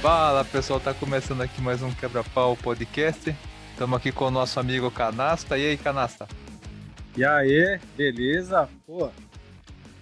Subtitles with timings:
[0.00, 3.36] Fala pessoal, tá começando aqui mais um Quebra-Pau Podcast.
[3.72, 5.58] Estamos aqui com o nosso amigo Canasta.
[5.58, 6.26] E aí, Canasta?
[7.14, 8.66] E aí, beleza?
[8.86, 9.10] Pô,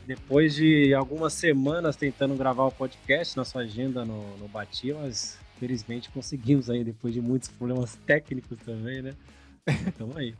[0.06, 6.10] depois de algumas semanas tentando gravar o podcast, nossa agenda no, no batia, mas felizmente
[6.10, 9.14] conseguimos aí, depois de muitos problemas técnicos também, né?
[9.98, 10.32] Tamo aí.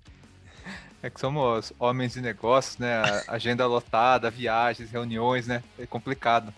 [1.02, 3.02] É que somos homens de negócios, né?
[3.26, 5.64] Agenda lotada, viagens, reuniões, né?
[5.76, 6.54] É complicado.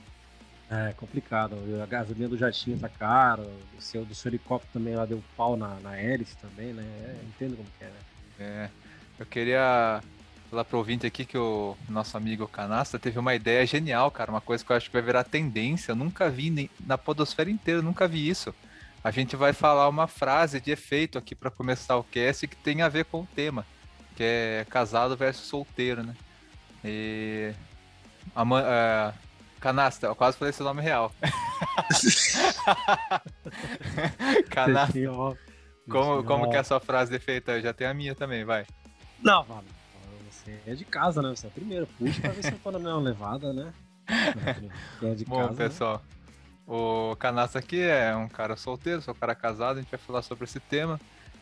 [0.71, 1.57] É complicado.
[1.83, 5.57] A gasolina do jatinho tá cara, o seu do seu helicóptero também lá deu pau
[5.57, 6.83] na, na hélice também, né?
[6.83, 7.95] É, entendo como que é, né?
[8.39, 8.71] É.
[9.19, 10.01] Eu queria
[10.49, 14.31] falar pro ouvinte aqui que o nosso amigo Canasta teve uma ideia genial, cara.
[14.31, 15.93] Uma coisa que eu acho que vai virar tendência.
[15.93, 18.55] Eu nunca vi nem, na podosfera inteira, nunca vi isso.
[19.03, 22.83] A gente vai falar uma frase de efeito aqui para começar o cast que tem
[22.83, 23.67] a ver com o tema
[24.21, 26.15] que é casado versus solteiro, né?
[26.85, 27.55] E.
[28.35, 29.30] A, uh,
[29.61, 31.13] canasta, eu quase falei seu nome real.
[34.51, 34.99] canasta.
[35.89, 37.51] Como, como que é a sua frase de efeito?
[37.51, 38.67] Eu já tenho a minha também, vai.
[39.23, 39.65] Não, mano.
[40.31, 41.31] Você é de casa, né?
[41.31, 41.87] Você é a primeira.
[41.99, 43.73] Puxa pra ver se eu tô na minha levada, né?
[45.03, 45.57] É de Bom, casa, né?
[45.57, 45.95] pessoal.
[45.95, 46.01] Né?
[46.67, 50.23] O Canasta aqui é um cara solteiro, sou um cara casado, a gente vai falar
[50.23, 51.01] sobre esse tema.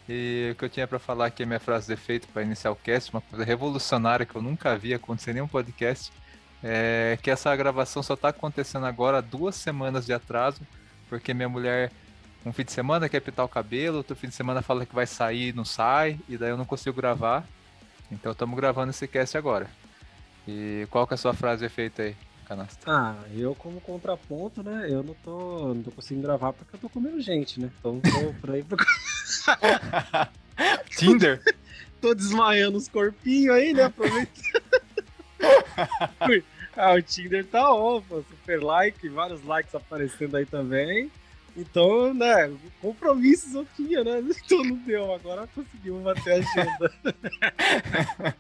[0.08, 2.70] E o que eu tinha para falar aqui, a minha frase de efeito para iniciar
[2.70, 6.10] o cast, uma coisa revolucionária que eu nunca vi acontecer em nenhum podcast,
[6.62, 10.60] é que essa gravação só está acontecendo agora duas semanas de atraso,
[11.08, 11.90] porque minha mulher,
[12.44, 15.06] um fim de semana quer pintar o cabelo, outro fim de semana fala que vai
[15.06, 17.46] sair e não sai, e daí eu não consigo gravar.
[18.10, 19.68] Então estamos gravando esse cast agora.
[20.46, 22.16] E qual que é a sua frase de efeito aí?
[22.48, 22.90] canastra?
[22.90, 24.86] Ah, eu como contraponto, né?
[24.88, 27.70] Eu não tô, não tô conseguindo gravar porque eu tô comendo gente, né?
[27.78, 28.78] Então tô por aí pra...
[30.96, 31.42] Tinder?
[32.00, 33.84] tô desmaiando os corpinhos aí, né?
[33.84, 34.32] Aproveita.
[36.76, 41.10] ah, o Tinder tá on, super like, vários likes aparecendo aí também.
[41.56, 44.22] Então, né, compromissos eu tinha, né?
[44.44, 46.94] Então não deu, agora conseguimos bater a agenda.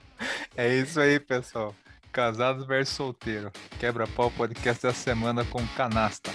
[0.56, 1.74] é isso aí, pessoal.
[2.12, 3.50] Casados versus solteiro.
[3.78, 6.30] Quebra-pau podcast da semana com canasta.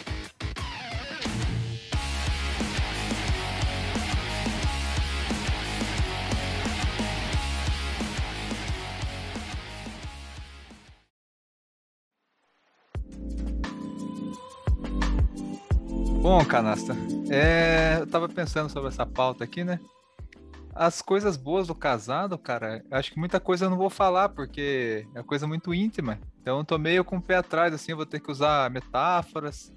[16.24, 16.96] Bom, canasta,
[17.30, 19.78] é, eu tava pensando sobre essa pauta aqui, né?
[20.74, 25.06] as coisas boas do casado, cara, acho que muita coisa eu não vou falar, porque
[25.14, 26.18] é coisa muito íntima.
[26.42, 29.70] Então eu tô meio com o pé atrás, assim, vou ter que usar metáforas.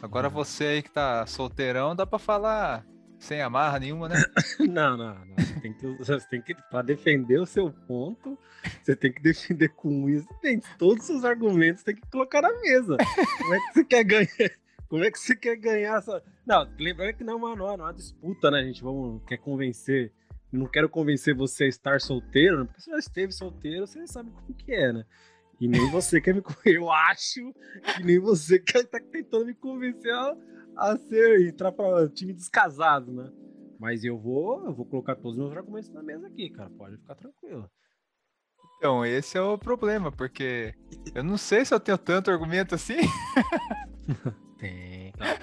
[0.00, 0.32] Agora uhum.
[0.32, 2.82] você aí que tá solteirão, dá pra falar
[3.18, 4.24] sem amarra nenhuma, né?
[4.58, 5.36] não, não, não.
[5.36, 8.38] Você tem que, você tem que pra defender o seu ponto,
[8.82, 10.26] você tem que defender com isso.
[10.40, 12.96] Tem todos os seus argumentos, tem que colocar na mesa.
[13.36, 14.50] Como é que você quer ganhar?
[14.90, 16.22] Como é que você quer ganhar essa.
[16.44, 18.82] Não, lembrando que não é uma, não é uma disputa, né, gente?
[18.82, 20.12] Vamos, quer convencer
[20.52, 22.64] não quero convencer você a estar solteiro, né?
[22.64, 25.06] porque você já esteve solteiro, você sabe como que é, né?
[25.60, 27.52] E nem você quer me Eu acho
[27.94, 30.36] que nem você quer tá tentando me convencer a,
[30.76, 33.30] a ser, entrar para time descasado, né?
[33.78, 36.70] Mas eu vou, eu vou colocar todos os meus argumentos na mesa aqui, cara.
[36.70, 37.70] Pode ficar tranquilo.
[38.76, 40.74] Então, esse é o problema, porque
[41.14, 42.96] eu não sei se eu tenho tanto argumento assim.
[44.60, 45.38] tem, claro,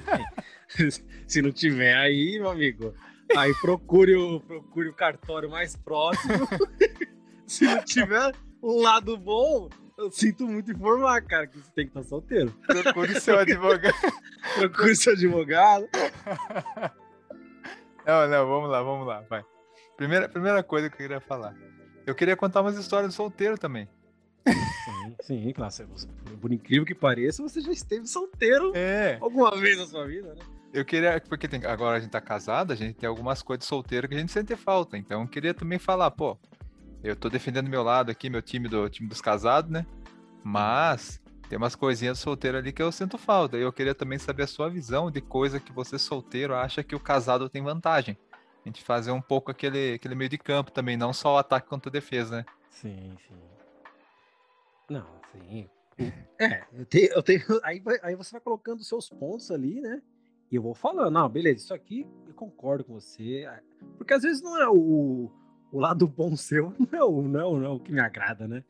[0.78, 0.92] tem.
[1.28, 2.94] se não tiver aí, meu amigo,
[3.36, 6.48] Aí procure o, procure o cartório mais próximo.
[7.46, 11.98] Se não tiver um lado bom, eu sinto muito informar, cara, que você tem que
[11.98, 12.54] estar solteiro.
[12.84, 13.96] Procure seu advogado.
[14.56, 15.88] procure seu advogado.
[18.06, 19.44] Não, não, vamos lá, vamos lá, vai.
[19.96, 21.56] Primeira, primeira coisa que eu queria falar.
[22.06, 23.90] Eu queria contar umas histórias de solteiro também.
[24.54, 25.74] Sim, sim, claro.
[26.40, 29.18] Por incrível que pareça, você já esteve solteiro é.
[29.22, 30.42] alguma vez na sua vida, né?
[30.74, 34.10] Eu queria, porque tem, agora a gente tá casado, a gente tem algumas coisas solteiras
[34.10, 34.98] que a gente sente falta.
[34.98, 36.38] Então eu queria também falar, pô,
[37.04, 39.86] eu tô defendendo meu lado aqui, meu time do time dos casados, né?
[40.44, 43.58] Mas tem umas coisinhas solteiras ali que eu sinto falta.
[43.58, 46.96] E eu queria também saber a sua visão de coisa que você solteiro acha que
[46.96, 48.18] o casado tem vantagem.
[48.66, 51.70] A gente fazer um pouco aquele, aquele meio de campo também, não só o ataque
[51.70, 52.46] contra a defesa, né?
[52.70, 53.57] Sim, sim.
[54.90, 55.70] Não, sim.
[56.40, 60.02] É, eu tenho, eu tenho aí, aí você vai colocando seus pontos ali, né?
[60.52, 63.50] E eu vou falando, não, beleza, isso aqui eu concordo com você.
[63.98, 65.30] Porque às vezes não é o,
[65.72, 68.00] o lado bom seu, não é o, não, é o, não é o que me
[68.00, 68.64] agrada, né?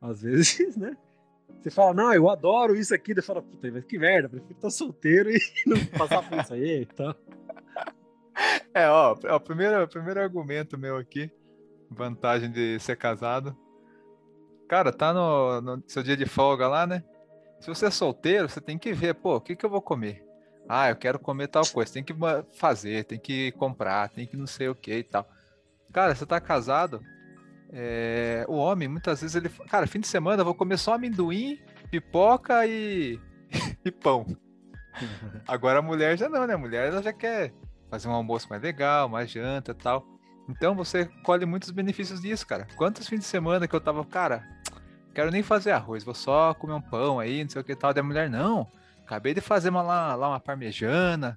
[0.00, 0.96] Às vezes, né?
[1.60, 4.70] Você fala, não, eu adoro isso aqui, daí fala, puta, mas que merda, prefiro estar
[4.70, 7.14] solteiro e não passar por isso aí, então.
[8.72, 11.28] É, ó, o primeiro, o primeiro argumento meu aqui,
[11.90, 13.56] vantagem de ser casado.
[14.68, 17.02] Cara, tá no, no seu dia de folga lá, né?
[17.60, 20.24] Se você é solteiro, você tem que ver, pô, o que, que eu vou comer?
[20.68, 21.92] Ah, eu quero comer tal coisa.
[21.92, 22.14] Tem que
[22.52, 25.26] fazer, tem que comprar, tem que não sei o que e tal.
[25.92, 27.00] Cara, você tá casado,
[27.72, 29.48] é, o homem, muitas vezes, ele.
[29.68, 31.58] Cara, fim de semana eu vou comer só amendoim,
[31.90, 33.18] pipoca e,
[33.84, 34.26] e pão.
[35.48, 36.54] Agora a mulher já não, né?
[36.54, 37.52] A mulher ela já quer
[37.90, 40.06] fazer um almoço mais legal, mais janta e tal.
[40.48, 42.66] Então você colhe muitos benefícios disso, cara.
[42.76, 44.42] Quantos fins de semana que eu tava, cara,
[45.18, 47.92] quero nem fazer arroz, vou só comer um pão aí, não sei o que tal.
[47.92, 48.70] Da mulher, não.
[49.04, 51.34] Acabei de fazer uma, lá, lá uma parmejana.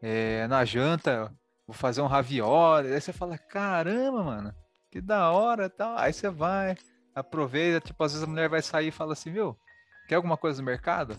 [0.00, 1.32] É, na janta,
[1.66, 2.94] vou fazer um ravioli.
[2.94, 4.54] Aí você fala, caramba, mano
[4.88, 5.98] que da hora tal.
[5.98, 6.76] Aí você vai,
[7.12, 9.58] aproveita, tipo, às vezes a mulher vai sair e fala assim, viu,
[10.06, 11.16] quer alguma coisa no mercado?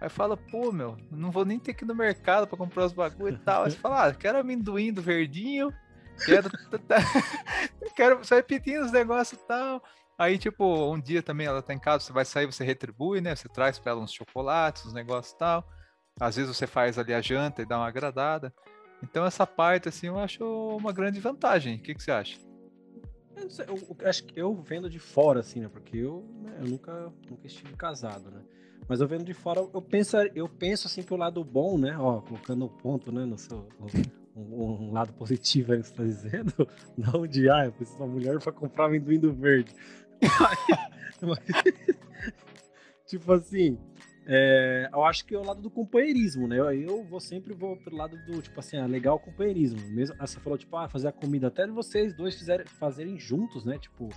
[0.00, 2.92] Aí fala, pô, meu, não vou nem ter que ir no mercado pra comprar os
[2.92, 3.64] bagulho e tal.
[3.64, 5.74] Aí você fala, ah, quero amendoim do verdinho,
[6.24, 6.48] quero.
[7.96, 9.82] quero só repetindo os negócios e tal.
[10.18, 13.34] Aí, tipo, um dia também ela tá em casa, você vai sair, você retribui, né?
[13.34, 15.66] Você traz pra ela uns chocolates, uns negócios e tal.
[16.20, 18.54] Às vezes você faz ali a janta e dá uma agradada.
[19.02, 20.44] Então, essa parte, assim, eu acho
[20.76, 21.76] uma grande vantagem.
[21.76, 22.38] O que, que você acha?
[23.66, 25.68] Eu, eu, acho que eu vendo de fora, assim, né?
[25.68, 28.42] Porque eu, né, eu nunca, nunca estive casado, né?
[28.88, 31.96] Mas eu vendo de fora, eu penso, eu penso assim que o lado bom, né?
[31.98, 33.68] Ó, colocando o ponto, né, no seu.
[34.34, 38.02] Um, um, lado positivo aí que você tá dizendo, não de ah, eu preciso de
[38.02, 39.74] uma mulher para comprar amendoim do verde.
[43.06, 43.78] tipo assim,
[44.26, 46.58] é, eu acho que é o lado do companheirismo, né?
[46.58, 49.80] Eu, eu vou sempre vou pelo lado do, tipo assim, ah, legal o companheirismo.
[49.90, 53.64] Mesmo, ah, você falou, tipo, ah, fazer a comida até vocês dois fizerem, fazerem juntos,
[53.64, 53.78] né?
[53.78, 54.08] Tipo,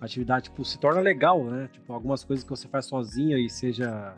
[0.00, 1.68] a atividade, tipo, se torna legal, né?
[1.72, 4.14] Tipo, algumas coisas que você faz sozinha e seja,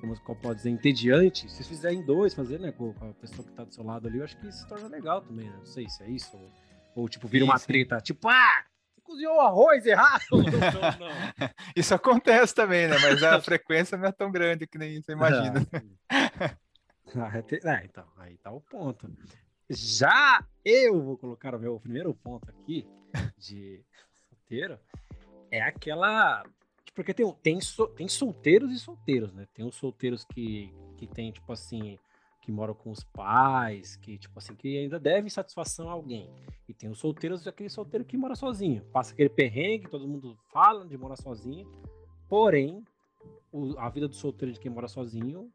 [0.00, 3.54] como, como pode dizer, entediante, se vocês fizerem dois, fazer, né, com a pessoa que
[3.54, 5.56] tá do seu lado ali, eu acho que se torna legal também, né?
[5.56, 6.50] Não sei se é isso, ou,
[6.94, 8.64] ou tipo, vira uma treta, tipo, ah,
[9.06, 10.24] cozinhou o arroz errado.
[10.30, 11.50] Não, não.
[11.76, 12.96] Isso acontece também, né?
[13.00, 15.66] Mas a frequência não é tão grande que nem você imagina.
[17.18, 19.08] Ah, é, então, aí tá o ponto.
[19.70, 22.86] Já eu vou colocar o meu primeiro ponto aqui
[23.38, 23.82] de
[24.28, 24.78] solteiro.
[25.50, 26.44] É aquela.
[26.94, 27.58] Porque tem, tem,
[27.96, 29.46] tem solteiros e solteiros, né?
[29.54, 31.98] Tem os solteiros que, que tem, tipo assim,
[32.46, 36.32] que moram com os pais, que, tipo assim, que ainda devem satisfação a alguém.
[36.68, 38.84] E tem os solteiros, aquele solteiro que mora sozinho.
[38.92, 41.68] Passa aquele perrengue, todo mundo fala de morar sozinho.
[42.28, 42.84] Porém,
[43.50, 45.52] o, a vida do solteiro de quem mora sozinho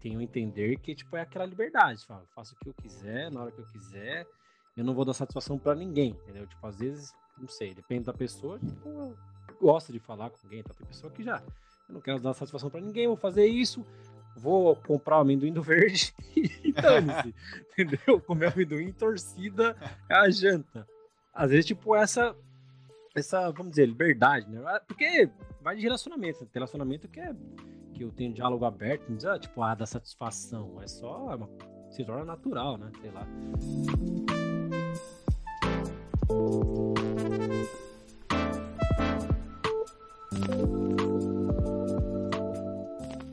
[0.00, 2.06] tem o entender que, tipo, é aquela liberdade.
[2.06, 4.26] Fala, faço o que eu quiser, na hora que eu quiser.
[4.74, 6.46] Eu não vou dar satisfação para ninguém, entendeu?
[6.46, 8.58] Tipo, às vezes, não sei, depende da pessoa.
[8.58, 9.14] Tipo,
[9.60, 10.72] gosta de falar com alguém, tá?
[10.72, 11.42] Tem pessoa que já,
[11.86, 13.84] eu não quero dar satisfação para ninguém, vou fazer isso
[14.40, 17.34] vou comprar o amendoim do verde e dane-se,
[17.72, 18.20] entendeu?
[18.20, 19.76] Comer amendoim torcida
[20.08, 20.86] é a janta.
[21.32, 22.34] Às vezes, tipo, essa,
[23.14, 24.62] essa, vamos dizer, liberdade, né?
[24.66, 25.28] Ah, porque
[25.60, 26.50] vai de relacionamento, né?
[26.52, 27.34] relacionamento que é
[27.94, 32.04] que eu tenho diálogo aberto, não ah, tipo, ah, da satisfação, é só, é se
[32.04, 32.90] torna natural, né?
[33.00, 33.26] Sei lá.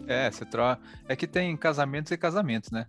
[0.07, 0.81] É, você troca.
[1.07, 2.88] É que tem casamentos e casamentos, né?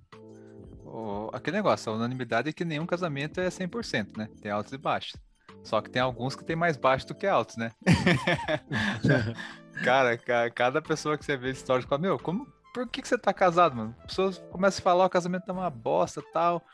[0.84, 1.30] O...
[1.32, 4.28] Aquele negócio, a unanimidade é que nenhum casamento é 100%, né?
[4.40, 5.16] Tem altos e baixos.
[5.62, 7.72] Só que tem alguns que tem mais baixos do que altos, né?
[9.84, 10.16] cara,
[10.50, 13.32] cada pessoa que você vê de história fala, meu, como, por que, que você tá
[13.32, 13.94] casado, mano?
[14.00, 16.64] As pessoas começam a falar, o casamento tá uma bosta tal,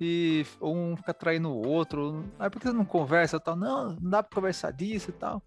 [0.00, 3.56] e um fica traindo o outro, ah, por que você não conversa tal?
[3.56, 5.42] Não, não dá pra conversar disso e tal.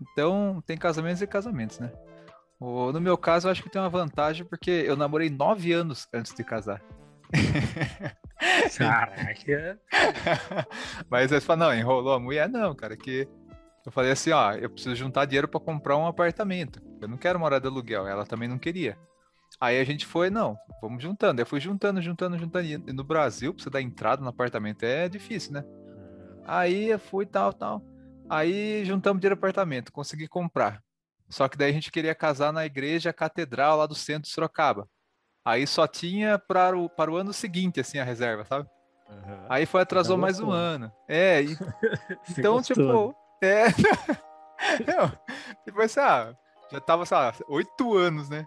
[0.00, 1.90] Então, tem casamentos e casamentos, né?
[2.60, 6.34] No meu caso, eu acho que tem uma vantagem porque eu namorei nove anos antes
[6.34, 6.82] de casar.
[8.76, 9.80] Caraca!
[11.10, 12.48] Mas aí você fala, não, enrolou a mulher?
[12.48, 13.28] Não, cara, que
[13.84, 16.80] eu falei assim, ó, eu preciso juntar dinheiro para comprar um apartamento.
[17.00, 18.98] Eu não quero morar de aluguel, ela também não queria.
[19.60, 21.40] Aí a gente foi, não, vamos juntando.
[21.40, 22.66] Eu fui juntando, juntando, juntando.
[22.66, 25.64] E no Brasil, pra você dar entrada no apartamento é difícil, né?
[26.44, 27.82] Aí eu fui tal, tal.
[28.28, 30.82] Aí juntamos dinheiro no apartamento, consegui comprar.
[31.28, 34.88] Só que daí a gente queria casar na igreja catedral lá do centro de Sorocaba.
[35.44, 38.68] Aí só tinha para o, para o ano seguinte, assim, a reserva, sabe?
[39.08, 39.46] Uhum.
[39.48, 40.92] Aí foi, atrasou mais um ano.
[41.08, 41.56] É, e...
[42.36, 43.66] então, tipo, é.
[45.64, 46.34] Tipo assim, ah,
[46.70, 48.44] já tava, sei lá, oito anos, né?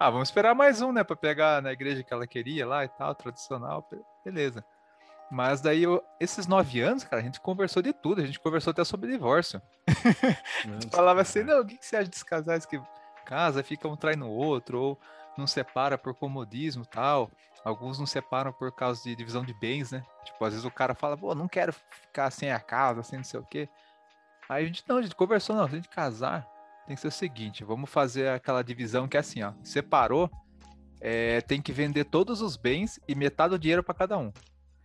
[0.00, 1.04] Ah, vamos esperar mais um, né?
[1.04, 3.88] Pra pegar na igreja que ela queria lá e tal, tradicional,
[4.24, 4.64] beleza.
[5.32, 8.20] Mas daí, eu, esses nove anos, cara, a gente conversou de tudo.
[8.20, 9.62] A gente conversou até sobre divórcio.
[9.88, 12.78] a gente falava assim, não, o que, você acha desses casais que
[13.24, 15.00] casa, fica um traindo o outro, ou
[15.38, 17.30] não separa por comodismo tal.
[17.64, 20.04] Alguns não separam por causa de divisão de bens, né?
[20.22, 23.24] Tipo, às vezes o cara fala, pô, não quero ficar sem a casa, sem não
[23.24, 23.70] sei o quê.
[24.50, 26.46] Aí a gente, não, a gente conversou, não, a gente casar,
[26.86, 30.30] tem que ser o seguinte, vamos fazer aquela divisão que é assim, ó, separou,
[31.00, 34.30] é, tem que vender todos os bens e metade do dinheiro para cada um.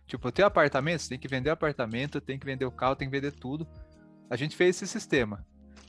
[0.08, 3.08] Tipo, tem apartamento, você tem que vender o apartamento, tem que vender o carro, tem
[3.08, 3.68] que vender tudo.
[4.28, 5.46] A gente fez esse sistema.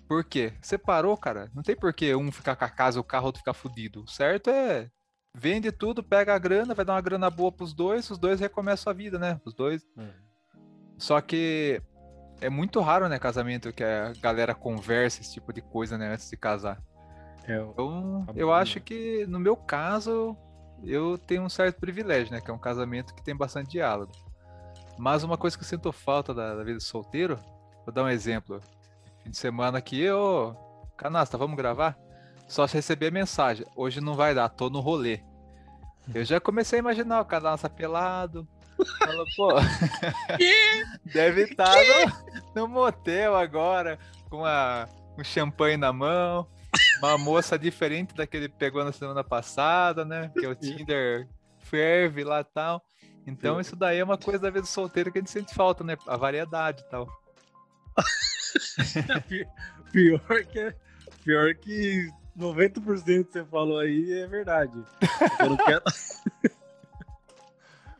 [0.08, 0.54] Por quê?
[0.62, 1.50] Separou, cara.
[1.56, 4.04] Não tem por que um ficar com a casa, o carro, outro ficar fudido.
[4.04, 4.92] O certo é
[5.34, 8.92] vende tudo, pega a grana, vai dar uma grana boa pros dois, os dois recomeçam
[8.92, 9.40] a vida, né?
[9.46, 9.88] Os dois.
[9.98, 10.12] Hum.
[10.98, 11.82] Só que
[12.42, 16.30] é muito raro, né, casamento que a galera conversa esse tipo de coisa, né, antes
[16.30, 16.82] de casar.
[17.46, 20.38] É, então, eu acho que no meu caso,
[20.84, 24.12] eu tenho um certo privilégio, né, que é um casamento que tem bastante diálogo.
[24.98, 27.40] Mas uma coisa que eu sinto falta da, da vida solteiro,
[27.86, 28.62] vou dar um exemplo.
[29.24, 30.56] Fim de semana aqui, eu.
[30.98, 31.98] Canasta, vamos gravar?
[32.48, 33.66] Só se receber mensagem.
[33.76, 35.22] Hoje não vai dar, tô no rolê.
[36.14, 38.48] Eu já comecei a imaginar o canasta pelado,
[39.00, 39.50] Fala, pô.
[41.14, 41.82] Deve estar tá
[42.56, 46.48] no, no, motel agora, com a, um champanhe na mão.
[47.00, 50.32] Uma moça diferente da que ele pegou na semana passada, né?
[50.38, 51.28] Que é o Tinder
[51.60, 52.84] ferve lá e tal.
[53.26, 53.62] Então, Sim.
[53.62, 55.98] isso daí é uma coisa da vida solteira que a gente sente falta, né?
[56.08, 57.08] A variedade e tal.
[59.92, 60.76] pior que
[61.24, 64.74] pior que 90% que você falou aí é verdade.
[65.40, 65.84] Eu não quero.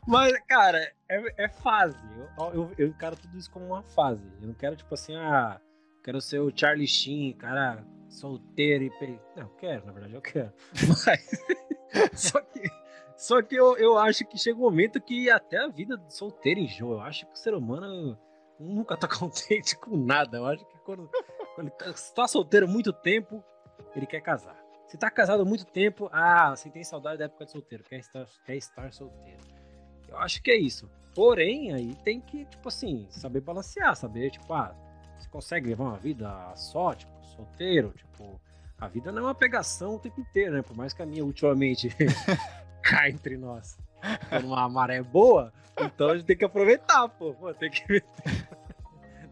[0.06, 0.78] Mas, cara,
[1.08, 1.96] é, é fase.
[2.38, 4.22] Eu, eu, eu, encaro tudo isso como uma fase.
[4.40, 5.60] Eu não quero, tipo assim, ah,
[6.02, 9.20] quero ser o Charlie Sheen, cara solteiro e.
[9.36, 10.52] Não, eu quero, na verdade, eu quero.
[11.06, 11.30] Mas.
[12.12, 12.80] só que.
[13.16, 16.60] Só que eu, eu acho que chega um momento que até a vida do solteiro
[16.60, 16.96] enjoa.
[16.96, 18.18] Eu acho que o ser humano
[18.58, 20.38] nunca tá contente com nada.
[20.38, 21.08] Eu acho que quando,
[21.54, 23.44] quando ele tá, tá solteiro muito tempo,
[23.94, 24.58] ele quer casar.
[24.86, 28.26] Se tá casado muito tempo, ah, você tem saudade da época de solteiro, quer estar,
[28.44, 29.38] quer estar solteiro.
[30.08, 30.90] Eu acho que é isso.
[31.14, 34.74] Porém, aí tem que, tipo assim, saber balancear, saber, tipo, ah,
[35.20, 38.40] você consegue levar uma vida só, tipo, solteiro, tipo,
[38.78, 40.62] a vida não é uma pegação o tempo inteiro, né?
[40.62, 41.94] Por mais que a minha ultimamente
[42.82, 43.78] cai entre nós
[44.28, 47.34] por uma maré boa, então a gente tem que aproveitar, pô.
[47.34, 48.24] pô tem que meter,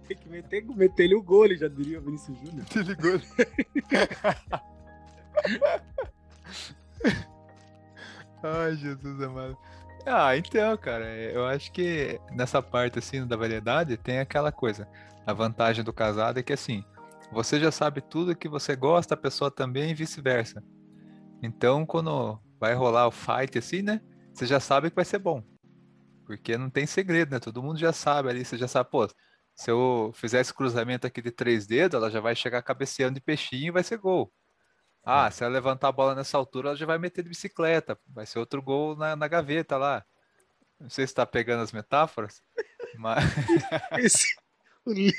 [0.06, 2.66] tem que meter, meter ele o gole, já diria o Vinícius Júnior.
[2.76, 3.22] Ele gole.
[8.42, 9.56] Ai, Jesus amado.
[10.06, 14.86] Ah, então, cara, eu acho que nessa parte assim da variedade tem aquela coisa.
[15.28, 16.82] A vantagem do casado é que assim,
[17.30, 20.64] você já sabe tudo que você gosta, a pessoa também e vice-versa.
[21.42, 24.00] Então, quando vai rolar o fight assim, né?
[24.32, 25.44] Você já sabe que vai ser bom.
[26.24, 27.38] Porque não tem segredo, né?
[27.38, 29.06] Todo mundo já sabe ali, você já sabe, pô,
[29.54, 33.20] se eu fizer esse cruzamento aqui de três dedos, ela já vai chegar cabeceando de
[33.20, 34.32] peixinho e vai ser gol.
[35.04, 35.30] Ah, é.
[35.30, 37.98] se ela levantar a bola nessa altura, ela já vai meter de bicicleta.
[38.06, 40.02] Vai ser outro gol na, na gaveta lá.
[40.80, 42.42] Não sei se está pegando as metáforas,
[42.96, 43.24] mas.
[44.88, 45.12] O, li...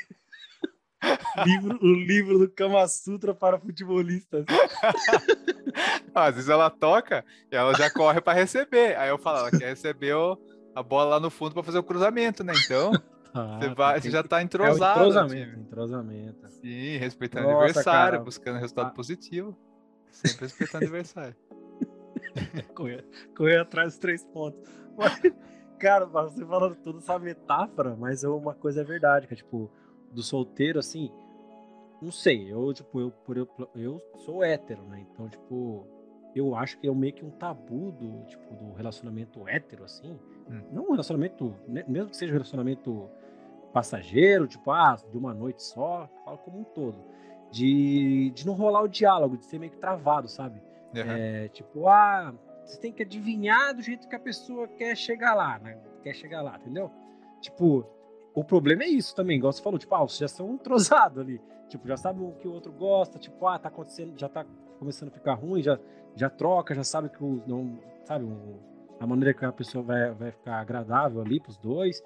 [1.45, 4.45] livro, o livro do Kama Sutra para futebolistas.
[6.13, 8.97] às vezes ela toca e ela já corre para receber.
[8.97, 10.15] Aí eu falo, ela quer receber
[10.75, 12.53] a bola lá no fundo para fazer o cruzamento, né?
[12.65, 12.91] Então.
[13.31, 15.03] Ah, você, vai, você já tá entrosado.
[15.03, 16.49] É entrosamento, entrosamento.
[16.49, 18.23] Sim, respeitando o aniversário, cara.
[18.23, 18.91] buscando resultado ah.
[18.91, 19.55] positivo.
[20.09, 21.35] Sempre respeitando o aniversário.
[22.73, 23.05] correr,
[23.37, 24.67] correr atrás dos três pontos.
[24.97, 25.21] Mas,
[25.79, 29.71] cara, você falando toda essa metáfora, mas uma coisa é verdade, que é tipo,
[30.11, 31.11] do solteiro, assim,
[32.01, 35.05] não sei, eu, tipo, eu, por, eu, eu sou hétero, né?
[35.11, 35.87] Então, tipo,
[36.35, 40.19] eu acho que é meio que um tabu do, tipo, do relacionamento hétero, assim.
[40.49, 40.61] Hum.
[40.71, 43.09] Não um relacionamento, né, mesmo que seja um relacionamento
[43.73, 46.97] passageiro, tipo, ah, de uma noite só, falo como um todo
[47.51, 50.61] de, de não rolar o diálogo, de ser meio que travado, sabe?
[50.95, 51.01] Uhum.
[51.01, 52.33] É, tipo, ah,
[52.69, 55.77] você tem que adivinhar do jeito que a pessoa quer chegar lá, né?
[56.03, 56.91] Quer chegar lá, entendeu?
[57.41, 57.85] Tipo,
[58.33, 61.41] o problema é isso também, igual você falou, tipo, ah, vocês já são entrosados ali.
[61.67, 64.45] Tipo, já sabe o que o outro gosta, tipo, ah, tá acontecendo, já tá
[64.77, 65.79] começando a ficar ruim, já,
[66.15, 67.43] já troca, já sabe que o.
[67.47, 68.27] Não, sabe,
[68.99, 72.03] a maneira que a pessoa vai, vai ficar agradável ali pros dois.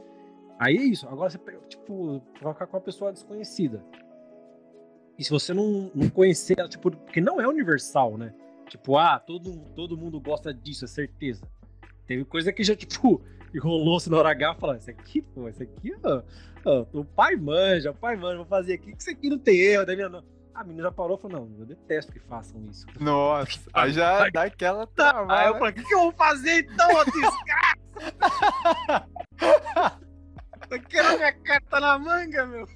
[0.60, 1.08] Aí é isso.
[1.08, 3.84] Agora você, tipo, vai ficar com uma pessoa desconhecida.
[5.17, 8.34] E se você não, não conhecer ela, tipo, porque não é universal, né?
[8.67, 11.48] Tipo, ah, todo, todo mundo gosta disso, é certeza.
[12.05, 13.22] Teve coisa que já, tipo,
[13.62, 16.22] rolou-se na hora H falando, isso aqui, pô, isso aqui, ó,
[16.65, 19.60] ó, o pai manja, o pai manja, vou fazer aqui, que isso aqui não tem
[19.60, 20.10] erro, né?
[20.10, 20.24] Não.
[20.53, 22.86] A menina já parou e falou, não, eu detesto que façam isso.
[23.00, 25.34] Nossa, aí já dá aquela trava.
[25.34, 27.74] Aí eu falei, o que, que eu vou fazer então, ô desgraça?
[30.89, 32.67] quero minha carta na manga, meu.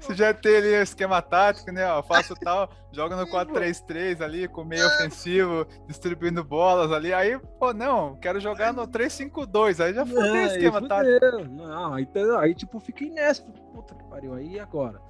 [0.00, 1.86] Você já tem ali o esquema tático, né?
[1.86, 7.12] Ó, faço tal, joga no 4-3-3 ali, com meio ofensivo, distribuindo bolas ali.
[7.12, 9.84] Aí, pô, não, quero jogar no 3-5-2.
[9.84, 11.44] Aí já fudeu o esquema tático.
[11.50, 12.08] Não, aí,
[12.40, 13.42] aí, tipo, fiquei nessa.
[13.42, 15.00] Puta que pariu, aí agora?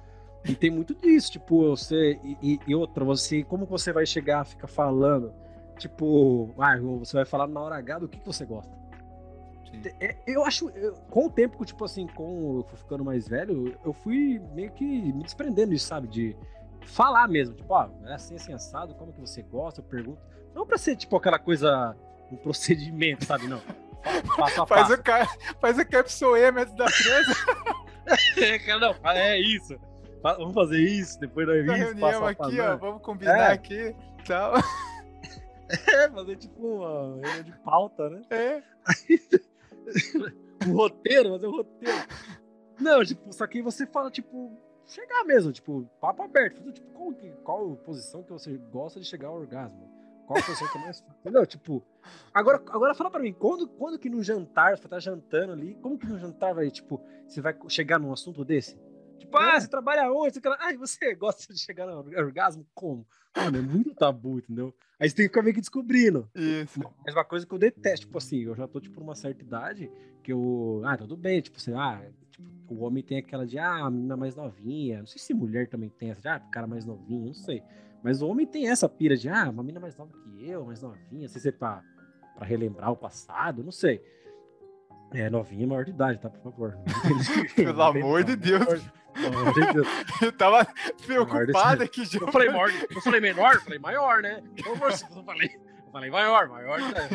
[0.43, 2.19] E tem muito disso, tipo, você.
[2.23, 5.33] E, e outra, você, como você vai chegar, fica falando
[5.77, 8.71] Tipo, ah, você vai falar na hora H do que, que você gosta.
[9.99, 13.77] É, eu acho, eu, com o tempo, tipo assim, com eu fui ficando mais velho,
[13.83, 16.07] eu fui meio que me desprendendo disso, sabe?
[16.07, 16.35] De
[16.85, 20.19] falar mesmo, tipo, ó, é assim, assim, assado, como que você gosta, eu pergunto.
[20.53, 21.95] Não pra ser, tipo, aquela coisa,
[22.31, 23.47] um procedimento, sabe?
[23.47, 23.61] Não.
[24.37, 25.27] Passo a faz, o ca...
[25.59, 27.33] faz o capsule antes da transa.
[28.37, 29.77] é, não, é isso.
[30.21, 31.77] Vamos fazer isso, depois nós vimos.
[31.77, 33.53] reunião aqui, ó, vamos combinar é.
[33.53, 34.53] aqui tal.
[35.67, 38.21] É, fazer tipo uma reunião de pauta, né?
[38.29, 38.61] É.
[40.67, 41.97] um roteiro, fazer um roteiro.
[42.79, 44.51] Não, tipo, só que você fala, tipo,
[44.85, 46.71] chegar mesmo, tipo, papo aberto.
[46.71, 47.13] Tipo, qual,
[47.43, 49.89] qual posição que você gosta de chegar ao orgasmo?
[50.27, 51.03] Qual posição que é mais.
[51.19, 51.45] Entendeu?
[51.45, 51.83] Tipo,
[52.33, 55.97] agora, agora fala pra mim, quando, quando que no jantar, você tá jantando ali, como
[55.97, 58.77] que no jantar vai, tipo, você vai chegar num assunto desse?
[59.19, 60.39] Tipo, ah, você trabalha onde?
[60.59, 62.65] Ah, você gosta de chegar no orgasmo?
[62.73, 63.05] Como?
[63.35, 64.73] Mano, é muito tabu, entendeu?
[64.99, 66.29] Aí você tem que ficar meio que descobrindo.
[66.33, 66.79] Isso.
[67.05, 69.91] Mas uma coisa que eu detesto, tipo assim, eu já tô, tipo, numa certa idade
[70.23, 70.81] que eu.
[70.85, 74.15] Ah, tudo bem, tipo assim, ah, tipo, o homem tem aquela de, ah, a menina
[74.15, 74.99] mais novinha.
[74.99, 77.61] Não sei se mulher também tem essa de, ah, cara mais novinho, não sei.
[78.01, 80.81] Mas o homem tem essa pira de, ah, uma menina mais nova que eu, mais
[80.81, 81.83] novinha, não sei se é pra,
[82.35, 84.01] pra relembrar o passado, não sei.
[85.11, 86.29] É, novinha, maior de idade, tá?
[86.29, 86.77] Por favor.
[87.55, 88.83] Pelo amor de Deus.
[90.21, 90.67] Eu tava
[91.05, 92.19] preocupado aqui, já.
[92.19, 94.43] Eu falei maior, eu falei menor, eu falei maior, né?
[94.57, 94.97] Eu falei,
[95.55, 97.09] eu falei maior, maior, né?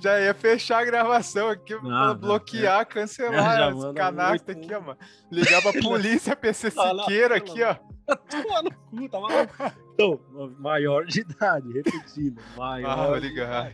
[0.00, 2.84] Já ia fechar a gravação aqui não, bloquear, é.
[2.84, 4.98] cancelar os canais aqui, ó, mano.
[5.30, 7.74] Ligar pra polícia, PC Siqueira aqui, ó.
[8.30, 9.54] Toma no cu, tá maluco?
[9.94, 10.20] Então,
[10.58, 12.40] maior de idade, repetindo.
[12.56, 12.90] Maior.
[12.90, 13.72] Ah, vou ligar.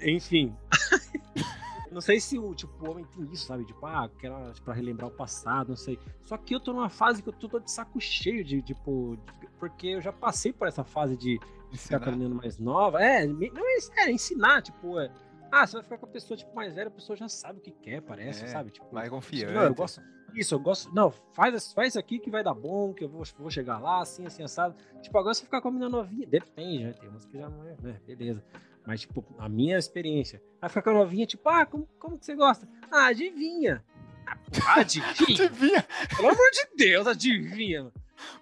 [0.00, 0.56] Enfim.
[1.98, 3.64] Não sei se o, tipo, o homem tem isso, sabe?
[3.64, 5.98] Tipo, ah, quero tipo, pra relembrar o passado, não sei.
[6.22, 9.16] Só que eu tô numa fase que eu tô, tô de saco cheio de, tipo.
[9.16, 11.40] De, porque eu já passei por essa fase de,
[11.72, 13.02] de ficar com a menina mais nova.
[13.02, 15.10] É, não é, é ensinar, tipo, é,
[15.50, 17.62] ah, você vai ficar com a pessoa, tipo, mais velha, a pessoa já sabe o
[17.62, 18.70] que quer, parece, é, sabe?
[18.70, 19.52] Tipo, mais confiante.
[19.52, 20.00] Não, eu gosto.
[20.32, 20.94] Isso, eu gosto.
[20.94, 24.24] Não, faz, faz aqui que vai dar bom, que eu vou, vou chegar lá, assim,
[24.24, 24.76] assim, assado.
[25.02, 26.92] Tipo, agora você ficar com a menina novinha, depende, né?
[26.92, 28.00] Tem umas que já não é, né?
[28.06, 28.44] Beleza.
[28.88, 30.42] Mas, tipo, a minha experiência.
[30.62, 32.66] Vai ficar com a novinha, tipo, ah, como, como que você gosta?
[32.90, 33.84] Ah, adivinha.
[34.26, 35.10] Ah, adivinha?
[35.44, 35.86] adivinha?
[36.16, 37.92] Pelo amor de Deus, adivinha.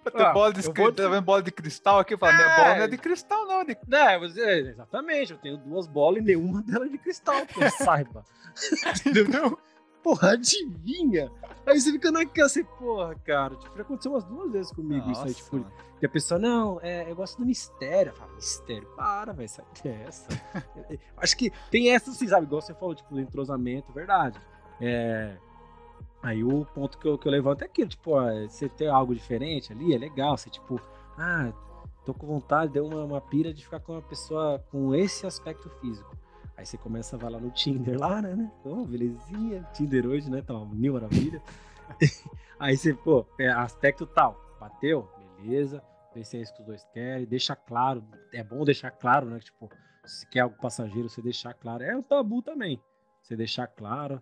[0.05, 0.93] Ter ah, bola, de, vou...
[0.93, 2.35] tá bola de cristal aqui, fala, é...
[2.37, 3.59] minha bola não é de cristal, não.
[3.59, 3.77] É de...
[3.91, 7.69] É, você, exatamente, eu tenho duas bolas e nenhuma delas é de cristal, que eu
[7.69, 8.23] saiba.
[9.05, 9.59] Entendeu?
[10.03, 11.31] Porra, adivinha?
[11.65, 13.55] Aí você fica naquela assim, porra, cara.
[13.55, 15.27] Tipo, aconteceu umas duas vezes comigo Nossa.
[15.27, 15.87] isso aí, tipo.
[15.99, 18.11] Que a pessoa, não, é, eu gosto do mistério.
[18.11, 20.27] Eu falo, mistério, para, vai sai dessa.
[21.17, 22.45] Acho que tem essa, assim, sabe?
[22.45, 24.39] Igual você falou, tipo, do entrosamento, verdade.
[24.79, 25.35] É.
[26.21, 29.13] Aí o ponto que eu, que eu levanto é aquilo, tipo, ó, você ter algo
[29.13, 30.37] diferente ali, é legal.
[30.37, 30.79] Você, tipo,
[31.17, 31.51] ah,
[32.05, 35.69] tô com vontade, deu uma, uma pira de ficar com uma pessoa com esse aspecto
[35.81, 36.15] físico.
[36.57, 38.51] Aí você começa a vai lá no Tinder lá, né?
[38.65, 39.63] Oh, belezinha.
[39.73, 40.41] Tinder hoje, né?
[40.41, 41.41] Tá uma mil maravilha.
[42.59, 44.35] Aí você, pô, é aspecto tal.
[44.59, 45.07] Bateu?
[45.39, 45.83] Beleza.
[46.15, 47.27] Vê se é isso que os dois querem.
[47.27, 48.03] Deixa claro.
[48.33, 49.39] É bom deixar claro, né?
[49.39, 49.69] Tipo,
[50.03, 51.83] se quer algo passageiro, você deixar claro.
[51.83, 52.81] É um tabu também.
[53.21, 54.19] Você deixar claro.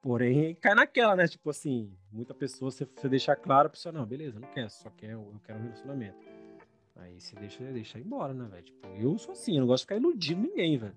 [0.00, 1.26] Porém, cai naquela, né?
[1.26, 4.88] Tipo assim, muita pessoa, você, você deixar claro, a pessoa, não, beleza, não quer, só
[4.90, 6.24] quer, eu quero um relacionamento.
[6.94, 8.62] Aí você deixa, deixa embora, né, velho?
[8.62, 10.94] Tipo, eu sou assim, eu não gosto de ficar iludindo ninguém, velho.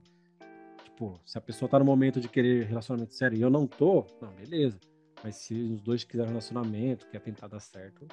[1.00, 4.06] Tipo, se a pessoa tá no momento de querer relacionamento sério e eu não tô,
[4.22, 4.78] não, beleza.
[5.24, 8.06] Mas se os dois quiserem relacionamento, quer tentar dar certo,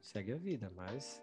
[0.00, 0.70] segue a vida.
[0.76, 1.20] Mas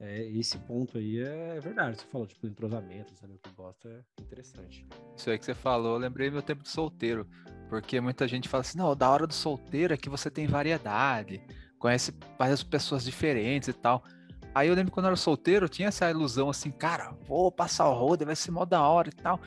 [0.00, 1.98] é, esse ponto aí é verdade.
[1.98, 4.86] Você falou, tipo, entrosamento, saber o que gosta, é interessante.
[5.14, 7.28] Isso aí que você falou, eu lembrei meu tempo de solteiro.
[7.68, 11.42] Porque muita gente fala assim, não, da hora do solteiro é que você tem variedade,
[11.78, 14.02] conhece várias pessoas diferentes e tal.
[14.54, 17.86] Aí eu lembro quando eu era solteiro, eu tinha essa ilusão assim, cara, vou passar
[17.90, 19.38] o roda, vai ser mó da hora e tal.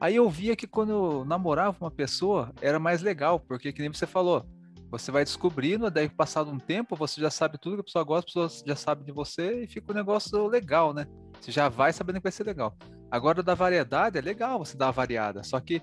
[0.00, 3.92] Aí eu via que quando eu namorava uma pessoa, era mais legal, porque que nem
[3.92, 4.46] você falou,
[4.90, 8.24] você vai descobrindo, daí passado um tempo, você já sabe tudo que a pessoa gosta,
[8.24, 11.06] a pessoa já sabe de você e fica um negócio legal, né?
[11.40, 12.76] Você já vai sabendo que vai ser legal.
[13.10, 15.82] Agora da variedade é legal você dar uma variada, só que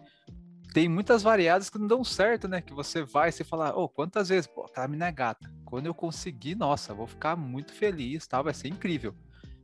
[0.73, 2.61] tem muitas variadas que não dão certo, né?
[2.61, 5.49] Que você vai e fala, oh, quantas vezes, pô, aquela mina é gata.
[5.63, 8.41] Quando eu conseguir, nossa, vou ficar muito feliz, tá?
[8.41, 9.15] Vai ser incrível.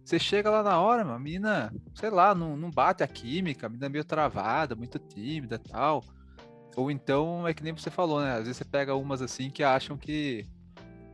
[0.03, 3.69] Você chega lá na hora, a menina, sei lá, não, não bate a química, a
[3.69, 6.03] menina é meio travada, muito tímida tal.
[6.75, 8.33] Ou então é que nem você falou, né?
[8.33, 10.45] Às vezes você pega umas assim que acham que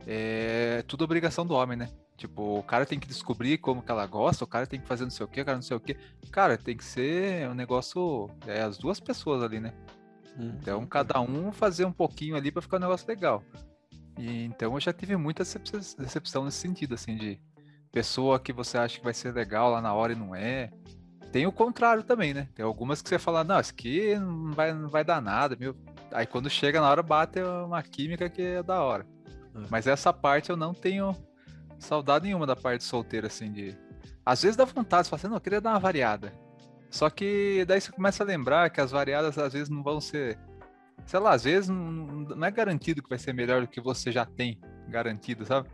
[0.06, 1.90] é tudo obrigação do homem, né?
[2.16, 5.04] Tipo, o cara tem que descobrir como que ela gosta, o cara tem que fazer
[5.04, 5.94] não sei o que, o cara não sei o que.
[6.32, 8.28] Cara, tem que ser um negócio.
[8.44, 9.72] É as duas pessoas ali, né?
[10.36, 10.56] Uhum.
[10.60, 13.42] Então, cada um fazer um pouquinho ali para ficar um negócio legal.
[14.18, 17.40] E, então, eu já tive muita decepção nesse sentido, assim, de
[17.98, 20.70] pessoa que você acha que vai ser legal lá na hora e não é.
[21.32, 22.48] tem o contrário também, né?
[22.54, 25.74] Tem algumas que você fala, não, isso aqui não vai, não vai dar nada, meu.
[26.12, 29.04] Aí quando chega na hora, bate uma química que é da hora.
[29.52, 29.66] É.
[29.68, 31.12] Mas essa parte eu não tenho
[31.76, 33.76] saudade nenhuma da parte solteira, assim, de.
[34.24, 36.32] Às vezes dá vontade, você fala assim, não, eu queria dar uma variada.
[36.88, 40.38] Só que daí você começa a lembrar que as variadas às vezes não vão ser.
[41.04, 44.12] Sei lá, às vezes não, não é garantido que vai ser melhor do que você
[44.12, 45.68] já tem garantido, sabe?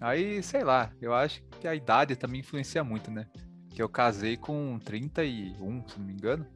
[0.00, 3.26] Aí, sei lá, eu acho que a idade também influencia muito, né?
[3.70, 6.46] Que eu casei com 31, se não me engano.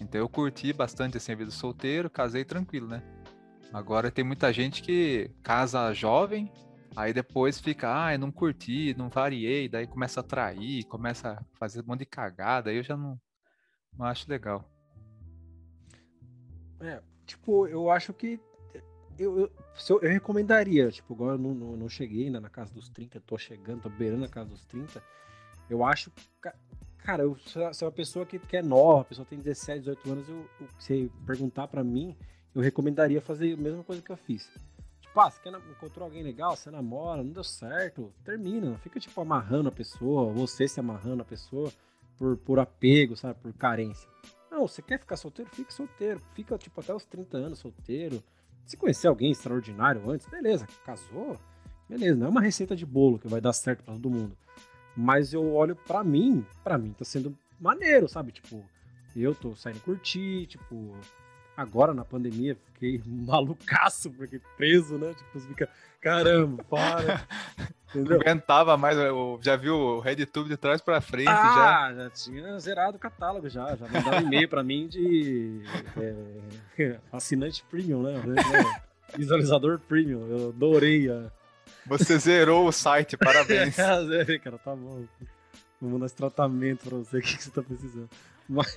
[0.00, 3.02] Então eu curti bastante assim, a vida solteiro, casei tranquilo, né?
[3.72, 6.52] Agora tem muita gente que casa jovem,
[6.94, 11.44] aí depois fica, ah, eu não curti, não variei, daí começa a trair, começa a
[11.58, 13.20] fazer um monte de cagada, aí eu já não,
[13.98, 14.70] não acho legal.
[16.80, 18.38] É, tipo, eu acho que
[19.18, 19.50] eu, eu,
[20.02, 23.38] eu, recomendaria, tipo, agora eu não, não, não, cheguei ainda na casa dos 30, tô
[23.38, 25.02] chegando, tô beirando a casa dos 30.
[25.68, 26.12] Eu acho,
[26.98, 30.10] cara, eu, se é uma pessoa que, que é nova, a pessoa tem 17, 18
[30.10, 32.16] anos, eu, eu, se perguntar para mim,
[32.54, 34.50] eu recomendaria fazer a mesma coisa que eu fiz.
[35.00, 38.98] Tipo, ah, você quer, encontrou alguém legal, você namora, não deu certo, termina, não fica,
[38.98, 41.72] tipo, amarrando a pessoa, você se amarrando a pessoa
[42.16, 44.08] por, por apego, sabe, por carência.
[44.54, 45.50] Não, você quer ficar solteiro?
[45.52, 46.20] Fica solteiro.
[46.32, 48.22] Fica, tipo, até os 30 anos solteiro.
[48.64, 51.38] Se conhecer alguém extraordinário antes, beleza, casou,
[51.88, 54.36] beleza, não é uma receita de bolo que vai dar certo para todo mundo.
[54.96, 58.32] Mas eu olho para mim, para mim tá sendo maneiro, sabe?
[58.32, 58.64] Tipo,
[59.14, 60.96] eu tô saindo curtir, tipo,
[61.56, 65.14] agora na pandemia fiquei malucaço, porque preso, né?
[65.14, 65.68] Tipo, fica,
[66.00, 67.26] caramba, para.
[67.94, 68.18] Entendeu?
[68.18, 71.94] Não aguentava mais, eu já viu o RedTube de trás para frente ah, já.
[71.94, 75.62] já tinha zerado o catálogo já, já mandava e-mail para mim de
[76.76, 78.14] é, assinante premium, né?
[79.16, 81.30] Visualizador premium, eu adorei a...
[81.86, 83.76] Você zerou o site, parabéns.
[84.08, 85.04] Zerei, cara, tá bom.
[85.80, 88.08] Vou mandar esse tratamento pra você, o que, que você tá precisando.
[88.48, 88.76] Mas,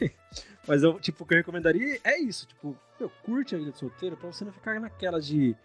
[0.67, 2.77] mas eu, tipo, o que eu recomendaria é isso, tipo,
[3.23, 5.55] curte a vida de solteiro pra você não ficar naquela de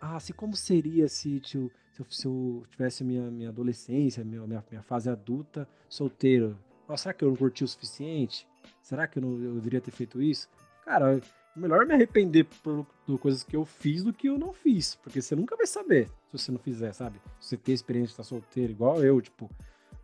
[0.00, 4.46] ah, assim como seria se, tio, se, eu, se eu tivesse minha, minha adolescência, minha,
[4.46, 6.58] minha, minha fase adulta, solteiro.
[6.88, 8.46] Nossa, será que eu não curti o suficiente?
[8.82, 10.48] Será que eu, não, eu deveria ter feito isso?
[10.84, 11.20] Cara, é
[11.58, 14.94] melhor me arrepender por, por, coisas que eu fiz do que eu não fiz.
[14.96, 17.20] Porque você nunca vai saber se você não fizer, sabe?
[17.40, 19.50] Se você ter experiência de estar solteiro, igual eu, tipo,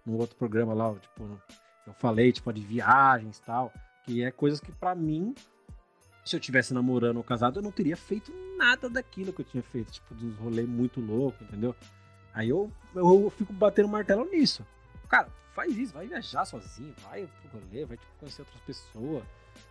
[0.05, 1.41] no outro programa lá, tipo,
[1.87, 3.73] eu falei, tipo, de viagens e tal.
[4.05, 5.35] Que é coisas que para mim
[6.25, 9.63] se eu tivesse namorando ou casado, eu não teria feito nada daquilo que eu tinha
[9.63, 11.75] feito, tipo, dos rolês muito louco, entendeu?
[12.33, 14.67] Aí eu, eu fico batendo martelo nisso.
[15.09, 19.23] Cara, faz isso, vai viajar sozinho, vai pro rolê, vai tipo, conhecer outras pessoas.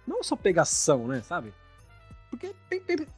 [0.05, 1.53] Não só pegação, né, sabe?
[2.29, 2.53] Porque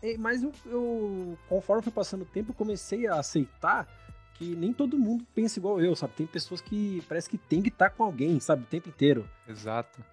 [0.02, 3.88] é, mas eu, eu, conforme foi passando o tempo, eu comecei a aceitar
[4.34, 6.14] que nem todo mundo pensa igual eu, sabe?
[6.14, 9.30] Tem pessoas que parece que tem que estar com alguém, sabe, o tempo inteiro.
[9.48, 10.04] Exato.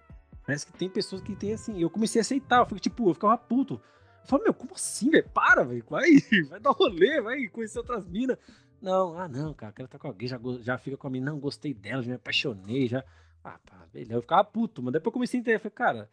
[0.45, 1.81] Parece que tem pessoas que tem assim.
[1.81, 3.75] Eu comecei a aceitar, eu fiquei tipo, eu ficava puto.
[4.21, 5.29] Eu falei, meu, como assim, velho?
[5.29, 5.83] Para, velho.
[5.89, 6.09] Vai,
[6.49, 8.37] vai dar rolê, vai conhecer outras minas.
[8.81, 11.39] Não, ah, não, cara, quero estar com alguém, já, já fica com a mina, não,
[11.39, 13.01] gostei dela, já me apaixonei, já.
[13.41, 14.13] Ah, tá, beleza.
[14.13, 16.11] Eu ficava puto, mas depois eu comecei a entender, falei, cara,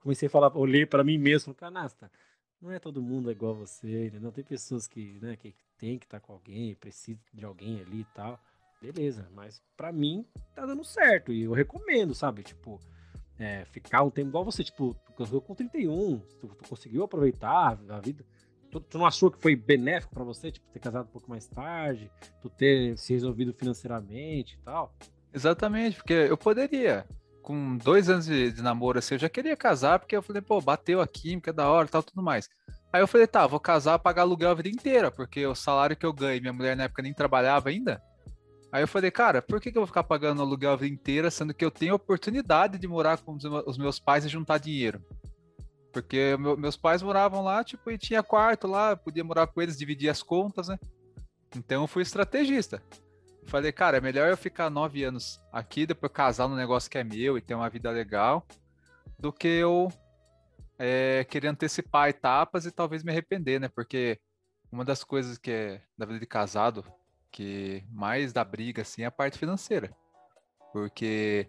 [0.00, 2.08] comecei a falar, olhei pra mim mesmo, falei, canasta,
[2.62, 6.20] não é todo mundo igual você, não tem pessoas que, né, que tem que estar
[6.20, 8.40] com alguém, precisa de alguém ali e tal.
[8.80, 10.24] Beleza, mas pra mim
[10.54, 12.44] tá dando certo e eu recomendo, sabe?
[12.44, 12.80] Tipo,
[13.38, 18.00] é, ficar um tempo igual você, tipo, tu com 31, tu, tu conseguiu aproveitar a
[18.00, 18.24] vida.
[18.70, 21.46] Tu, tu, não achou que foi benéfico para você, tipo, ter casado um pouco mais
[21.46, 24.94] tarde, tu ter se resolvido financeiramente e tal?
[25.32, 27.06] Exatamente, porque eu poderia.
[27.42, 30.60] Com dois anos de, de namoro, assim, eu já queria casar, porque eu falei, pô,
[30.60, 32.48] bateu a química, é da hora tal, tudo mais.
[32.92, 36.04] Aí eu falei, tá, vou casar, pagar aluguel a vida inteira, porque o salário que
[36.04, 38.02] eu ganho, minha mulher na época nem trabalhava ainda,
[38.76, 41.30] Aí eu falei, cara, por que, que eu vou ficar pagando aluguel a vida inteira,
[41.30, 43.34] sendo que eu tenho oportunidade de morar com
[43.64, 45.02] os meus pais e juntar dinheiro?
[45.90, 49.78] Porque meu, meus pais moravam lá, tipo, e tinha quarto lá, podia morar com eles,
[49.78, 50.78] dividir as contas, né?
[51.56, 52.82] Então eu fui estrategista.
[53.46, 57.02] Falei, cara, é melhor eu ficar nove anos aqui, depois casar no negócio que é
[57.02, 58.46] meu e ter uma vida legal,
[59.18, 59.90] do que eu
[60.78, 63.68] é, querer antecipar etapas e talvez me arrepender, né?
[63.68, 64.20] Porque
[64.70, 66.84] uma das coisas que é da vida de casado
[67.36, 69.94] que mais dá briga, assim, é a parte financeira.
[70.72, 71.46] Porque,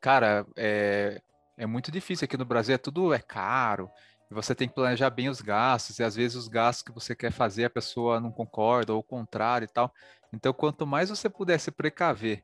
[0.00, 1.22] cara, é,
[1.56, 2.24] é muito difícil.
[2.24, 3.88] Aqui no Brasil é tudo é caro.
[4.28, 6.00] E você tem que planejar bem os gastos.
[6.00, 9.04] E às vezes os gastos que você quer fazer a pessoa não concorda, ou o
[9.04, 9.94] contrário e tal.
[10.32, 12.42] Então, quanto mais você puder se precaver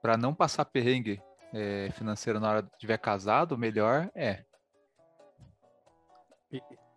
[0.00, 1.20] para não passar perrengue
[1.52, 4.44] é, financeiro na hora de estiver casado, melhor é.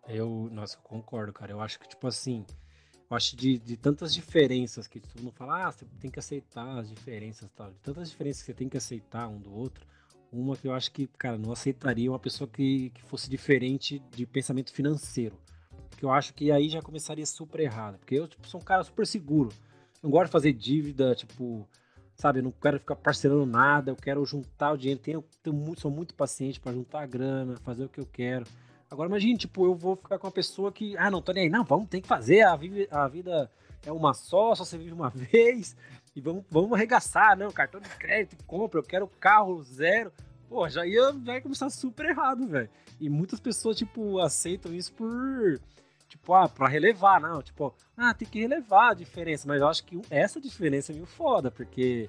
[0.06, 1.50] Eu, nossa, eu concordo, cara.
[1.50, 2.46] Eu acho que, tipo assim,
[3.08, 6.78] eu acho de, de tantas diferenças que todo mundo fala, ah, você tem que aceitar
[6.78, 7.70] as diferenças tal.
[7.70, 9.86] De tantas diferenças que você tem que aceitar um do outro,
[10.32, 14.26] uma que eu acho que, cara, não aceitaria uma pessoa que, que fosse diferente de
[14.26, 15.38] pensamento financeiro.
[15.96, 17.98] Que eu acho que aí já começaria super errado.
[17.98, 19.50] Porque eu tipo, sou um cara super seguro.
[20.02, 21.66] Não gosto de fazer dívida, tipo,
[22.16, 22.40] sabe?
[22.40, 23.90] Eu não quero ficar parcelando nada.
[23.90, 25.00] Eu quero juntar o dinheiro.
[25.00, 28.44] Tenho, tenho muito, sou muito paciente para juntar a grana, fazer o que eu quero.
[28.90, 31.50] Agora imagine, tipo, eu vou ficar com uma pessoa que, ah, não tô nem aí.
[31.50, 32.42] Não, vamos, tem que fazer.
[32.42, 33.50] A, a vida
[33.84, 35.76] é uma só, só você vive uma vez
[36.14, 40.10] e vamos, vamos arregaçar, não, cartão de crédito, compra, eu quero carro zero.
[40.48, 42.70] Pô, já ia, já ia começar super errado, velho.
[43.00, 45.60] E muitas pessoas, tipo, aceitam isso por,
[46.08, 49.84] tipo, ah, pra relevar, não, tipo, ah, tem que relevar a diferença, mas eu acho
[49.84, 52.08] que essa diferença é meio foda, porque,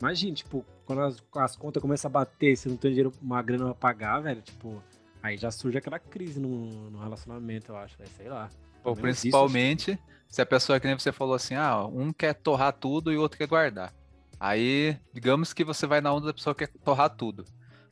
[0.00, 3.64] imagina, tipo, quando as, as contas começam a bater, você não tem dinheiro, uma grana
[3.64, 4.82] pra pagar, velho, tipo,
[5.24, 8.50] aí já surge aquela crise no, no relacionamento, eu acho, véio, sei lá.
[8.84, 12.74] Ou principalmente, isso, se a pessoa, que nem você falou assim, ah, um quer torrar
[12.74, 13.94] tudo e o outro quer guardar.
[14.38, 17.46] Aí, digamos que você vai na onda da pessoa que quer torrar tudo.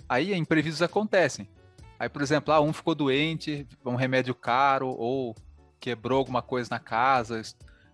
[0.06, 1.48] Aí imprevistos acontecem.
[1.98, 5.34] Aí, por exemplo, ah, um ficou doente, um remédio caro, ou
[5.80, 7.40] quebrou alguma coisa na casa.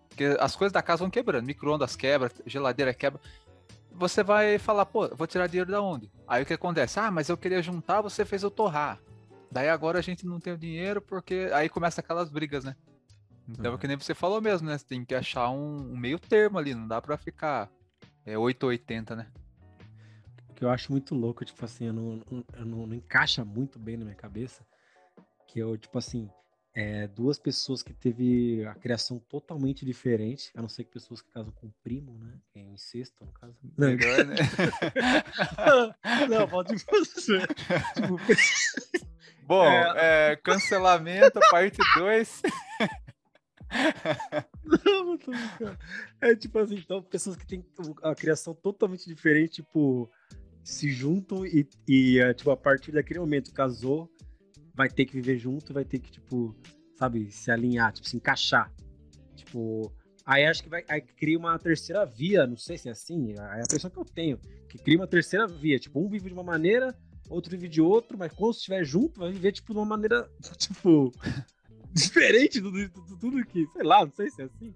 [0.08, 1.46] Porque as coisas da casa vão quebrando.
[1.46, 3.20] Micro-ondas quebra, geladeira quebra.
[3.92, 6.10] Você vai falar, pô, vou tirar dinheiro da onde?
[6.26, 6.98] Aí o que acontece?
[6.98, 8.98] Ah, mas eu queria juntar, você fez eu torrar.
[9.50, 11.50] Daí agora a gente não tem o dinheiro porque.
[11.52, 12.76] Aí começa aquelas brigas, né?
[13.48, 13.78] Então, uhum.
[13.78, 14.76] que nem você falou mesmo, né?
[14.76, 17.70] Você tem que achar um, um meio termo ali, não dá pra ficar
[18.26, 19.26] é, 880, né?
[20.50, 23.78] O que eu acho muito louco, tipo assim, eu não, eu não, não encaixa muito
[23.78, 24.66] bem na minha cabeça,
[25.46, 26.28] que eu, tipo assim,
[26.74, 31.30] é, duas pessoas que teve a criação totalmente diferente, a não ser que pessoas que
[31.30, 32.38] casam com primo, né?
[32.52, 33.56] Que é incesto, no caso.
[33.76, 34.36] Não, Melhor, né?
[36.28, 37.40] não, pode você.
[37.94, 38.16] Tipo...
[39.48, 40.32] Bom, é...
[40.32, 42.42] É, cancelamento, parte 2.
[44.84, 45.32] Não, tô
[46.20, 47.64] É tipo assim, então, pessoas que têm
[48.02, 50.10] a criação totalmente diferente, tipo,
[50.62, 54.12] se juntam e, e é, tipo, a partir daquele momento casou,
[54.74, 56.54] vai ter que viver junto, vai ter que, tipo,
[56.96, 58.70] sabe, se alinhar, tipo, se encaixar.
[59.34, 59.90] Tipo,
[60.26, 63.40] aí acho que vai aí cria uma terceira via, não sei se é assim, é
[63.40, 66.44] a impressão que eu tenho, que cria uma terceira via, tipo, um vive de uma
[66.44, 66.94] maneira,
[67.28, 71.12] outro vive de outro, mas quando estiver junto, vai viver, tipo, de uma maneira, tipo,
[71.92, 74.74] diferente do, do, do, tudo que, sei lá, não sei se é assim.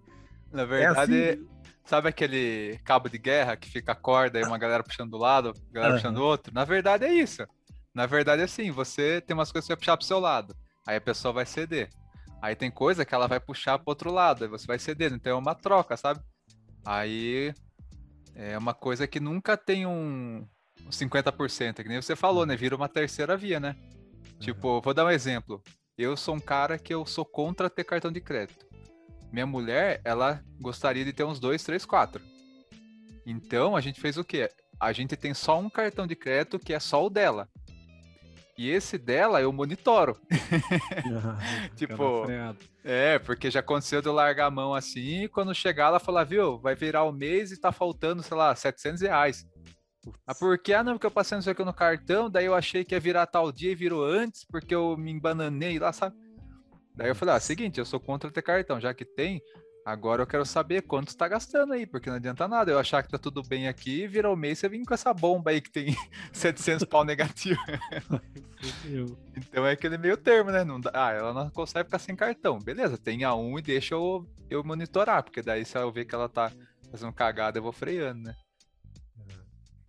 [0.50, 1.48] Na verdade, é assim...
[1.84, 5.54] sabe aquele cabo de guerra que fica a corda e uma galera puxando do lado,
[5.70, 5.98] galera uhum.
[5.98, 6.52] puxando do outro?
[6.54, 7.46] Na verdade é isso.
[7.94, 10.54] Na verdade é assim, você tem umas coisas que vai puxar pro seu lado,
[10.86, 11.88] aí a pessoa vai ceder.
[12.40, 15.32] Aí tem coisa que ela vai puxar pro outro lado, aí você vai ceder, então
[15.32, 16.20] é uma troca, sabe?
[16.84, 17.54] Aí
[18.34, 20.46] é uma coisa que nunca tem um
[20.90, 22.56] 50%, que nem você falou, né?
[22.56, 23.76] Vira uma terceira via, né?
[24.38, 25.62] Tipo, vou dar um exemplo.
[25.96, 28.66] Eu sou um cara que eu sou contra ter cartão de crédito.
[29.32, 32.20] Minha mulher, ela gostaria de ter uns dois, três, quatro.
[33.24, 34.50] Então a gente fez o quê?
[34.80, 37.48] A gente tem só um cartão de crédito que é só o dela.
[38.58, 40.20] E esse dela eu monitoro.
[40.30, 41.38] Ah,
[41.74, 42.26] tipo,
[42.84, 46.24] é, porque já aconteceu de eu largar a mão assim e quando chegar ela falar,
[46.24, 49.46] viu, vai virar o mês e tá faltando, sei lá, 700 reais.
[50.26, 50.72] Ah, por que?
[50.72, 52.94] Ah, não, porque eu passei não sei o que no cartão, daí eu achei que
[52.94, 56.16] ia virar tal dia e virou antes, porque eu me embananei lá, sabe?
[56.94, 59.40] Daí eu falei, ah, seguinte, eu sou contra ter cartão, já que tem,
[59.84, 63.08] agora eu quero saber quanto está gastando aí, porque não adianta nada eu achar que
[63.08, 65.70] tá tudo bem aqui e virar o mês você vem com essa bomba aí que
[65.70, 65.96] tem
[66.32, 67.60] 700 pau negativo.
[69.36, 70.64] então é aquele meio termo, né?
[70.64, 72.58] Não dá, ah, ela não consegue ficar sem cartão.
[72.58, 76.28] Beleza, tenha um e deixa eu, eu monitorar, porque daí se eu ver que ela
[76.28, 76.52] tá
[76.90, 78.34] fazendo cagada, eu vou freando, né?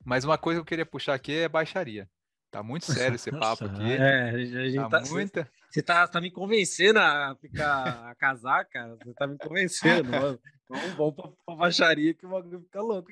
[0.03, 2.09] Mas uma coisa que eu queria puxar aqui é baixaria.
[2.51, 3.93] Tá muito sério esse papo aqui.
[3.93, 5.49] É, a gente tá, tá muita...
[5.69, 8.95] Você tá, tá me convencendo a ficar a casar, cara.
[8.95, 10.11] Você tá me convencendo.
[10.11, 10.39] mano.
[10.69, 13.09] Vamos, vamos pra, pra baixaria que o bagulho fica louco.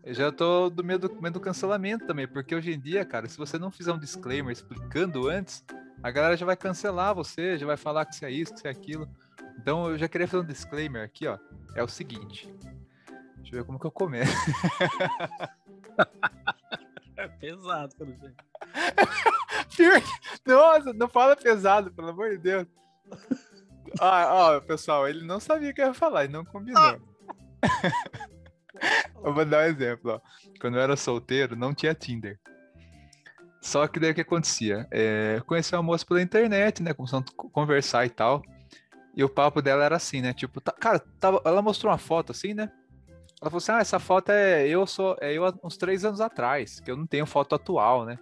[0.04, 3.38] eu já tô do medo, medo do cancelamento também, porque hoje em dia, cara, se
[3.38, 5.64] você não fizer um disclaimer explicando antes,
[6.02, 8.68] a galera já vai cancelar você, já vai falar que você é isso, que você
[8.68, 9.08] é aquilo.
[9.58, 11.38] Então eu já queria fazer um disclaimer aqui, ó.
[11.74, 12.54] É o seguinte.
[13.38, 14.32] Deixa eu ver como que eu começo.
[17.16, 18.44] é pesado, pelo jeito.
[20.46, 22.68] Nossa, não fala pesado, pelo amor de Deus.
[24.02, 27.00] Ah, ó, pessoal, ele não sabia o que eu ia falar, ele não combinou.
[29.24, 30.22] Eu vou dar um exemplo, ó.
[30.60, 32.40] Quando eu era solteiro, não tinha Tinder.
[33.62, 34.86] Só que daí o que acontecia?
[34.92, 36.94] É, eu conheci uma moça pela internet, né?
[36.94, 38.42] Começando a conversar e tal.
[39.16, 40.34] E o papo dela era assim, né?
[40.34, 42.70] Tipo, tá, cara, tava, ela mostrou uma foto assim, né?
[43.42, 46.82] Ela falou assim: ah, essa foto é eu sou é eu uns três anos atrás,
[46.82, 48.20] que eu não tenho foto atual, né?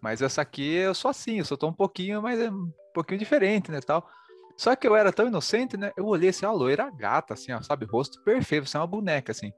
[0.00, 3.18] Mas essa aqui eu sou assim, eu sou tão um pouquinho, mas é um pouquinho
[3.18, 4.08] diferente, né, tal.
[4.56, 5.90] Só que eu era tão inocente, né?
[5.96, 7.86] Eu olhei assim, a loira gata, assim, ó, sabe?
[7.86, 9.52] Rosto perfeito, você é uma boneca, assim.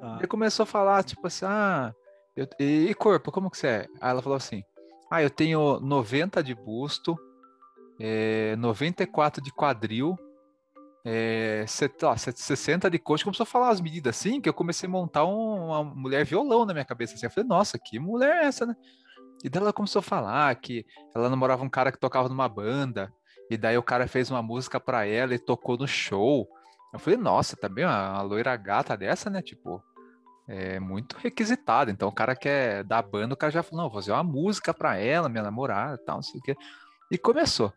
[0.00, 0.16] Ah.
[0.18, 1.94] Ele começou a falar, tipo assim, ah,
[2.36, 3.86] eu, e, e, corpo, como que você é?
[4.00, 4.62] Aí ela falou assim,
[5.10, 7.18] ah, eu tenho 90 de busto,
[7.98, 10.16] é, 94 de quadril,
[11.04, 13.24] é, 60 de coxa.
[13.24, 16.64] Começou a falar as medidas assim, que eu comecei a montar um, uma mulher violão
[16.64, 17.14] na minha cabeça.
[17.14, 17.26] Assim.
[17.26, 18.76] Eu falei, nossa, que mulher é essa, né?
[19.42, 20.84] E daí ela começou a falar que
[21.14, 23.12] ela namorava um cara que tocava numa banda,
[23.50, 26.46] e daí o cara fez uma música para ela e tocou no show.
[26.92, 29.40] Eu falei, nossa, também uma, uma loira gata dessa, né?
[29.40, 29.82] Tipo,
[30.48, 31.90] é muito requisitada.
[31.90, 34.72] Então o cara quer dar banda, o cara já falou, não, vou fazer uma música
[34.72, 36.56] para ela, minha namorada, tal, não sei o quê.
[37.10, 37.72] E começou.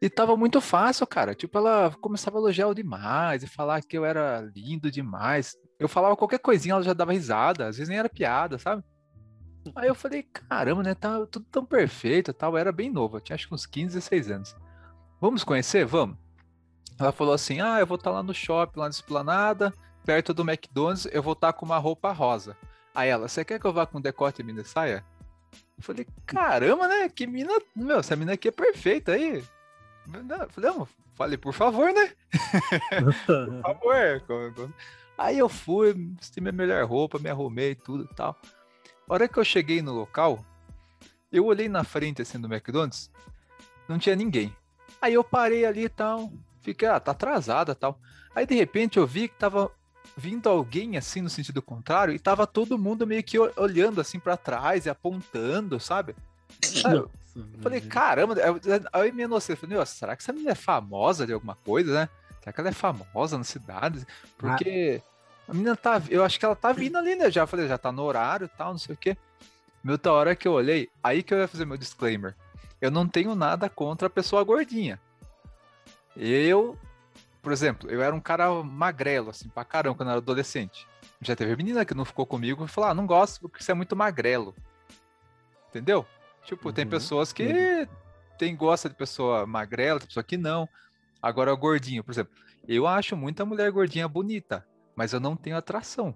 [0.00, 1.34] E tava muito fácil, cara.
[1.34, 5.54] Tipo, ela começava a elogiar eu demais e falar que eu era lindo demais.
[5.78, 8.82] Eu falava qualquer coisinha, ela já dava risada, às vezes nem era piada, sabe?
[9.74, 10.94] Aí eu falei, caramba, né?
[10.94, 12.52] Tá tudo tão perfeito tal.
[12.52, 14.56] Eu era bem novo, eu tinha acho que uns 15, 16 anos.
[15.20, 15.86] Vamos conhecer?
[15.86, 16.18] Vamos.
[16.98, 19.72] Ela falou assim: Ah, eu vou estar tá lá no shopping, lá na esplanada,
[20.04, 22.56] perto do McDonald's, eu vou estar tá com uma roupa rosa.
[22.94, 25.04] Aí ela, você quer que eu vá com decote e mini saia?
[25.76, 27.08] Eu falei, caramba, né?
[27.08, 27.52] Que mina.
[27.74, 29.42] Meu, essa mina aqui é perfeita aí.
[30.06, 32.12] Não, falei, não, falei, por favor, né?
[33.00, 34.72] por favor.
[35.16, 38.36] Aí eu fui, vesti minha melhor roupa, me arrumei, tudo e tal.
[39.08, 40.44] A hora que eu cheguei no local,
[41.32, 43.10] eu olhei na frente assim do McDonald's,
[43.88, 44.54] não tinha ninguém.
[45.00, 47.98] Aí eu parei ali e tal, fiquei, ah, tá atrasada tal.
[48.34, 49.70] Aí de repente eu vi que tava
[50.16, 54.36] vindo alguém assim no sentido contrário e tava todo mundo meio que olhando assim para
[54.36, 56.14] trás e apontando, sabe?
[57.34, 58.34] eu falei, caramba,
[58.92, 62.08] aí minha noção, falei, será que essa menina é famosa de alguma coisa, né?
[62.40, 64.06] Será que ela é famosa na cidade?
[64.38, 65.02] Porque
[65.48, 65.50] ah.
[65.50, 67.30] a menina tá, eu acho que ela tá vindo ali, né?
[67.30, 69.16] Já falei, já tá no horário e tal, não sei o quê.
[69.82, 72.34] Meu, outra hora que eu olhei, aí que eu ia fazer meu disclaimer.
[72.80, 75.00] Eu não tenho nada contra a pessoa gordinha.
[76.16, 76.78] Eu
[77.44, 80.88] por exemplo, eu era um cara magrelo, assim, pra caramba, quando eu era adolescente.
[81.20, 83.74] Já teve menina que não ficou comigo e falou: ah, não gosto porque você é
[83.74, 84.54] muito magrelo.
[85.68, 86.06] Entendeu?
[86.44, 86.74] Tipo, uhum.
[86.74, 87.86] tem pessoas que uhum.
[88.38, 90.66] tem, gosta de pessoa magrela, tem pessoa que não.
[91.20, 92.32] Agora, o gordinho, por exemplo,
[92.66, 96.14] eu acho muita mulher gordinha bonita, mas eu não tenho atração.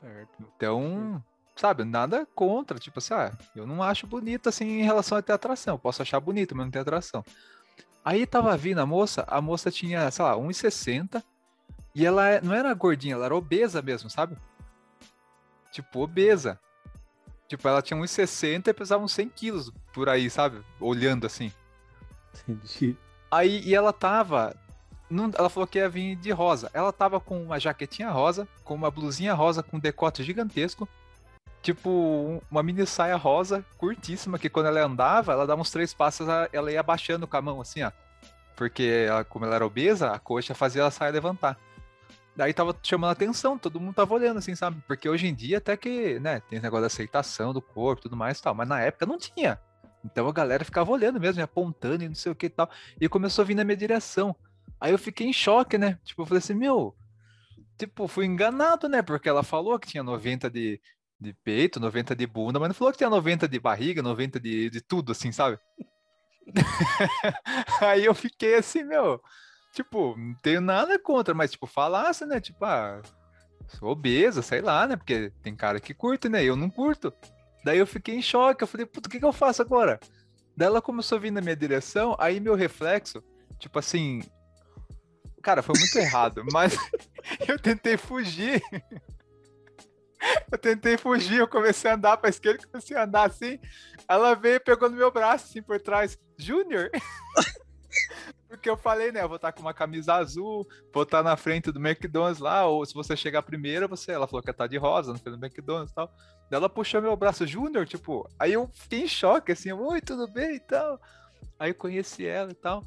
[0.00, 0.44] Certo.
[0.56, 1.22] Então,
[1.56, 5.32] sabe, nada contra, tipo assim, ah, eu não acho bonita assim em relação a ter
[5.32, 5.74] atração.
[5.74, 7.24] Eu posso achar bonito, mas não ter atração.
[8.06, 11.20] Aí tava vindo a moça, a moça tinha, sei lá, 1,60
[11.92, 14.36] e ela é, não era gordinha, ela era obesa mesmo, sabe?
[15.72, 16.56] Tipo, obesa.
[17.48, 20.62] Tipo, ela tinha 1,60 e pesava uns 100 quilos por aí, sabe?
[20.78, 21.52] Olhando assim.
[22.46, 22.96] Entendi.
[23.28, 24.54] Aí, e ela tava.
[25.10, 26.70] Não, ela falou que ia vir de rosa.
[26.72, 30.88] Ela tava com uma jaquetinha rosa, com uma blusinha rosa com um decote gigantesco
[31.62, 36.26] tipo uma mini saia rosa curtíssima que quando ela andava, ela dava uns três passos,
[36.52, 37.90] ela ia abaixando com a mão assim, ó.
[38.56, 41.58] Porque ela, como ela era obesa, a coxa fazia a saia levantar.
[42.34, 44.82] Daí tava chamando atenção, todo mundo tava olhando assim, sabe?
[44.86, 48.16] Porque hoje em dia até que, né, tem esse negócio da aceitação do corpo tudo
[48.16, 49.58] mais e tal, mas na época não tinha.
[50.04, 52.70] Então a galera ficava olhando mesmo, apontando e não sei o que e tal.
[53.00, 54.36] E começou a vir na minha direção.
[54.80, 55.98] Aí eu fiquei em choque, né?
[56.04, 56.94] Tipo, eu falei assim, meu,
[57.76, 59.02] tipo, fui enganado, né?
[59.02, 60.80] Porque ela falou que tinha 90 de,
[61.18, 64.70] de peito, 90 de bunda, mas não falou que tinha 90 de barriga, 90 de,
[64.70, 65.58] de tudo, assim, sabe?
[67.80, 69.20] Aí eu fiquei assim, meu,
[69.72, 72.40] tipo, não tenho nada contra, mas, tipo, falasse, né?
[72.40, 73.00] Tipo, ah,
[73.68, 74.96] sou obesa, sei lá, né?
[74.96, 76.44] Porque tem cara que curte, né?
[76.44, 77.12] Eu não curto.
[77.64, 79.98] Daí eu fiquei em choque, eu falei, puta, o que, que eu faço agora?
[80.56, 83.22] Daí ela começou a vir na minha direção, aí meu reflexo,
[83.58, 84.22] tipo assim,
[85.42, 86.76] cara, foi muito errado, mas
[87.46, 88.62] eu tentei fugir.
[90.50, 93.58] Eu tentei fugir, eu comecei a andar pra esquerda, comecei a andar assim.
[94.08, 96.18] Ela veio e pegou no meu braço, assim, por trás.
[96.38, 96.90] Júnior?
[98.48, 99.22] Porque eu falei, né?
[99.22, 102.84] Eu vou estar com uma camisa azul, vou estar na frente do McDonald's lá, ou
[102.86, 104.12] se você chegar primeiro, você.
[104.12, 106.06] Ela falou que ia estar de rosa, no frente do McDonald's e tal.
[106.48, 108.28] Daí ela puxou meu braço, Júnior, tipo.
[108.38, 111.00] Aí eu fiquei em choque, assim, oi, tudo bem e tal.
[111.58, 112.82] Aí eu conheci ela e tal.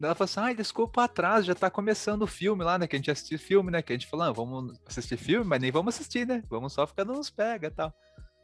[0.00, 2.86] Ela falou assim: ai, desculpa atrás, já tá começando o filme lá, né?
[2.86, 3.82] Que a gente assistiu filme, né?
[3.82, 6.42] Que a gente falou, ah, vamos assistir filme, mas nem vamos assistir, né?
[6.48, 7.94] Vamos só ficar nos pega e tal.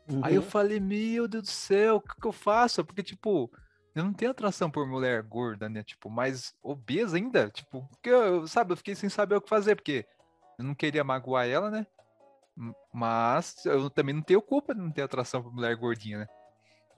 [0.08, 0.20] Uhum.
[0.22, 0.48] Aí eu uhum.
[0.48, 2.84] falei, meu Deus do céu, o que, que eu faço?
[2.84, 3.50] Porque, tipo,
[3.94, 5.82] eu não tenho atração por mulher gorda, né?
[5.82, 7.50] Tipo, mais obesa ainda.
[7.50, 10.06] Tipo, porque eu, sabe, eu fiquei sem saber o que fazer, porque
[10.58, 11.86] eu não queria magoar ela, né?
[12.92, 16.26] Mas eu também não tenho culpa de não ter atração por mulher gordinha, né?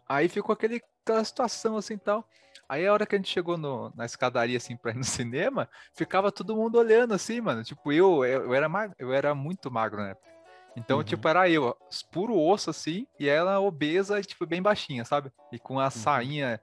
[0.08, 2.28] Aí ficou aquele, aquela situação assim tal.
[2.68, 5.68] Aí a hora que a gente chegou no, na escadaria, assim, pra ir no cinema,
[5.94, 7.64] ficava todo mundo olhando, assim, mano.
[7.64, 10.28] Tipo, eu, eu, era, magro, eu era muito magro na época.
[10.76, 11.04] Então, uhum.
[11.04, 11.76] tipo, era eu,
[12.12, 15.32] puro osso assim, e ela obesa, tipo, bem baixinha, sabe?
[15.50, 15.90] E com a uhum.
[15.90, 16.60] sainha.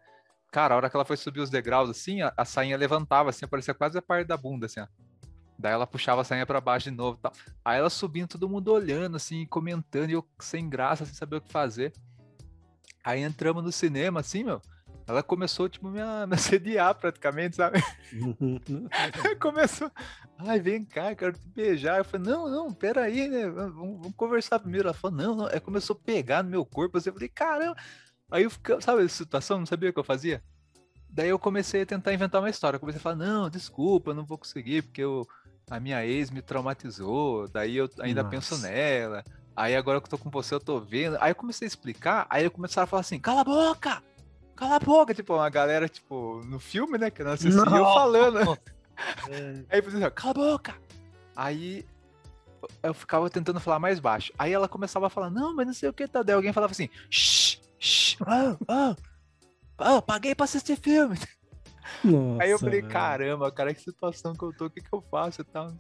[0.52, 3.46] Cara, a hora que ela foi subir os degraus assim, a, a sainha levantava, assim,
[3.48, 4.88] parecia quase a parte da bunda, assim, ó.
[5.58, 7.32] Daí ela puxava a sainha para baixo de novo tal.
[7.64, 11.42] Aí ela subindo, todo mundo olhando, assim, comentando, e eu sem graça, sem saber o
[11.42, 11.94] que fazer.
[13.04, 14.62] Aí entramos no cinema, assim, meu.
[15.08, 17.84] Ela começou, tipo, me, me assediar praticamente, sabe?
[19.40, 19.92] começou.
[20.38, 22.00] Ai, vem cá, quero te beijar.
[22.00, 23.48] Eu falei, não, não, peraí, né?
[23.48, 24.88] Vamos, vamos conversar primeiro.
[24.88, 25.46] Ela falou, não, não.
[25.48, 26.98] Aí começou a pegar no meu corpo.
[26.98, 27.76] Assim, eu falei, caramba.
[28.32, 29.60] Aí eu fiquei, sabe essa situação?
[29.60, 30.42] Não sabia o que eu fazia?
[31.10, 32.76] Daí eu comecei a tentar inventar uma história.
[32.76, 35.26] Eu comecei a falar, não, desculpa, eu não vou conseguir, porque eu,
[35.70, 37.48] a minha ex me traumatizou.
[37.48, 38.36] Daí eu ainda Nossa.
[38.36, 39.24] penso nela.
[39.56, 41.18] Aí agora que eu tô com você, eu tô vendo.
[41.22, 44.04] Aí eu comecei a explicar, aí eu começaram a falar assim, cala a boca!
[44.56, 45.14] Cala a boca!
[45.14, 48.58] Tipo, uma galera, tipo, no filme, né, que não assistiu falando.
[49.30, 49.66] É.
[49.70, 50.76] Aí eu falei assim, cala a boca!
[51.36, 51.86] Aí
[52.82, 54.32] eu ficava tentando falar mais baixo.
[54.38, 56.24] Aí ela começava a falar, não, mas não sei o que, tá.
[56.24, 58.96] Daí alguém falava assim, shh, shh, oh, oh,
[59.80, 61.18] oh, paguei pra assistir filme.
[62.04, 65.02] Nossa, Aí eu falei, caramba, cara, que situação que eu tô, o que que eu
[65.12, 65.72] faço e tal.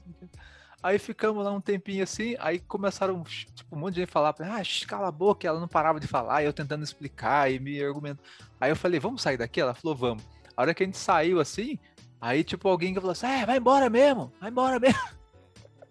[0.83, 4.85] Aí ficamos lá um tempinho assim, aí começaram, tipo, um monte de gente falar, ah,
[4.87, 8.27] cala a boca, ela não parava de falar, e eu tentando explicar e me argumentando.
[8.61, 9.59] Aí eu falei, vamos sair daqui?
[9.59, 10.23] Ela falou, vamos.
[10.55, 11.79] A hora que a gente saiu assim,
[12.21, 14.99] aí tipo, alguém falou assim, é, vai embora mesmo, vai embora mesmo.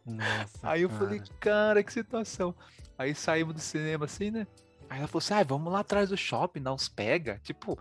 [0.07, 1.01] Nossa, aí eu cara.
[1.01, 2.55] falei, cara, que situação.
[2.97, 4.47] Aí saímos do cinema assim, né?
[4.89, 7.41] Aí ela falou assim, ah, vamos lá atrás do shopping, dar uns pega.
[7.43, 7.78] Tipo,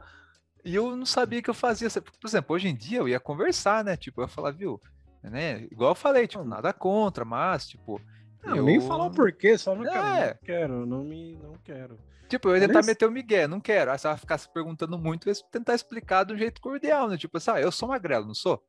[0.65, 1.89] e eu não sabia que eu fazia.
[1.89, 3.97] Por exemplo, hoje em dia eu ia conversar, né?
[3.97, 4.81] Tipo, eu ia falar, viu,
[5.30, 5.67] né?
[5.71, 8.01] Igual eu falei, tipo, nada contra, mas, tipo.
[8.43, 8.63] Não, eu...
[8.63, 9.89] nem falar o porquê, só não, é.
[9.89, 11.36] quero, não quero, não me.
[11.41, 11.97] não quero.
[12.28, 13.91] Tipo, eu ia tentar meter o Miguel, não quero.
[13.91, 17.07] Aí você vai ficar se perguntando muito, eu ia tentar explicar de um jeito cordial,
[17.07, 17.17] né?
[17.17, 18.61] Tipo assim, ah, eu sou magrelo, não sou?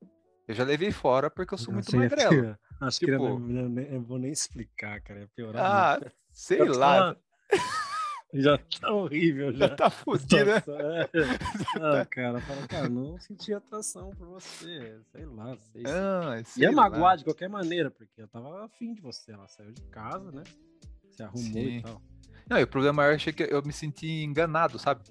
[0.46, 2.56] Eu já levei fora porque eu sou muito magrelo.
[2.80, 3.12] Acho tipo...
[3.12, 5.22] que eu, não, eu vou nem explicar, cara.
[5.22, 5.64] É piorar.
[5.64, 6.14] Ah, muito.
[6.30, 7.16] sei lá.
[8.34, 9.68] Já tá horrível, já.
[9.68, 10.62] Já tá fudido, né?
[10.64, 11.08] É.
[11.80, 14.98] Ah, cara, fala, cara, não senti atração por você.
[15.12, 15.82] Sei lá, sei.
[15.86, 19.32] Ah, sei Ia magoar de qualquer maneira, porque eu tava afim de você.
[19.32, 20.42] Ela saiu de casa, né?
[21.10, 21.78] Se arrumou Sim.
[21.78, 22.02] e tal.
[22.48, 25.02] Não, e o problema maior é que eu me senti enganado, sabe?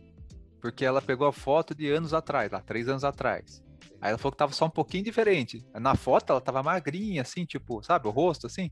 [0.62, 3.64] Porque ela pegou a foto de anos atrás, lá, três anos atrás.
[4.00, 5.66] Aí ela falou que tava só um pouquinho diferente.
[5.74, 8.70] Na foto ela tava magrinha, assim, tipo, sabe, o rosto, assim.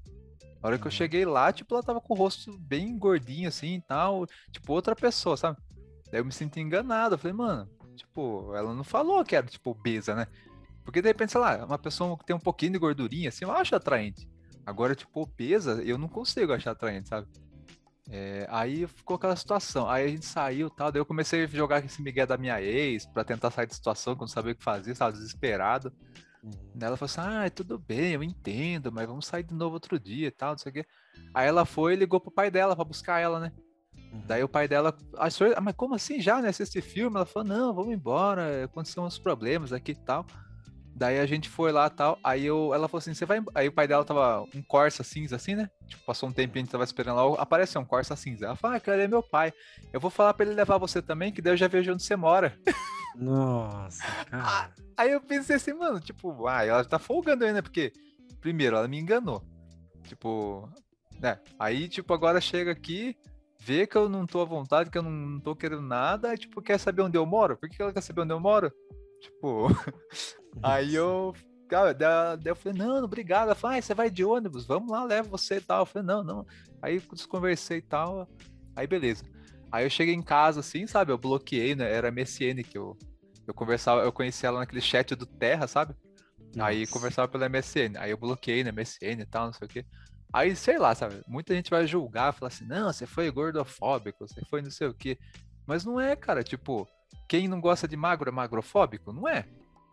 [0.61, 3.75] Na hora que eu cheguei lá, tipo, ela tava com o rosto bem gordinho assim
[3.75, 5.57] e tal, tipo, outra pessoa, sabe?
[6.11, 7.15] Daí eu me senti enganado.
[7.15, 10.27] Eu falei, mano, tipo, ela não falou que era, tipo, obesa, né?
[10.83, 13.51] Porque de repente, sei lá, uma pessoa que tem um pouquinho de gordurinha, assim, eu
[13.51, 14.29] acho atraente.
[14.65, 17.27] Agora, tipo, obesa, eu não consigo achar atraente, sabe?
[18.09, 19.89] É, aí ficou aquela situação.
[19.89, 23.05] Aí a gente saiu tal, daí eu comecei a jogar esse migué da minha ex
[23.05, 25.91] pra tentar sair da situação, que eu sabia o que fazer, estava desesperado.
[26.43, 26.51] Uhum.
[26.81, 30.27] Ela falou assim: ah, tudo bem, eu entendo, mas vamos sair de novo outro dia
[30.27, 30.85] e tal, não sei o quê.
[31.33, 33.51] Aí ela foi e ligou pro pai dela pra buscar ela, né?
[33.95, 34.23] Uhum.
[34.25, 36.49] Daí o pai dela, achou, ah, mas como assim já, né?
[36.49, 37.15] Assistir filme?
[37.15, 40.25] Ela falou: não, vamos embora, aconteceram uns problemas aqui e tal.
[40.95, 42.19] Daí a gente foi lá tal.
[42.23, 43.41] Aí eu, ela falou assim: você vai.
[43.55, 45.69] Aí o pai dela tava um Corsa cinza assim, né?
[45.87, 47.41] Tipo, passou um tempo e a gente tava esperando lá.
[47.41, 48.45] Apareceu um Corsa cinza.
[48.45, 49.53] Ela falou: ah, cara, ele é meu pai.
[49.91, 52.15] Eu vou falar pra ele levar você também, que daí eu já vejo onde você
[52.15, 52.57] mora.
[53.15, 54.73] Nossa, cara.
[54.97, 57.61] Aí eu pensei assim, mano, tipo, ah, ela tá folgando aí, né?
[57.61, 57.91] Porque,
[58.39, 59.43] primeiro, ela me enganou.
[60.03, 60.69] Tipo,
[61.19, 61.39] né?
[61.59, 63.17] Aí, tipo, agora chega aqui,
[63.59, 66.61] vê que eu não tô à vontade, que eu não, não tô querendo nada, tipo,
[66.61, 67.57] quer saber onde eu moro?
[67.57, 68.71] Por que ela quer saber onde eu moro?
[69.21, 69.67] Tipo,
[70.61, 71.33] aí eu.
[71.67, 73.45] Cara, daí eu falei, não, obrigado.
[73.45, 75.79] Ela falou, ah, você vai de ônibus, vamos lá, leva você e tal.
[75.79, 76.45] Eu falei, não, não.
[76.81, 78.27] Aí desconversei e tal.
[78.75, 79.23] Aí beleza.
[79.71, 81.13] Aí eu cheguei em casa, assim, sabe?
[81.13, 81.89] Eu bloqueei, né?
[81.89, 82.97] Era MSN que eu,
[83.47, 85.95] eu conversava, eu conheci ela naquele chat do Terra, sabe?
[86.53, 86.69] Nossa.
[86.69, 87.97] Aí conversava pela MSN.
[87.97, 89.85] Aí eu bloqueei na MSN e tal, não sei o quê.
[90.33, 91.21] Aí, sei lá, sabe?
[91.27, 94.93] Muita gente vai julgar, falar assim, não, você foi gordofóbico, você foi não sei o
[94.93, 95.17] quê.
[95.65, 96.43] Mas não é, cara.
[96.43, 96.87] Tipo,
[97.27, 99.11] quem não gosta de magro é magrofóbico?
[99.11, 99.45] Não é.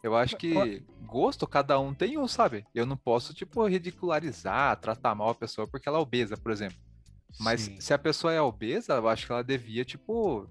[0.02, 2.64] Eu acho que gosto cada um tem um, sabe?
[2.74, 6.78] Eu não posso, tipo, ridicularizar, tratar mal a pessoa porque ela é obesa, por exemplo.
[7.40, 7.80] Mas Sim.
[7.80, 10.48] se a pessoa é obesa, eu acho que ela devia, tipo,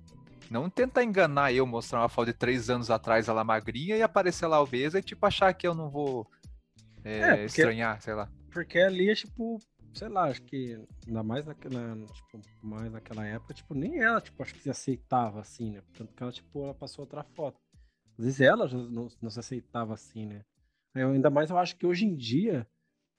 [0.49, 4.47] não tentar enganar eu, mostrar uma foto de três anos atrás ela magrinha e aparecer
[4.47, 6.29] lá obesa e, tipo, achar que eu não vou
[7.03, 8.29] é, é, porque, estranhar, sei lá.
[8.51, 9.59] Porque ali é, tipo,
[9.93, 14.41] sei lá, acho que ainda mais naquela, tipo, mais naquela época, tipo, nem ela, tipo,
[14.43, 15.81] acho que se aceitava assim, né?
[15.97, 17.59] Tanto que ela, tipo, ela passou outra foto.
[18.17, 20.43] Às vezes ela não, não se aceitava assim, né?
[20.95, 22.67] Eu, ainda mais eu acho que hoje em dia,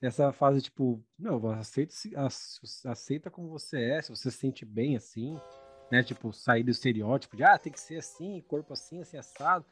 [0.03, 1.95] essa fase, tipo, não, aceita,
[2.87, 5.39] aceita como você é, se você se sente bem assim,
[5.91, 6.03] né?
[6.03, 9.65] Tipo, sair do estereótipo de, ah, tem que ser assim, corpo assim, assim, assado.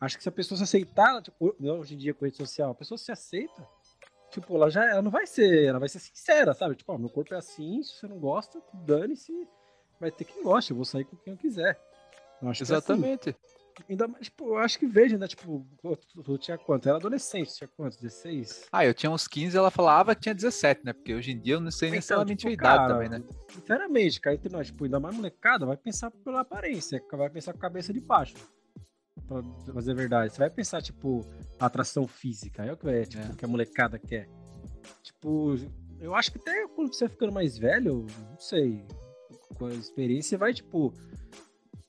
[0.00, 2.74] Acho que se a pessoa se aceitar, tipo, hoje em dia com rede social, a
[2.74, 3.66] pessoa se aceita,
[4.30, 6.76] tipo, ela já ela não vai ser, ela vai ser sincera, sabe?
[6.76, 9.32] Tipo, ó, meu corpo é assim, se você não gosta, dane-se,
[9.98, 11.76] vai ter quem gosta, eu vou sair com quem eu quiser.
[12.40, 13.30] Eu Exatamente.
[13.30, 13.57] É assim.
[13.88, 15.26] Ainda mais, tipo, eu acho que vejo, né?
[15.26, 15.66] Tipo,
[16.24, 16.88] tu, tinha quanto?
[16.88, 18.00] Era adolescente, tinha quanto?
[18.00, 18.68] 16?
[18.72, 20.92] Ah, eu tinha uns 15 ela falava que tinha 17, né?
[20.92, 23.22] Porque hoje em dia eu não sei então, necessariamente tipo, a idade cara, também, né?
[23.50, 27.58] Sinceramente, cara, entre nós, tipo, ainda mais molecada, vai pensar pela aparência, vai pensar com
[27.58, 28.34] a cabeça de baixo
[29.26, 29.42] pra
[29.74, 30.32] fazer verdade.
[30.32, 31.24] Você vai pensar, tipo,
[31.60, 32.64] atração física.
[32.64, 33.36] É o que é, tipo, é.
[33.36, 34.28] que a molecada quer.
[35.02, 35.54] Tipo,
[36.00, 38.84] eu acho que até quando você vai ficando mais velho, não sei,
[39.54, 40.94] com a experiência, você vai, tipo,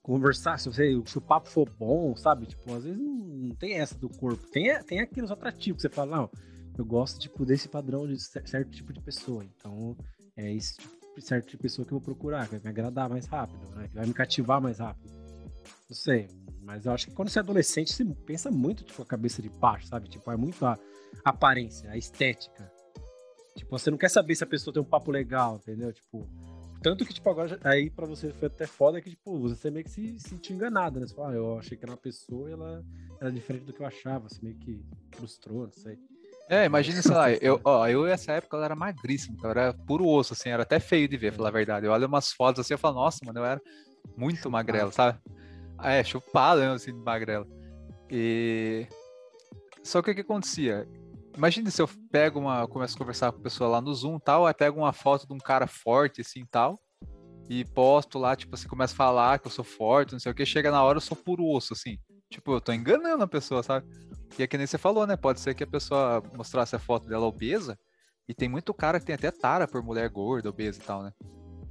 [0.10, 2.48] conversar, se, você, se o papo for bom, sabe?
[2.48, 4.44] Tipo, às vezes não, não tem essa do corpo.
[4.48, 6.32] Tem, tem aqueles atrativos que você fala, não,
[6.76, 9.46] eu gosto, tipo, desse padrão de certo tipo de pessoa.
[9.46, 9.96] Então,
[10.36, 13.08] é esse tipo, certo tipo de pessoa que eu vou procurar, que vai me agradar
[13.08, 13.88] mais rápido, né?
[13.88, 15.14] Que vai me cativar mais rápido.
[15.88, 16.28] Não sei,
[16.64, 19.50] mas eu acho que quando você é adolescente, você pensa muito, tipo, a cabeça de
[19.50, 20.10] baixo, sabe?
[20.10, 20.80] Tipo, é muito a
[21.24, 22.72] aparência, a estética.
[23.56, 25.94] Tipo, você não quer saber se a pessoa tem um papo legal, entendeu?
[25.94, 26.28] Tipo,
[26.82, 29.92] tanto que, tipo, agora, aí pra você foi até foda que, tipo, você meio que
[29.92, 31.08] se sentiu enganado, né?
[31.08, 32.84] Você fala, ah, eu achei que era uma pessoa e ela
[33.20, 35.98] era diferente do que eu achava, você meio que frustrou, não sei.
[36.50, 40.08] É, imagina, sei lá, eu, ó, eu nessa época eu era magríssimo, eu era puro
[40.08, 41.86] osso, assim, era até feio de ver, falar a verdade.
[41.86, 43.62] Eu olho umas fotos assim, eu falo, nossa, mano, eu era
[44.18, 45.20] muito magrelo, sabe?
[45.84, 47.46] É, chupado, assim, de magrela.
[48.10, 48.88] E...
[49.84, 50.88] Só que o que acontecia?
[51.40, 54.46] Imagina se eu pego uma, começo a conversar com a pessoa lá no Zoom tal,
[54.46, 56.78] aí pego uma foto de um cara forte, assim, tal,
[57.50, 60.36] e posto lá, tipo assim, começa a falar que eu sou forte, não sei o
[60.36, 61.98] que, chega na hora eu sou puro osso, assim.
[62.30, 63.88] Tipo, eu tô enganando a pessoa, sabe?
[64.38, 65.16] E é que nem você falou, né?
[65.16, 67.80] Pode ser que a pessoa mostrasse a foto dela obesa,
[68.28, 71.14] e tem muito cara que tem até tara por mulher gorda, obesa e tal, né?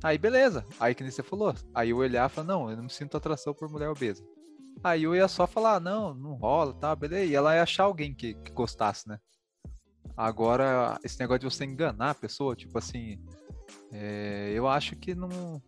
[0.03, 0.65] Aí beleza.
[0.81, 1.55] Aí que nem você falou.
[1.75, 4.25] Aí eu olhar e falar, não, eu não sinto atração por mulher obesa.
[4.83, 7.27] Aí eu ia só falar, não, não rola, tá, beleza.
[7.27, 9.19] E ela ia achar alguém que, que gostasse, né?
[10.17, 13.19] Agora, esse negócio de você enganar a pessoa, tipo assim,
[13.93, 15.63] é, eu acho que não,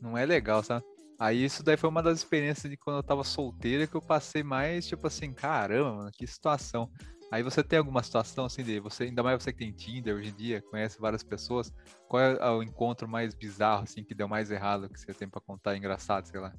[0.00, 0.84] não é legal, sabe?
[1.18, 4.42] Aí isso daí foi uma das experiências de quando eu tava solteira que eu passei
[4.42, 6.90] mais, tipo assim, caramba, mano, que situação.
[7.30, 10.30] Aí você tem alguma situação assim de você, ainda mais você que tem Tinder hoje
[10.30, 11.72] em dia, conhece várias pessoas,
[12.08, 15.40] qual é o encontro mais bizarro assim que deu mais errado que você tem para
[15.40, 16.52] contar, engraçado, sei lá?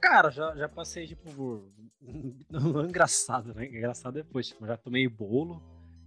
[0.00, 1.72] Cara, já, já passei tipo por
[2.50, 3.66] não, engraçado, né?
[3.66, 5.62] Engraçado depois, tipo, já tomei bolo,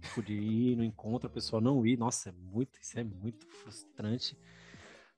[0.06, 3.46] tipo, de ir no encontro, a pessoa não ir, nossa, é muito, isso é muito
[3.46, 4.36] frustrante.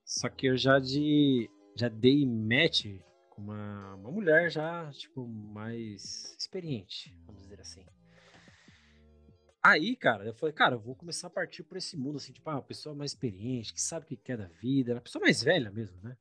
[0.05, 2.87] Só que eu já de já dei match
[3.31, 7.87] com uma, uma mulher já, tipo, mais experiente, vamos dizer assim.
[9.63, 12.49] Aí, cara, eu falei, cara, eu vou começar a partir por esse mundo, assim, tipo,
[12.51, 15.43] ah, uma pessoa mais experiente, que sabe o que quer da vida, uma pessoa mais
[15.43, 16.17] velha mesmo, né?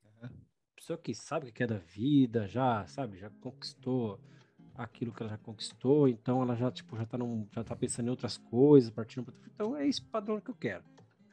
[0.75, 4.21] Pessoa que sabe o que quer da vida, já, sabe, já conquistou
[4.77, 8.07] aquilo que ela já conquistou, então ela já, tipo, já tá, num, já tá pensando
[8.07, 9.33] em outras coisas, partindo pra...
[9.53, 10.83] Então é esse padrão que eu quero.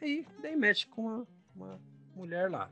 [0.00, 1.80] Aí, daí mexe com uma, uma
[2.14, 2.70] mulher lá.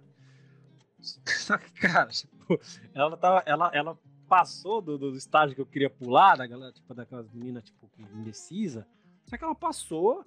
[1.27, 2.59] Só que, cara, tipo,
[2.95, 3.99] ela tava, ela, ela
[4.29, 8.87] passou do, do estágio que eu queria pular, da galera, tipo, daquelas meninas, tipo, indecisa,
[9.27, 10.25] só que ela passou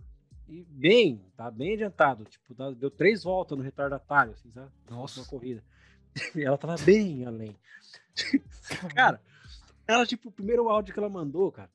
[0.48, 2.26] e bem, tá bem adiantado.
[2.26, 4.72] Tipo, deu três voltas no retardatário, assim, sabe?
[4.90, 5.20] Nossa.
[5.22, 5.64] Uma corrida.
[6.34, 7.54] E ela tava bem além.
[8.96, 9.22] cara,
[9.88, 11.70] ela, tipo, o primeiro áudio que ela mandou, cara,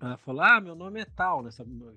[0.00, 1.50] ela falou, ah, meu nome é tal, né?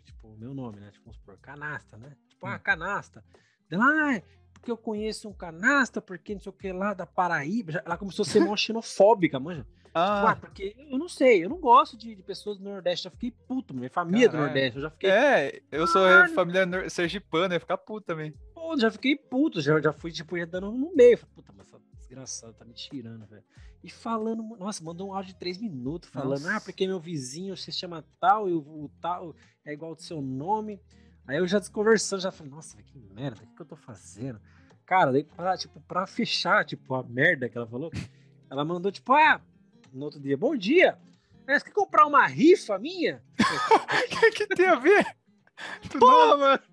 [0.04, 0.92] Tipo, meu nome, né?
[0.92, 2.16] Tipo, vamos supor, canasta, né?
[2.30, 2.60] Tipo, ah, hum.
[2.64, 3.24] canasta.
[3.70, 4.22] Ela, ah,
[4.54, 7.82] porque eu conheço um canasta, porque não sei o que lá da Paraíba.
[7.86, 9.66] Ela começou a ser mó xenofóbica, manja.
[9.94, 10.36] Ah.
[10.36, 13.06] Tipo, porque eu não sei, eu não gosto de, de pessoas do Nordeste.
[13.06, 14.44] Já fiquei puto, minha família Caralho.
[14.44, 14.78] do Nordeste.
[14.78, 15.10] Eu já fiquei.
[15.10, 16.34] É, eu sou Caralho.
[16.34, 18.34] família sergipana, ia ficar puto também.
[18.54, 21.18] Pô, já fiquei puto, já, já fui, tipo, ia dando no meio.
[21.18, 21.68] Falei, puta, mas
[22.08, 23.44] essa desgraçada tá me tirando, velho.
[23.84, 26.58] E falando, nossa, mandou um áudio de três minutos falando, nossa.
[26.58, 29.36] ah, porque meu vizinho se chama tal e o, o tal
[29.66, 30.82] é igual ao seu nome.
[31.28, 34.40] Aí eu já desconversando, já falei, nossa, que merda, o que, que eu tô fazendo?
[34.86, 37.92] Cara, daí pra, tipo, pra fechar, tipo, a merda que ela falou,
[38.50, 39.42] ela mandou, tipo, ah,
[39.92, 40.98] no outro dia, bom dia.
[41.46, 43.24] É, você quer comprar uma rifa minha?
[44.08, 45.06] O que, que tem a ver?
[45.94, 46.38] Não...
[46.38, 46.64] mano.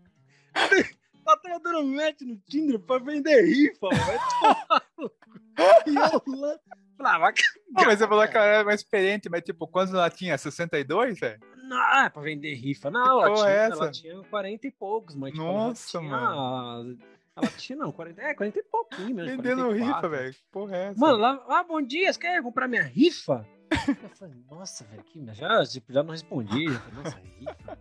[1.27, 5.11] Ela tava dando match no Tinder pra vender rifa, mano.
[5.87, 6.59] e eu lá.
[6.99, 7.35] Ah, vai
[7.71, 11.19] Não, mas você falou que ela era mais experiente, mas tipo, quando ela tinha 62,
[11.19, 11.41] velho?
[11.57, 12.91] Não, é pra vender rifa.
[12.91, 16.99] Não, ela tinha, é ela tinha 40 e poucos, mas tipo, Nossa, tinha, mano.
[17.37, 19.43] Ela tinha, não, 40, é, 40 e pouquinho mesmo.
[19.43, 20.35] Vendendo rifa, velho.
[20.53, 21.01] Porra, é essa?
[21.01, 23.47] Mano, lá, ah, bom dia, você quer comprar minha rifa?
[23.89, 26.71] eu falei, nossa, velho, que já, tipo, já não respondi.
[26.71, 27.79] Falei, nossa, rifa?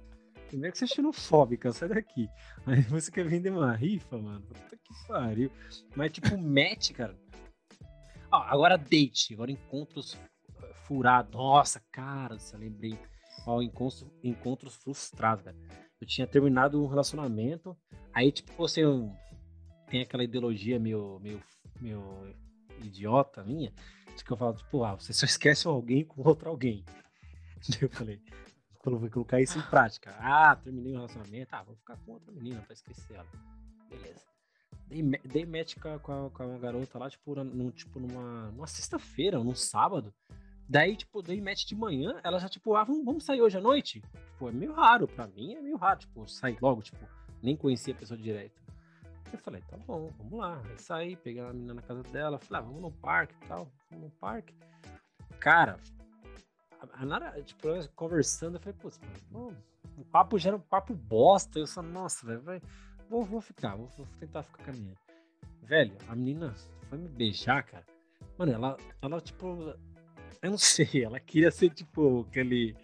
[0.54, 2.30] Primeiro que você é xenofóbica, sai daqui.
[2.68, 4.46] Aí você quer vender uma rifa, mano?
[4.46, 5.52] Puta que pariu.
[5.96, 7.18] Mas, tipo, match, cara.
[8.32, 10.16] Ó, agora date, agora encontros
[10.84, 11.34] furados.
[11.34, 12.96] Nossa, cara, você lembrei.
[13.48, 15.58] Ó, encontros, encontros frustrados, cara.
[16.00, 17.76] Eu tinha terminado um relacionamento.
[18.14, 18.84] Aí, tipo, você
[19.90, 21.42] tem aquela ideologia meio, meio,
[21.82, 22.36] meio
[22.84, 23.74] idiota minha,
[24.24, 26.86] que eu falo, tipo, ah, você só esquece alguém com outro alguém.
[27.82, 28.22] Eu falei,
[28.84, 30.16] colocar isso em prática.
[30.20, 33.28] Ah, terminei um relacionamento, ah, vou ficar com outra menina pra esquecer ela.
[33.90, 34.22] Beleza.
[34.88, 38.68] Dei, dei match com, a, com, a, uma garota lá, tipo, num, tipo numa, numa
[38.68, 40.14] sexta-feira, num sábado.
[40.68, 43.62] Daí, tipo, dei match de manhã, ela já, tipo, ah, vamos, vamos sair hoje à
[43.62, 44.02] noite?
[44.02, 47.06] Tipo, é meio raro, pra mim é meio raro, tipo, sair logo, tipo,
[47.42, 48.62] nem conhecia a pessoa direto.
[49.32, 50.62] Eu falei, tá bom, vamos lá.
[50.70, 53.68] Aí saí, peguei a menina na casa dela, falei, ah, vamos no parque e tal,
[53.90, 54.54] vamos no parque.
[55.40, 55.80] Cara,
[56.92, 59.00] a Nara, tipo, conversando, eu falei, putz,
[59.32, 59.58] mano,
[59.98, 61.60] o papo já era um papo bosta.
[61.60, 62.62] Eu só, nossa, velho,
[63.10, 64.98] vou, vou ficar, vou, vou, tentar ficar com a menina.
[65.62, 66.54] Velho, a menina
[66.90, 67.86] foi me beijar, cara.
[68.38, 69.76] Mano, ela, ela, tipo,
[70.42, 72.76] eu não sei, ela queria ser, tipo, aquele,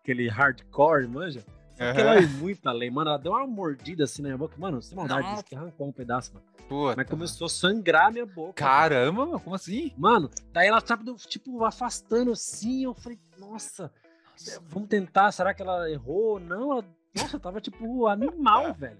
[0.00, 1.44] aquele hardcore, manja.
[1.76, 1.94] Só uhum.
[1.94, 3.10] que ela é muito além, mano.
[3.10, 4.56] Ela deu uma mordida assim na minha boca.
[4.56, 6.46] Mano, sem maldade, disse que arrancou um pedaço, mano.
[6.68, 6.94] Puta.
[6.96, 8.54] Mas começou a sangrar minha boca.
[8.54, 9.92] Caramba, mano, como assim?
[9.96, 12.84] Mano, daí ela tava, tipo, afastando assim.
[12.84, 13.92] Eu falei, nossa,
[14.32, 15.32] nossa, vamos tentar.
[15.32, 16.38] Será que ela errou?
[16.38, 16.84] Não, ela.
[17.14, 18.98] Nossa, tava tipo animal, velho.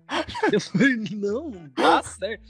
[0.51, 2.45] Eu falei, não, não dá certo.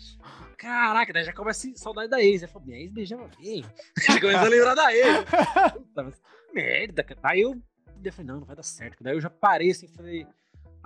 [0.57, 2.43] Caraca, daí já começa a saudade da ex.
[2.43, 3.65] Eu falei, minha ex beijava bem.
[4.07, 5.25] Já começa a lembrar da ex.
[5.73, 6.13] Puta,
[6.55, 7.21] merda, cara.
[7.25, 7.61] Aí eu
[8.05, 9.03] eu falei, não, não vai dar certo.
[9.03, 10.27] Daí eu já parei assim, falei,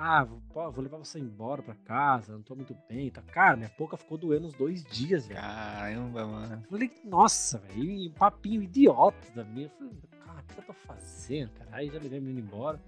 [0.02, 3.10] ah, vou, vou levar você embora pra casa, não tô muito bem.
[3.10, 3.20] Tá.
[3.20, 5.38] Cara, minha boca ficou doendo uns dois dias, velho.
[5.38, 6.64] Caramba, mano.
[6.70, 9.66] Falei, nossa, velho, um papinho idiota da minha.
[9.66, 9.92] Eu falei,
[10.24, 11.68] cara, o que eu tô fazendo, cara?
[11.72, 12.80] Aí já levei a menina embora.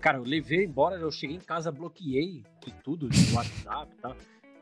[0.00, 4.16] Cara, eu levei embora, eu cheguei em casa, bloqueei de tudo, de WhatsApp e tal.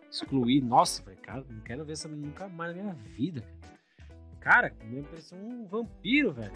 [0.08, 0.60] Excluí.
[0.60, 3.42] Nossa, velho, cara, não quero ver essa menina nunca mais na minha vida.
[4.38, 6.52] Cara, me pareceu um vampiro, velho.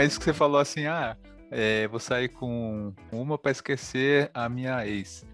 [0.00, 1.16] É isso que você falou assim, ah,
[1.50, 5.26] é, vou sair com uma para esquecer a minha ex.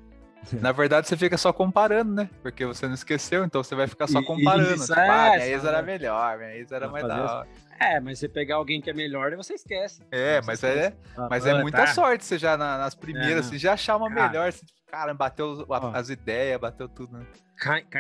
[0.60, 2.30] Na verdade, você fica só comparando, né?
[2.42, 4.74] Porque você não esqueceu, então você vai ficar só comparando.
[4.74, 7.48] Isso, tipo, ah, minha ex era melhor, minha ex era mais da hora.
[7.78, 10.00] É, mas você pegar alguém que é melhor, você esquece.
[10.10, 10.96] É, mas é,
[11.28, 11.86] mas é muita tá.
[11.88, 15.12] sorte você já na, nas primeiras, é, você já achar uma cara, melhor, você, cara,
[15.12, 17.26] bateu ó, as ideias, bateu tudo, né?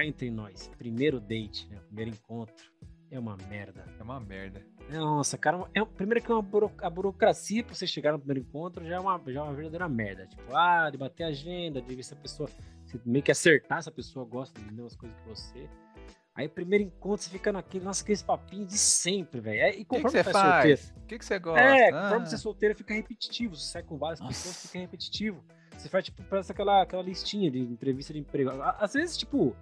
[0.04, 0.70] Entre nós.
[0.78, 1.78] Primeiro date, né?
[1.86, 2.54] Primeiro encontro.
[3.16, 3.82] É uma merda.
[3.98, 4.62] É uma merda.
[4.90, 8.46] Nossa, cara, é, primeiro que é uma buro, a burocracia pra você chegar no primeiro
[8.46, 10.26] encontro já é uma, já é uma verdadeira merda.
[10.26, 12.46] Tipo, ah, de bater a agenda, de ver se a pessoa.
[13.06, 15.66] meio que acertar se a pessoa gosta de mesmas coisas que você.
[16.34, 19.80] Aí, primeiro encontro, você fica naquele, nossa, aqueles papinhos de sempre, velho.
[19.80, 20.80] E conforme que que você, você é solteiro.
[21.02, 21.60] O que, que você gosta?
[21.62, 22.26] É, conforme ah.
[22.26, 23.56] você é solteiro, fica repetitivo.
[23.56, 24.34] Você sai com várias nossa.
[24.34, 25.42] pessoas, fica repetitivo.
[25.74, 28.50] Você faz, tipo, parece aquela, aquela listinha de entrevista de emprego.
[28.78, 29.56] Às vezes, tipo,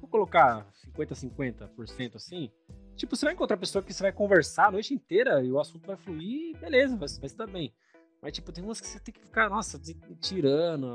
[0.00, 2.50] vou colocar 50, 50% assim.
[2.96, 5.86] Tipo, você vai encontrar pessoa que você vai conversar a noite inteira e o assunto
[5.86, 7.74] vai fluir, beleza, vai, vai estar bem.
[8.22, 9.78] Mas, tipo, tem umas que você tem que ficar, nossa,
[10.20, 10.86] tirando,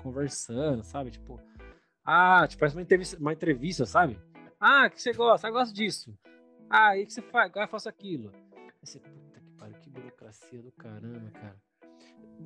[0.00, 1.10] conversando, sabe?
[1.10, 1.38] Tipo,
[2.04, 4.18] ah, tipo, parece uma entrevista, uma entrevista, sabe?
[4.58, 5.48] Ah, que você gosta?
[5.48, 6.16] Eu gosto disso.
[6.70, 7.52] Ah, e que você faz?
[7.54, 8.32] Ah, eu faço aquilo.
[8.54, 11.56] Aí você, puta que pariu, que burocracia do caramba, cara.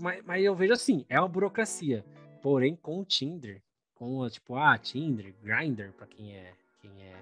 [0.01, 2.05] Mas, mas eu vejo assim, é uma burocracia.
[2.43, 3.63] Porém, com o Tinder,
[3.95, 7.14] com, tipo, ah, Tinder, Grindr, pra quem é, quem é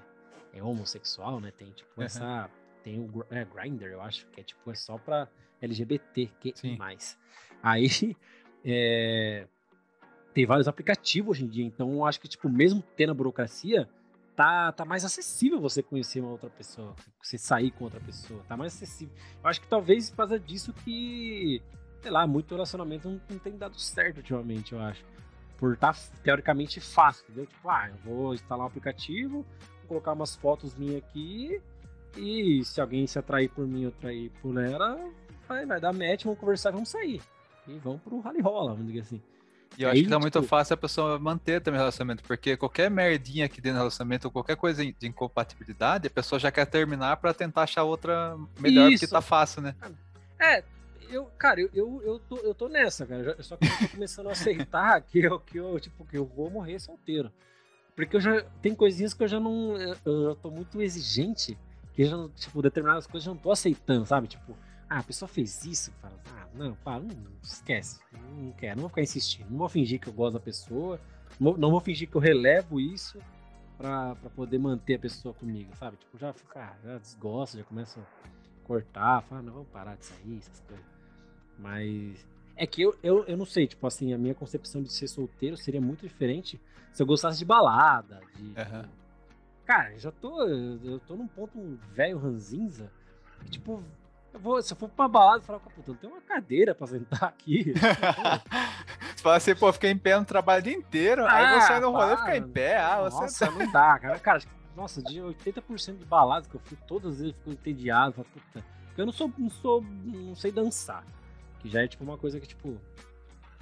[0.53, 1.51] é homossexual, né?
[1.51, 2.05] Tem tipo uhum.
[2.05, 2.51] essa.
[2.83, 5.29] Tem o é, Grindr, eu acho, que é tipo, é só pra
[5.61, 7.17] LGBT que mais.
[7.63, 7.87] Aí
[8.65, 9.47] é,
[10.35, 13.89] tem vários aplicativos hoje em dia, então eu acho que, tipo, mesmo tendo a burocracia,
[14.35, 18.57] tá, tá mais acessível você conhecer uma outra pessoa, você sair com outra pessoa, tá
[18.57, 19.15] mais acessível.
[19.43, 21.63] Eu acho que talvez por causa disso que,
[22.01, 25.05] sei lá, muito relacionamento não, não tem dado certo ultimamente, eu acho.
[25.63, 27.47] Por estar tá, teoricamente fácil, entendeu?
[27.47, 29.47] Tipo, ah, eu vou instalar um aplicativo,
[29.87, 31.63] colocar umas fotos minhas aqui
[32.17, 34.99] e se alguém se atrair por mim ou atrair por ela,
[35.49, 37.23] vai, vai dar match, vamos conversar vamos sair.
[37.69, 39.23] E vamos pro rally rola, vamos dizer assim.
[39.79, 42.57] E eu acho que tá muito tipo fácil a pessoa manter também o relacionamento, porque
[42.57, 46.67] qualquer merdinha aqui dentro do relacionamento, ou qualquer coisa de incompatibilidade, a pessoa já quer
[46.67, 49.05] terminar para tentar achar outra melhor, Isso.
[49.05, 49.77] porque tá fácil, né?
[50.41, 50.65] É,
[51.13, 53.43] eu, cara, eu, eu, eu, tô, eu tô nessa, cara.
[53.43, 56.51] Só que eu tô começando a aceitar que eu, que eu, tipo, que eu vou
[56.51, 57.33] morrer solteiro.
[57.95, 58.43] Porque eu já.
[58.61, 59.77] Tem coisinhas que eu já não.
[59.77, 61.59] Eu, eu tô muito exigente.
[61.93, 64.27] Que já, tipo, determinadas coisas eu já não tô aceitando, sabe?
[64.27, 64.57] Tipo,
[64.89, 65.93] ah, a pessoa fez isso.
[66.01, 67.11] Fala, ah, não, para, não,
[67.43, 68.01] esquece.
[68.13, 69.51] Não, quero, não vou ficar insistindo.
[69.51, 70.99] Não vou fingir que eu gosto da pessoa.
[71.39, 73.19] Não, não vou fingir que eu relevo isso
[73.77, 75.97] pra, pra poder manter a pessoa comigo, sabe?
[75.97, 80.05] Tipo, já fica, ah, já desgosta, já começa a cortar, fala, não, vamos parar de
[80.05, 80.92] sair, essas coisas.
[81.59, 82.27] Mas
[82.57, 85.57] é que eu, eu, eu não sei, tipo assim, a minha concepção de ser solteiro
[85.57, 86.61] seria muito diferente
[86.93, 88.85] se eu gostasse de balada, de, uhum.
[89.65, 90.45] Cara, já tô.
[90.45, 92.91] Eu tô num ponto velho ranzinza.
[93.41, 93.83] Que, tipo,
[94.33, 97.25] eu vou, se eu for pra balada, falar, puta, não tem uma cadeira pra sentar
[97.25, 97.73] aqui.
[99.15, 101.81] você fala assim, pô, fiquei em pé no trabalho o dia inteiro, ah, aí você
[101.81, 103.53] no rolê fica em pé, ah, você Nossa, tá...
[103.53, 104.19] não dá, cara.
[104.19, 104.43] Cara,
[104.77, 108.27] nossa, de 80% de baladas que eu fui, todas as vezes eu fico entediado, falo,
[108.33, 111.05] puta, porque eu não sou, não sou, não sei dançar.
[111.63, 112.79] Que já é tipo uma coisa que, tipo,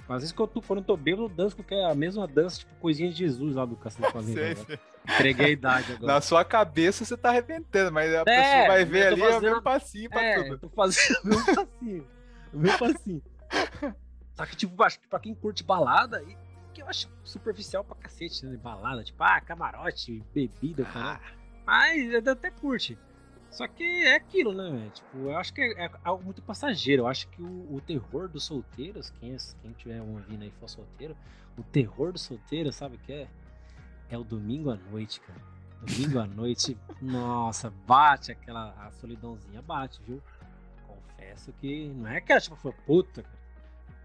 [0.09, 2.59] às vezes quando eu tô, quando eu tô bêbado, eu danço com a mesma dança,
[2.59, 4.59] tipo, coisinha de Jesus lá do Castelo Fazenda.
[5.03, 6.13] Entreguei a idade agora.
[6.13, 9.33] Na sua cabeça você tá arrebentando, mas a é, pessoa vai ver ali fazendo...
[9.33, 10.57] é o mesmo passinho pra é, tudo.
[10.59, 12.07] tô fazendo o mesmo passinho.
[12.53, 13.23] o mesmo passinho.
[14.33, 16.23] Só que, tipo, acho que pra quem curte balada,
[16.73, 18.57] que eu acho superficial pra cacete, né?
[18.57, 21.19] Balada, tipo, ah, camarote, bebida, cara.
[21.23, 21.41] Ah.
[21.65, 22.97] Mas até curte.
[23.51, 27.03] Só que é aquilo, né, Tipo, eu acho que é, é, algo muito passageiro.
[27.03, 30.69] Eu acho que o, o terror dos solteiros, quem, é, quem tiver ouvindo aí for
[30.69, 31.17] solteiro,
[31.57, 33.27] o terror dos solteiros, sabe o que é?
[34.09, 35.39] É o domingo à noite, cara.
[35.81, 40.21] Domingo à noite, nossa, bate aquela a solidãozinha, bate, viu?
[40.87, 43.41] Confesso que não é que tipo, foi puta, cara.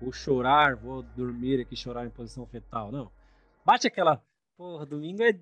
[0.00, 3.10] Vou chorar, vou dormir aqui, chorar em posição fetal, não.
[3.64, 4.20] Bate aquela,
[4.56, 5.32] porra, domingo é,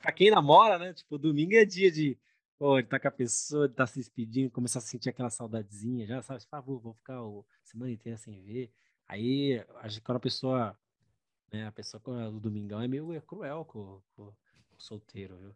[0.00, 0.94] pra quem namora, né?
[0.94, 2.16] Tipo, domingo é dia de
[2.58, 6.06] Pô, ele tá com a pessoa, ele tá se despedindo, começa a sentir aquela saudadezinha,
[6.08, 8.72] já sabe, por favor, vou ficar a semana inteira sem ver.
[9.06, 10.76] Aí, acho que quando a pessoa,
[11.52, 12.02] né, a pessoa
[12.32, 15.54] do domingão é meio cruel com, com, com o solteiro, viu?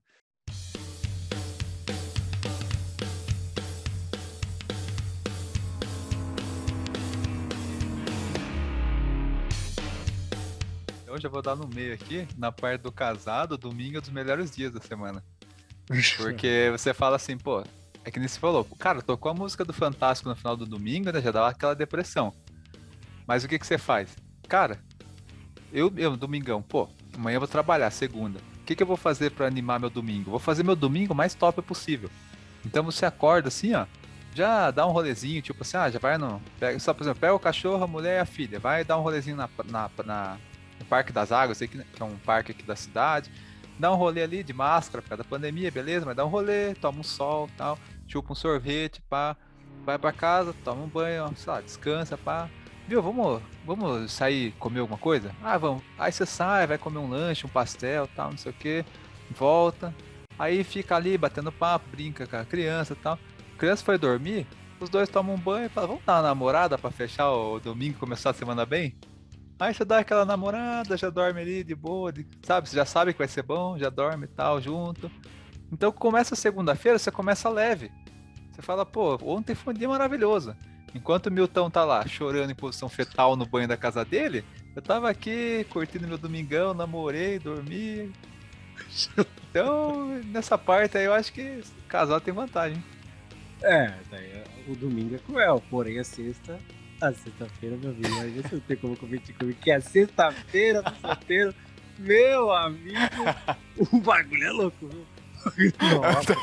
[11.09, 14.55] Hoje eu vou dar no meio aqui, na parte do casado, domingo é dos melhores
[14.55, 15.22] dias da semana.
[16.18, 17.64] Porque você fala assim, pô,
[18.05, 21.11] é que nem você falou, cara, tocou a música do Fantástico no final do domingo,
[21.12, 21.20] né?
[21.20, 22.33] Já dava aquela depressão.
[23.26, 24.16] Mas o que, que você faz?
[24.49, 24.78] Cara,
[25.72, 28.41] eu, eu, domingão, pô, amanhã eu vou trabalhar, segunda.
[28.61, 30.30] O que, que eu vou fazer para animar meu domingo?
[30.30, 32.11] Vou fazer meu domingo mais top possível.
[32.64, 33.87] Então você acorda assim, ó,
[34.35, 36.41] já dá um rolezinho, tipo assim, ah, já vai no.
[36.59, 39.03] Pega, só, por exemplo, pega o cachorro, a mulher e a filha, vai dar um
[39.03, 40.39] rolezinho na, na, na
[40.78, 41.70] no Parque das Águas, que
[42.01, 43.30] é um parque aqui da cidade
[43.79, 46.75] dá um rolê ali de máscara por causa da pandemia, beleza, mas dá um rolê,
[46.75, 49.37] toma um sol tal, chupa um sorvete, pá,
[49.85, 52.49] vai para casa, toma um banho, sei lá, descansa, pá.
[52.87, 55.35] Viu, vamos, vamos sair comer alguma coisa?
[55.43, 55.83] Ah, vamos.
[55.99, 58.85] Aí você sai, vai comer um lanche, um pastel, tal, não sei o que,
[59.31, 59.95] volta.
[60.39, 63.18] Aí fica ali batendo papo, brinca com a criança tal.
[63.55, 64.47] A criança foi dormir,
[64.81, 67.97] os dois tomam um banho e falam, vamos dar uma namorada para fechar o domingo
[67.97, 68.95] e começar a semana bem?
[69.62, 72.68] Aí você dá aquela namorada, já dorme ali de boa, de, sabe?
[72.68, 75.08] Você já sabe que vai ser bom, já dorme e tal, junto.
[75.70, 77.88] Então começa segunda-feira, você começa leve.
[78.50, 80.56] Você fala, pô, ontem foi um dia maravilhoso.
[80.92, 84.44] Enquanto o Milton tá lá chorando em posição fetal no banho da casa dele,
[84.74, 88.12] eu tava aqui curtindo meu domingão, namorei, dormi.
[89.48, 92.82] Então, nessa parte aí eu acho que casal tem vantagem.
[93.62, 96.58] É, daí o domingo é cruel, porém a sexta
[97.03, 100.94] a sexta-feira, meu amigo, aí você não tem como competir comigo, que é sexta-feira do
[100.96, 101.55] solteiro.
[101.98, 102.96] Meu amigo,
[103.92, 105.05] o bagulho é louco, viu?
[106.00, 106.34] Nossa,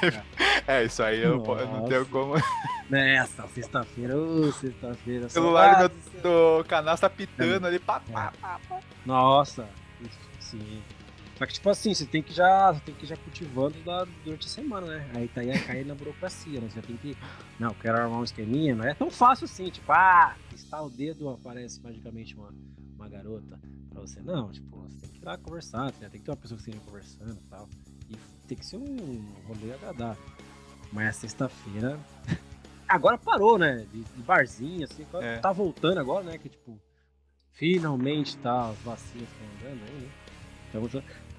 [0.68, 2.36] é, isso aí eu, eu, não tenho como.
[2.90, 5.28] Nessa, sexta-feira, ô, sexta-feira.
[5.28, 7.70] O celular do, do canal tá pitando é.
[7.70, 8.80] ali, pá, pá, pá, pá.
[9.06, 9.68] Nossa,
[10.40, 10.84] sim.
[11.40, 14.50] Só que, tipo assim, você tem que já, tem que já cultivando da, durante a
[14.50, 15.10] semana, né?
[15.16, 16.68] Aí tá aí a cair na burocracia, né?
[16.70, 17.18] Você tem que.
[17.58, 21.30] Não, quero armar um esqueminha, não é tão fácil assim, tipo, ah, está o dedo,
[21.30, 22.54] aparece magicamente uma,
[22.94, 23.58] uma garota
[23.90, 24.20] pra você.
[24.20, 26.86] Não, tipo, você tem que ir lá conversar, tem que ter uma pessoa que esteja
[26.86, 27.70] conversando e tal.
[28.10, 30.22] E tem que ser um rolê agradável.
[30.92, 31.98] Mas sexta-feira.
[32.86, 33.88] Agora parou, né?
[33.94, 35.38] De, de barzinho, assim, é.
[35.38, 36.38] tá voltando agora, né?
[36.38, 36.78] Que tipo,
[37.54, 40.10] finalmente tá as vacinas estão andando aí, né?
[40.68, 40.82] Então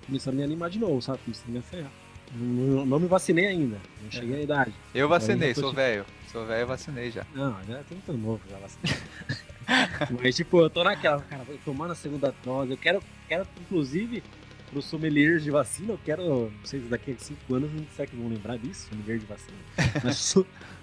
[0.06, 1.18] começando a me animar de novo, sabe?
[1.24, 1.92] Começando a me aferrar.
[2.32, 4.72] Não, não, me vacinei ainda, não cheguei à idade.
[4.94, 6.04] Eu vacinei, sou velho.
[6.30, 7.26] Sou velho, vacinei já.
[7.34, 8.96] Não, já tem tão novo já vacinei.
[10.22, 12.70] Mas, tipo, eu tô naquela, cara, tomando a segunda dose.
[12.70, 14.22] Eu quero, quero inclusive,
[14.70, 18.06] pros sommeliers de vacina, eu quero, não sei se daqui a 5 anos, não sei
[18.06, 19.58] que vão lembrar disso, sommelier de vacina.
[20.02, 20.36] Mas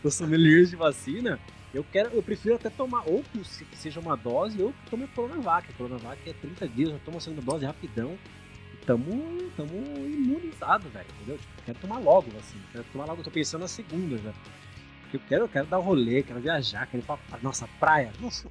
[0.04, 1.40] os sommeliers de vacina,
[1.74, 3.42] eu quero, eu prefiro até tomar, ou que
[3.78, 5.70] seja uma dose, ou que tome Coronavac.
[5.70, 8.18] A Coronavac é 30 dias, eu tomo a segunda dose rapidão
[8.88, 11.38] tamo, tamo imunizado, velho, entendeu?
[11.38, 14.34] Tipo, quero tomar logo, assim, quero tomar logo, tô pensando na segunda já.
[15.02, 17.68] Porque eu quero, eu quero dar um rolê, quero viajar, quero ir pra, pra nossa
[17.80, 18.12] praia.
[18.20, 18.50] Nossa.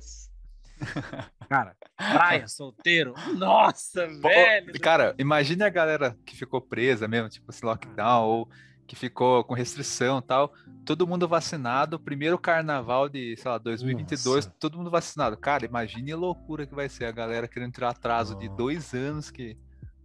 [1.49, 3.14] Cara, praia, solteiro.
[3.34, 4.78] Nossa, velho.
[4.80, 8.49] Cara, imagine a galera que ficou presa mesmo, tipo esse lockdown, ou
[8.87, 10.53] que ficou com restrição tal.
[10.84, 11.99] Todo mundo vacinado.
[11.99, 14.57] Primeiro carnaval de, sei lá, 2022, Nossa.
[14.61, 15.37] todo mundo vacinado.
[15.37, 18.47] Cara, imagine a loucura que vai ser a galera querendo tirar atraso Nossa.
[18.47, 19.57] de dois anos que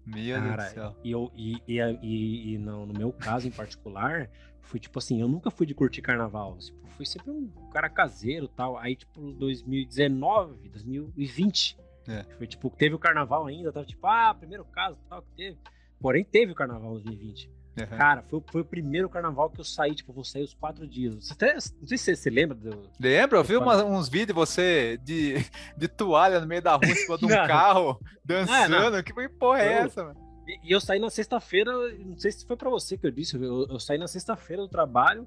[0.06, 0.96] Meu Cara, Deus do céu.
[1.04, 4.30] E, eu, e, e, e, e no, no, meu caso em particular,
[4.62, 6.58] foi tipo assim, eu nunca fui de curtir carnaval.
[6.58, 8.78] Tipo, fui sempre um cara caseiro tal.
[8.78, 11.78] Aí, tipo, 2019, 2020.
[12.08, 12.24] É.
[12.38, 15.58] Foi tipo, teve o carnaval ainda, tava tipo, ah, primeiro caso tal que teve.
[16.00, 17.50] Porém, teve o carnaval 2020.
[17.78, 17.98] Uhum.
[17.98, 20.86] Cara, foi, foi o primeiro carnaval que eu saí, tipo, eu vou sair os quatro
[20.86, 21.16] dias.
[21.16, 22.56] Você até, não sei se você, lembra.
[22.56, 25.36] Do, Lembro, eu vi uma, uns vídeos de você de,
[25.78, 28.70] de toalha no meio da rua, em de um carro, dançando.
[28.70, 29.04] Não, não.
[29.04, 30.20] Que porra é eu, essa, mano?
[30.48, 33.36] E, e eu saí na sexta-feira, não sei se foi para você que eu disse,
[33.36, 35.26] eu, eu saí na sexta-feira do trabalho,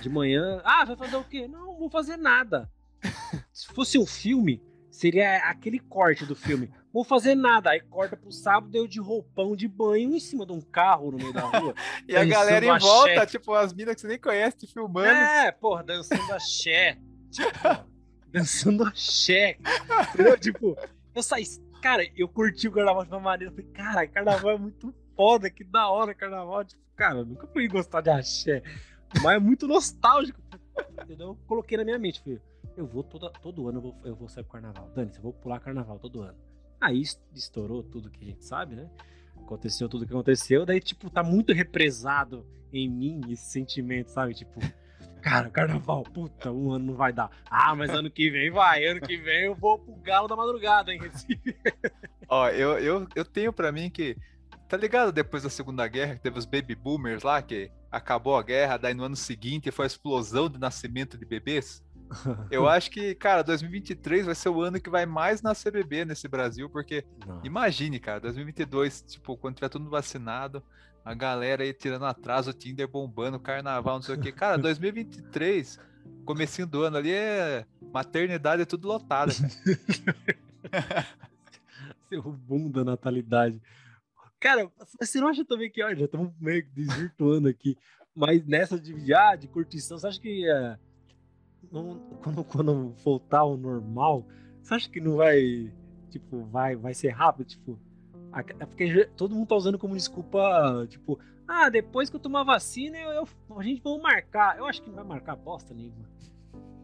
[0.00, 0.60] de manhã.
[0.64, 1.48] Ah, vai fazer o quê?
[1.48, 2.70] Não, não vou fazer nada.
[3.52, 4.62] se fosse um filme,
[4.94, 6.70] seria aquele corte do filme.
[6.92, 7.70] Vou fazer nada.
[7.70, 11.18] Aí corta pro sábado, eu de roupão de banho em cima de um carro no
[11.18, 11.74] meio da rua.
[12.08, 15.08] e a galera em volta, tipo, as minas que você nem conhece te filmando.
[15.08, 16.96] É, porra, dançando axé.
[17.30, 17.84] Tipo,
[18.28, 19.58] dançando axé.
[20.14, 20.38] Entendeu?
[20.38, 20.78] Tipo,
[21.12, 21.44] eu saí.
[21.82, 23.52] Cara, eu curti o carnaval de uma maneira.
[23.52, 26.64] Eu falei, cara, carnaval é muito foda, que da hora carnaval.
[26.64, 28.62] Tipo, cara, eu nunca fui gostar de axé.
[29.22, 30.40] Mas é muito nostálgico.
[31.02, 31.28] Entendeu?
[31.28, 32.40] Eu coloquei na minha mente, filho
[32.76, 34.90] eu vou toda, todo ano eu vou, eu vou sair pro carnaval.
[34.94, 36.36] Dani, eu vou pular carnaval todo ano.
[36.80, 37.02] Aí
[37.34, 38.90] estourou tudo que a gente sabe, né?
[39.36, 44.34] Aconteceu tudo que aconteceu, daí, tipo, tá muito represado em mim esse sentimento, sabe?
[44.34, 44.60] Tipo,
[45.22, 47.30] cara, carnaval, puta, um ano não vai dar.
[47.48, 50.92] Ah, mas ano que vem vai, ano que vem eu vou pro Galo da Madrugada
[50.92, 51.56] em Recife.
[52.28, 54.16] Ó, eu, eu, eu tenho para mim que,
[54.74, 55.12] tá ligado?
[55.12, 58.92] Depois da Segunda Guerra, que teve os baby boomers lá, que acabou a guerra, daí
[58.92, 61.80] no ano seguinte foi a explosão de nascimento de bebês.
[62.50, 66.26] Eu acho que, cara, 2023 vai ser o ano que vai mais nascer bebê nesse
[66.26, 67.04] Brasil, porque
[67.44, 70.60] imagine, cara, 2022, tipo, quando tiver tudo vacinado,
[71.04, 74.32] a galera aí tirando atraso, o Tinder bombando, carnaval, não sei o que.
[74.32, 75.78] Cara, 2023,
[76.24, 81.06] comecinho do ano ali é maternidade é tudo lotado, cara.
[82.10, 83.62] Seu boom da natalidade.
[84.44, 84.70] Cara,
[85.00, 87.78] você não acha também que, ó, já estamos meio desvirtuando aqui,
[88.14, 90.78] mas nessa de, ah, de curtição, você acha que uh,
[91.72, 94.26] não, quando, quando voltar ao normal,
[94.60, 95.72] você acha que não vai,
[96.10, 97.46] tipo, vai, vai ser rápido?
[97.46, 97.78] Tipo,
[98.60, 101.18] é porque todo mundo tá usando como desculpa, tipo,
[101.48, 104.58] ah, depois que eu tomar vacina, eu, eu, a gente vai marcar.
[104.58, 106.06] Eu acho que não vai marcar bosta nenhuma.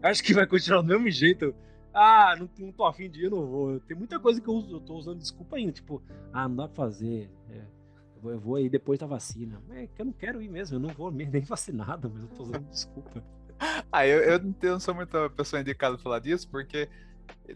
[0.02, 1.54] Eu acho que vai continuar do mesmo jeito.
[1.92, 3.80] Ah, não, não tô afim de ir, não vou.
[3.80, 6.02] Tem muita coisa que eu, uso, eu tô usando desculpa ainda, tipo,
[6.32, 7.30] ah, não dá pra fazer.
[8.24, 9.60] É, eu, vou, aí depois da vacina.
[9.70, 12.42] É que eu não quero ir mesmo, eu não vou nem vacinado, mas eu tô
[12.42, 13.24] usando desculpa.
[13.92, 16.88] ah, eu, eu, não sou muita pessoa indicada pra falar disso, porque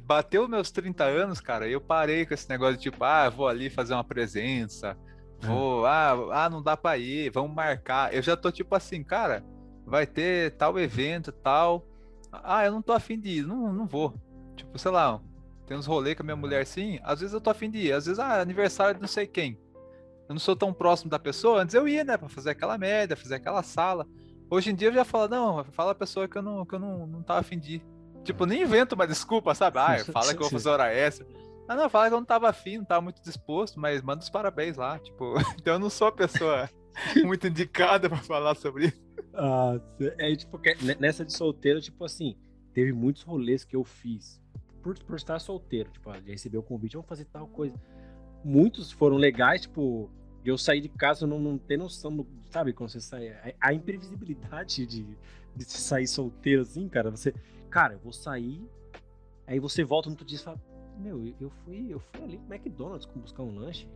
[0.02, 3.70] bateu meus 30 anos, cara, eu parei com esse negócio de tipo, ah, vou ali
[3.70, 4.96] fazer uma presença,
[5.40, 8.12] vou, ah, ah, não dá pra ir, vamos marcar.
[8.12, 9.44] Eu já tô tipo assim, cara,
[9.86, 11.86] vai ter tal evento, tal.
[12.32, 14.14] Ah, eu não tô afim de ir, não, não vou.
[14.56, 15.20] Tipo, sei lá,
[15.66, 17.92] tem uns rolês com a minha mulher assim, às vezes eu tô afim de ir,
[17.92, 19.58] às vezes, ah, aniversário de não sei quem.
[20.28, 23.16] Eu não sou tão próximo da pessoa, antes eu ia, né, pra fazer aquela média,
[23.16, 24.06] fazer aquela sala.
[24.50, 26.78] Hoje em dia eu já falo, não, fala a pessoa que eu não, que eu
[26.78, 27.82] não, não tava afim de ir.
[28.22, 29.78] Tipo, nem invento uma desculpa, sabe?
[29.78, 31.26] Ah, fala que eu vou fazer hora extra.
[31.68, 34.30] Ah, não, fala que eu não tava afim, não tava muito disposto, mas manda os
[34.30, 34.98] parabéns lá.
[34.98, 36.68] Tipo, então eu não sou a pessoa
[37.24, 39.02] muito indicada para falar sobre isso.
[39.34, 39.78] Ah,
[40.18, 40.60] é tipo,
[40.98, 42.36] nessa de solteiro, tipo assim,
[42.72, 44.40] teve muitos rolês que eu fiz
[44.82, 45.90] por, por estar solteiro.
[45.90, 47.74] Tipo, de receber o convite, vamos fazer tal coisa.
[48.44, 50.10] Muitos foram legais, tipo,
[50.44, 53.28] eu sair de casa não, não ter noção, sabe, quando você sai.
[53.28, 55.06] A, a imprevisibilidade de,
[55.56, 57.10] de sair solteiro assim, cara.
[57.10, 57.34] Você,
[57.70, 58.62] cara, eu vou sair,
[59.46, 60.60] aí você volta no outro dia e fala:
[60.98, 63.88] Meu, eu fui, eu fui ali no McDonald's buscar um lanche.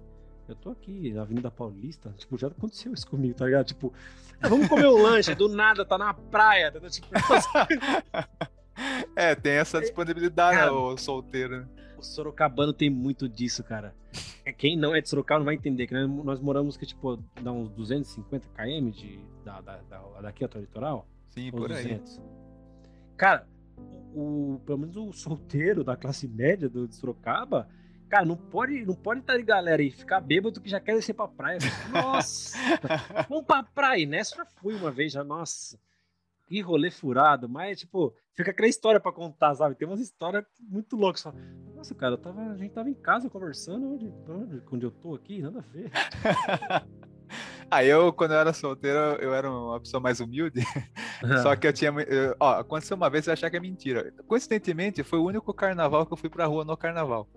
[0.49, 2.11] Eu tô aqui na Avenida Paulista.
[2.17, 3.67] Tipo, já aconteceu isso comigo, tá ligado?
[3.67, 3.93] Tipo,
[4.41, 6.73] ah, vamos comer um lanche, do nada, tá na praia.
[6.73, 7.09] Tá, tipo,
[9.15, 11.69] é, tem essa disponibilidade, cara, o solteiro, né?
[11.99, 13.95] O Sorocabano tem muito disso, cara.
[14.45, 17.51] É, quem não é de Sorocaba não vai entender, que nós moramos que, tipo, dá
[17.51, 21.09] uns 250 km de, da, da, da, daqui até o litoral.
[21.27, 22.19] Sim, por 200.
[22.19, 22.25] aí.
[23.17, 23.49] Cara,
[24.15, 27.69] o, pelo menos o solteiro da classe média do de Sorocaba,
[28.09, 31.15] cara, não pode, não pode estar de galera e ficar bêbado que já quer descer
[31.15, 31.59] pra praia.
[31.93, 32.57] Nossa!
[33.29, 34.07] vamos pra praia.
[34.07, 35.77] Nessa já fui uma vez, já, nossa
[36.49, 39.75] que rolê furado, mas, tipo, fica aquela história para contar, sabe?
[39.75, 41.23] Tem umas histórias muito loucas.
[41.23, 41.37] Fala,
[41.77, 45.43] Nossa, cara, tava, a gente tava em casa conversando, onde, onde, onde eu tô aqui,
[45.43, 45.91] nada a ver.
[47.71, 50.63] Aí eu, quando eu era solteiro, eu era uma pessoa mais humilde.
[51.43, 51.91] Só que eu tinha.
[51.91, 54.11] Eu, ó, aconteceu uma vez eu achar que é mentira.
[54.27, 57.29] Coincidentemente, foi o único carnaval que eu fui pra rua no carnaval.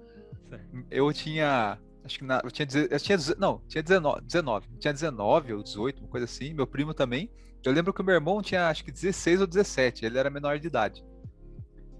[0.49, 0.85] Certo.
[0.89, 1.77] Eu tinha.
[2.03, 3.17] Acho que na, eu tinha, eu tinha.
[3.37, 4.67] Não, tinha 19, 19.
[4.79, 6.53] Tinha 19 ou 18, uma coisa assim.
[6.53, 7.31] Meu primo também.
[7.63, 10.57] Eu lembro que o meu irmão tinha acho que 16 ou 17, ele era menor
[10.57, 11.05] de idade.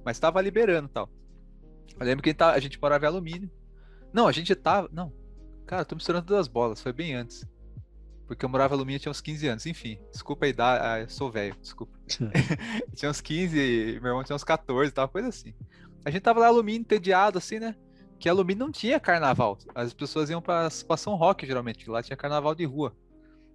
[0.04, 1.08] Mas tava liberando tal.
[1.99, 3.52] Eu lembro que a gente morava em alumínio.
[4.12, 4.89] Não, a gente tava.
[4.91, 5.14] Não.
[5.68, 7.45] Cara, tô misturando duas bolas, foi bem antes.
[8.28, 9.66] Porque eu morava em Alumínio tinha uns 15 anos.
[9.66, 11.97] Enfim, desculpa a idade, ah, eu sou velho, desculpa.
[12.95, 15.54] tinha uns 15 e meu irmão tinha uns 14, tal, coisa assim.
[16.06, 17.76] A gente tava lá Alumínio, entediado, assim, né?
[18.22, 19.57] Que Alumínio não tinha carnaval.
[19.74, 22.95] As pessoas iam pra, pra São Roque, geralmente, que lá tinha carnaval de rua.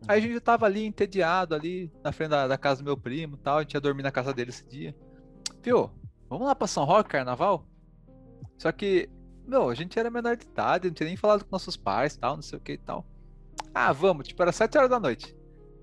[0.08, 3.36] Aí a gente tava ali entediado, ali na frente da, da casa do meu primo
[3.36, 3.58] tal.
[3.58, 4.92] A gente ia dormir na casa dele esse dia.
[5.62, 5.88] Viu?
[6.28, 7.64] Vamos lá pra São Roque, carnaval?
[8.58, 9.08] Só que,
[9.46, 12.34] meu, a gente era menor de idade, não tinha nem falado com nossos pais tal,
[12.34, 13.06] não sei o que e tal.
[13.72, 15.36] Ah, vamos, tipo, era 7 horas da noite.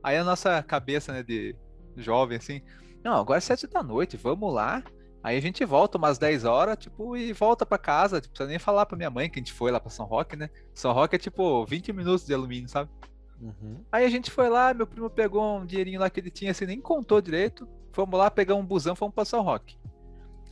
[0.03, 1.55] Aí a nossa cabeça, né, de
[1.95, 2.61] jovem, assim,
[3.01, 4.83] não, agora é 7 da noite, vamos lá.
[5.23, 8.19] Aí a gente volta umas 10 horas, tipo, e volta pra casa.
[8.19, 10.35] Tipo, precisa nem falar pra minha mãe que a gente foi lá pra São Roque,
[10.35, 10.49] né?
[10.73, 12.91] São Roque é tipo 20 minutos de alumínio, sabe?
[13.39, 13.83] Uhum.
[13.89, 16.65] Aí a gente foi lá, meu primo pegou um dinheirinho lá que ele tinha, assim,
[16.65, 17.67] nem contou direito.
[17.93, 19.77] Fomos lá pegar um busão, fomos pra São Roque.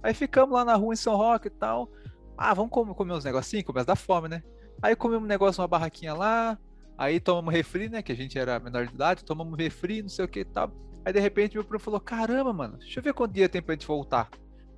[0.01, 1.89] Aí ficamos lá na rua em São Roque e tal.
[2.37, 4.41] Ah, vamos comer, comer uns negocinhos, começa da fome, né?
[4.81, 6.57] Aí comemos um negócio numa barraquinha lá.
[6.97, 8.01] Aí tomamos refri, né?
[8.01, 10.71] Que a gente era menor de idade, tomamos refri, não sei o que e tal.
[11.03, 13.73] Aí de repente meu primo falou: Caramba, mano, deixa eu ver quanto dia tem pra
[13.73, 14.29] gente voltar.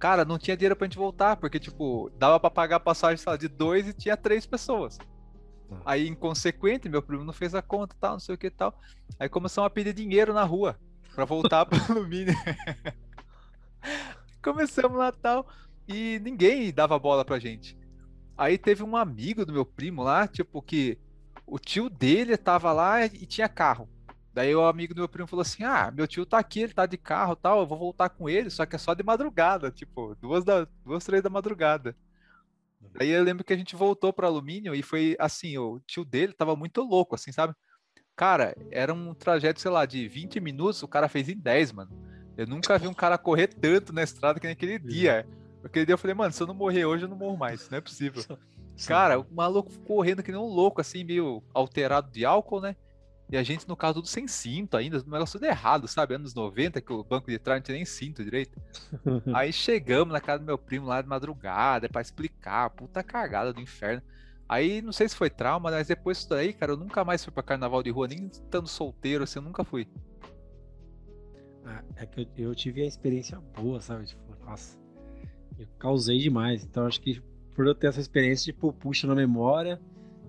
[0.04, 3.32] Cara, não tinha dinheiro pra gente voltar, porque, tipo, dava pra pagar a passagem, sei
[3.32, 4.98] lá, de dois e tinha três pessoas.
[4.98, 5.82] Tá.
[5.86, 8.78] Aí, inconsequente, meu primo não fez a conta tal, não sei o que tal.
[9.18, 10.78] Aí começamos a pedir dinheiro na rua
[11.16, 12.36] pra voltar pro alumínio.
[14.44, 15.48] Começamos lá tal
[15.88, 17.78] e ninguém dava bola pra gente.
[18.38, 21.00] Aí teve um amigo do meu primo lá, tipo, que
[21.48, 23.88] o tio dele tava lá e tinha carro.
[24.34, 26.86] Daí o amigo do meu primo falou assim: Ah, meu tio tá aqui, ele tá
[26.86, 30.16] de carro tal, eu vou voltar com ele, só que é só de madrugada, tipo,
[30.20, 31.96] duas, da, duas três da madrugada.
[33.00, 36.34] Aí eu lembro que a gente voltou para alumínio e foi assim: o tio dele
[36.34, 37.54] tava muito louco, assim, sabe?
[38.16, 41.92] Cara, era um trajeto, sei lá, de 20 minutos, o cara fez em 10, mano.
[42.36, 45.28] Eu nunca vi um cara correr tanto na estrada que naquele dia.
[45.64, 47.78] Aquele dia eu falei, mano, se eu não morrer hoje, eu não morro mais, não
[47.78, 48.24] é possível.
[48.88, 52.76] Cara, o maluco correndo que nem um louco, assim, meio alterado de álcool, né?
[53.30, 56.16] E a gente, no caso, tudo sem cinto ainda, um negócio tudo errado, sabe?
[56.16, 58.62] Anos 90, que o banco de trás não tinha nem cinto direito.
[59.34, 63.62] Aí chegamos na casa do meu primo lá de madrugada, para explicar, puta cagada do
[63.62, 64.02] inferno.
[64.48, 67.34] Aí, não sei se foi trauma, mas depois disso daí, cara, eu nunca mais fui
[67.34, 69.88] pra carnaval de rua, nem estando solteiro, assim, eu nunca fui.
[71.66, 74.06] Ah, é que eu, eu, tive a experiência boa, sabe?
[74.06, 74.78] Tipo, nossa,
[75.58, 76.64] eu causei demais.
[76.64, 77.22] Então, acho que
[77.56, 79.82] por eu ter essa experiência, tipo, puxa na memória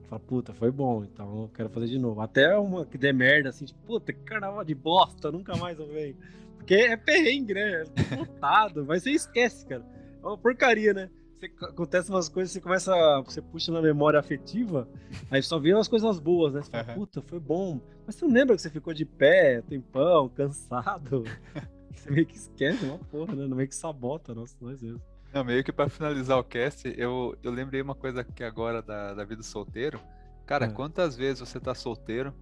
[0.08, 2.20] Fala, puta, foi bom, então eu quero fazer de novo.
[2.20, 5.86] Até uma que der merda, assim, tipo, puta, que carnaval de bosta, nunca mais eu
[5.86, 6.16] venho.
[6.56, 7.84] Porque é perrengue, né?
[8.12, 9.84] É lotado, mas você esquece, cara.
[10.22, 11.10] É uma porcaria, né?
[11.38, 12.92] Você, acontece umas coisas, você começa,
[13.22, 14.88] você puxa na memória afetiva,
[15.30, 16.62] aí só vê umas coisas boas, né?
[16.62, 16.94] Você fala, uhum.
[16.94, 17.80] puta, foi bom.
[18.06, 21.24] Mas você não lembra que você ficou de pé, tempão, cansado?
[21.94, 23.46] Você meio que esquece uma porra, né?
[23.46, 25.13] Meio que sabota nós, nós mesmos.
[25.34, 29.14] Não, meio que para finalizar o cast, eu, eu lembrei uma coisa aqui agora da,
[29.14, 30.00] da vida solteiro.
[30.46, 30.70] Cara, é.
[30.70, 32.32] quantas vezes você tá solteiro,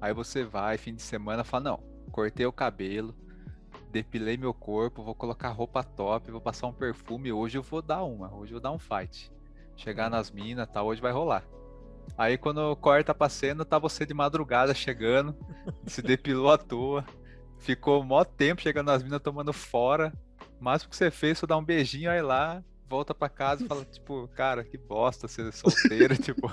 [0.00, 1.82] aí você vai, fim de semana, fala, não,
[2.12, 3.16] cortei o cabelo,
[3.90, 8.04] depilei meu corpo, vou colocar roupa top, vou passar um perfume, hoje eu vou dar
[8.04, 9.28] uma, hoje eu vou dar um fight.
[9.74, 11.42] Chegar nas minas, tal, hoje vai rolar.
[12.16, 15.34] Aí quando corta pra cena, tá você de madrugada chegando,
[15.84, 17.04] se depilou à toa,
[17.58, 20.12] ficou mó tempo chegando nas minas tomando fora,
[20.60, 23.68] o máximo que você fez foi dar um beijinho, aí lá, volta pra casa e
[23.68, 26.52] fala, tipo, cara, que bosta ser solteiro, tipo.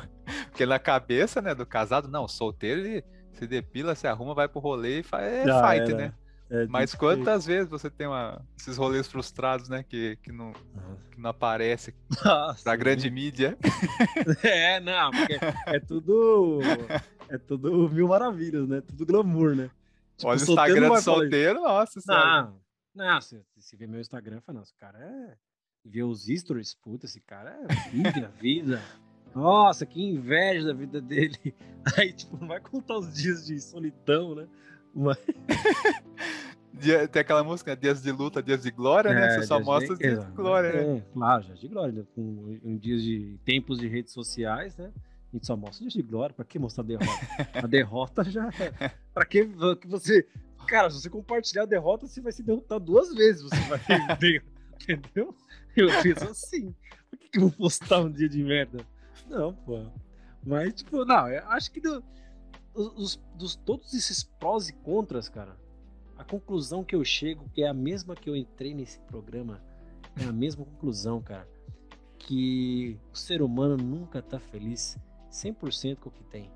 [0.50, 4.60] Porque na cabeça, né, do casado, não, solteiro ele se depila, se arruma, vai pro
[4.60, 5.96] rolê e faz é Já fight, era.
[5.98, 6.14] né?
[6.50, 9.82] É, Mas quantas vezes você tem uma, esses rolês frustrados, né?
[9.82, 10.54] Que, que, não,
[11.10, 13.58] que não aparece Nossa, pra grande mídia.
[14.44, 16.60] É, não, porque é tudo.
[17.28, 18.82] É tudo mil maravilhas, né?
[18.82, 19.72] Tudo glamour, né?
[20.16, 22.60] Tipo, Olha o Instagram do solteiro, nossa, não,
[22.94, 25.38] não, se, se ver meu Instagram, fala, não, esse cara é.
[25.86, 28.82] Ver os stories, puta, esse cara é vida, vida.
[29.36, 31.38] Nossa, que inveja da vida dele.
[31.98, 34.48] Aí, tipo, não vai contar os dias de solidão, né?
[34.94, 35.18] Mas...
[37.12, 39.30] Tem aquela música, Dias de luta, dias de glória, é, né?
[39.40, 41.04] Você só mostra os dias de glória, é, né?
[41.14, 41.94] Claro, dias de glória.
[41.94, 42.04] Né?
[42.16, 44.92] Com, em dias de tempos de redes sociais, né?
[44.96, 46.34] A gente só mostra dias de glória.
[46.36, 47.28] Pra que mostrar a derrota?
[47.54, 48.50] a derrota já.
[48.80, 48.92] É.
[49.14, 49.44] Pra que
[49.88, 50.28] você
[50.68, 53.42] Cara, se você compartilhar a derrota, você vai se derrotar duas vezes.
[53.42, 53.80] Você vai
[54.18, 54.44] perder.
[54.82, 55.36] entendeu?
[55.76, 56.74] Eu penso assim.
[57.10, 58.86] Por que, que eu vou postar um dia de merda?
[59.30, 59.86] Não, pô.
[60.46, 62.04] Mas, tipo, não, eu acho que do,
[62.74, 65.58] os, dos todos esses prós e contras, cara,
[66.18, 69.62] a conclusão que eu chego, que é a mesma que eu entrei nesse programa,
[70.20, 71.48] é a mesma conclusão, cara.
[72.18, 74.98] Que o ser humano nunca tá feliz
[75.32, 76.52] 100% com o que tem.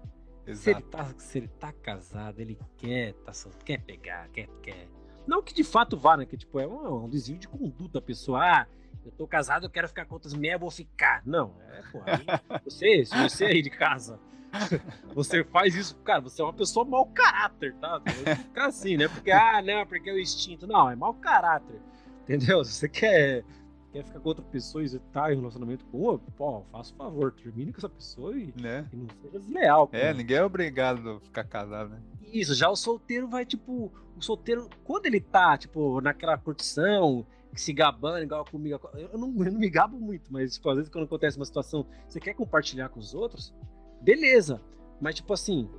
[0.56, 3.32] Se ele, tá, se ele tá casado, ele quer, tá,
[3.66, 4.88] quer pegar, quer, quer.
[5.28, 6.26] Não que de fato vá, né?
[6.26, 8.40] Que tipo, é um, é um desvio de conduta, a pessoa.
[8.42, 8.68] Ah,
[9.06, 11.22] eu tô casado, eu quero ficar com outras mulheres, eu vou ficar.
[11.26, 12.26] Não, é, pô, aí,
[12.64, 14.20] você, se você aí de casa,
[15.14, 18.02] você faz isso, cara, você é uma pessoa mau caráter, tá?
[18.38, 19.08] Ficar assim, né?
[19.08, 20.66] Porque, ah, não, porque é o instinto.
[20.66, 21.80] Não, é mau caráter,
[22.24, 22.64] entendeu?
[22.64, 23.44] Se você quer,
[23.92, 27.32] quer ficar com outra pessoa e tá em relacionamento com uma, pô, faça o favor,
[27.32, 28.88] termine com essa pessoa e, né?
[28.92, 29.90] e não seja desleal.
[29.92, 32.02] É, ninguém é obrigado a ficar casado, né?
[32.32, 37.26] Isso, já o solteiro vai, tipo, o solteiro, quando ele tá, tipo, naquela curtição,
[37.56, 38.80] se gabando igual comigo.
[38.94, 41.86] Eu não, eu não me gabo muito, mas tipo, às vezes quando acontece uma situação,
[42.08, 43.54] você quer compartilhar com os outros,
[44.02, 44.62] beleza.
[45.02, 45.70] Mas tipo assim,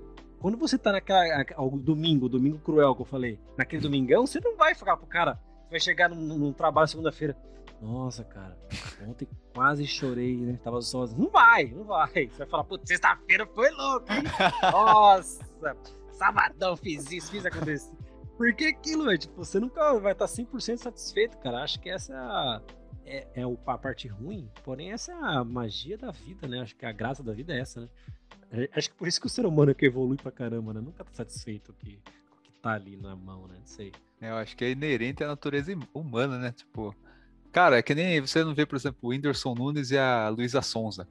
[0.41, 1.45] quando você tá naquela.
[1.59, 5.39] O domingo, domingo cruel que eu falei, naquele domingão, você não vai falar pro cara,
[5.65, 7.37] você vai chegar num, num trabalho segunda-feira.
[7.81, 8.59] Nossa, cara,
[9.07, 10.59] ontem quase chorei, né?
[10.63, 11.23] Tava sozinho.
[11.23, 12.27] Não vai, não vai.
[12.27, 14.23] Você vai falar, putz, sexta-feira foi louco, hein?
[14.73, 15.47] Nossa,
[16.13, 17.93] sabadão fiz isso, fiz acontecer.
[18.37, 21.63] Porque aquilo, é, tipo, você nunca vai estar 100% satisfeito, cara.
[21.63, 22.63] Acho que essa é a,
[23.05, 26.61] é, é a parte ruim, porém essa é a magia da vida, né?
[26.61, 27.89] Acho que a graça da vida é essa, né?
[28.51, 30.81] É, acho que por isso que o ser humano é que evolui pra caramba, né?
[30.81, 33.57] Nunca tá satisfeito com o que, com o que tá ali na mão, né?
[33.59, 33.93] Não sei.
[34.21, 36.53] Eu acho que é inerente à natureza humana, né?
[36.53, 36.95] Tipo,
[37.53, 40.63] cara, é que nem você não vê, por exemplo, o Whindersson Nunes e a Luísa
[40.63, 41.09] Sonza.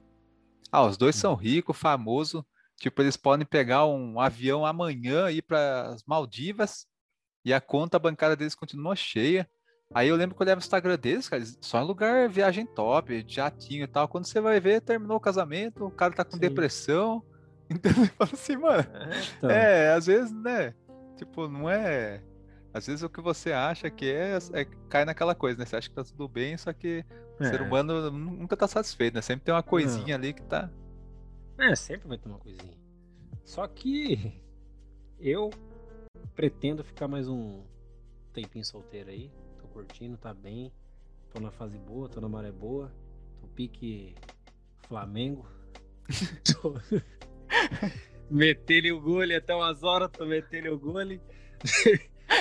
[0.70, 2.42] Ah, os dois são ricos, famosos.
[2.76, 6.86] Tipo, eles podem pegar um avião amanhã e ir para as Maldivas
[7.44, 9.48] e a conta bancária deles continua cheia.
[9.94, 13.24] Aí eu lembro que eu levo o Instagram deles, cara, só em lugar viagem top,
[13.26, 14.06] jatinho e tal.
[14.06, 16.40] Quando você vai ver, terminou o casamento, o cara tá com Sim.
[16.40, 17.22] depressão.
[17.70, 18.78] Então eu falo assim, mano.
[18.80, 19.50] É, então.
[19.50, 20.72] é, às vezes, né?
[21.18, 22.24] Tipo, não é.
[22.72, 25.64] Às vezes o que você acha que é, é cai naquela coisa, né?
[25.64, 27.04] Você acha que tá tudo bem, só que
[27.40, 27.42] é.
[27.42, 29.22] o ser humano nunca tá satisfeito, né?
[29.22, 30.24] Sempre tem uma coisinha não.
[30.24, 30.70] ali que tá.
[31.58, 32.76] É, sempre vai ter uma coisinha.
[33.44, 34.40] Só que
[35.18, 35.50] eu
[36.34, 37.62] pretendo ficar mais um
[38.32, 39.30] tempinho solteiro aí.
[39.58, 40.72] Tô curtindo, tá bem.
[41.32, 42.92] Tô na fase boa, tô na maré boa.
[43.40, 44.14] Tô pique
[44.86, 45.46] Flamengo.
[46.44, 46.74] tô...
[48.30, 51.20] Meter-lhe o gole até umas horas, tô metendo o gole.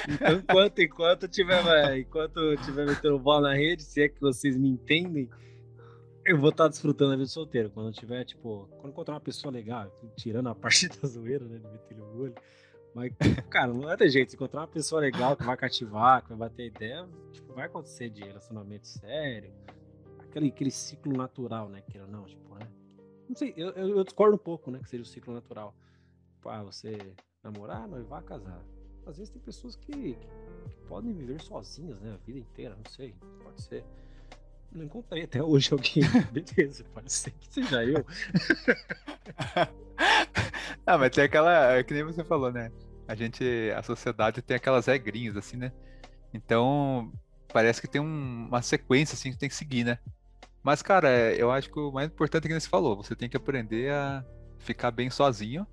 [0.08, 4.70] Então, enquanto, enquanto tiver, enquanto tiver metendo bola na rede, se é que vocês me
[4.70, 5.30] entendem,
[6.26, 7.70] eu vou estar desfrutando a vida solteiro.
[7.70, 11.68] Quando tiver, tipo, quando encontrar uma pessoa legal, tirando a parte da zoeira, né, de
[11.68, 12.34] meter o gole,
[12.94, 13.14] mas,
[13.50, 14.30] cara, não é ter jeito.
[14.30, 18.10] Se encontrar uma pessoa legal que vai cativar, que vai bater ideia, tipo, vai acontecer
[18.10, 19.52] de relacionamento sério.
[20.20, 21.82] Aquele, aquele ciclo natural, né?
[21.82, 22.68] Que não, tipo, né?
[23.28, 24.80] Não sei, eu, eu, discordo um pouco, né?
[24.80, 25.76] Que seja o ciclo natural.
[26.46, 26.98] Ah, você
[27.44, 28.64] namorar, noivar, casar.
[29.08, 30.18] Às vezes tem pessoas que, que,
[30.88, 32.14] podem viver sozinhas, né?
[32.14, 33.16] A vida inteira, não sei.
[33.42, 33.86] Pode ser.
[34.70, 36.04] Não encontrei até hoje alguém.
[36.32, 38.06] Beleza, pode ser que seja eu.
[40.86, 41.78] ah, mas tem aquela.
[41.78, 42.70] É que nem você falou, né?
[43.08, 43.46] A gente.
[43.76, 45.72] A sociedade tem aquelas regrinhas, assim, né?
[46.34, 47.12] Então.
[47.54, 49.98] Parece que tem um, uma sequência, assim, que tem que seguir, né?
[50.62, 52.98] Mas, cara, eu acho que o mais importante é que você falou.
[52.98, 54.24] Você tem que aprender a
[54.60, 55.66] ficar bem sozinho.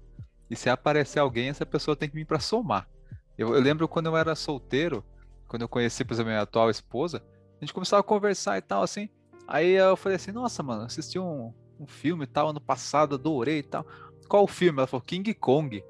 [0.49, 2.89] E se aparecer alguém, essa pessoa tem que vir para somar.
[3.37, 5.05] Eu, eu, lembro quando eu era solteiro,
[5.49, 7.23] quando eu conheci, por exemplo, a minha atual esposa,
[7.61, 9.09] a gente começava a conversar e tal, assim.
[9.47, 13.59] Aí eu falei assim, nossa, mano, assisti um, um filme e tal, ano passado, adorei
[13.59, 13.87] e tal
[14.25, 14.79] qual o filme?
[14.79, 15.83] Ela falou, King Kong.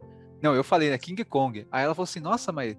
[0.42, 1.66] Não, eu falei, né, King Kong.
[1.70, 2.76] Aí ela falou assim, nossa, mas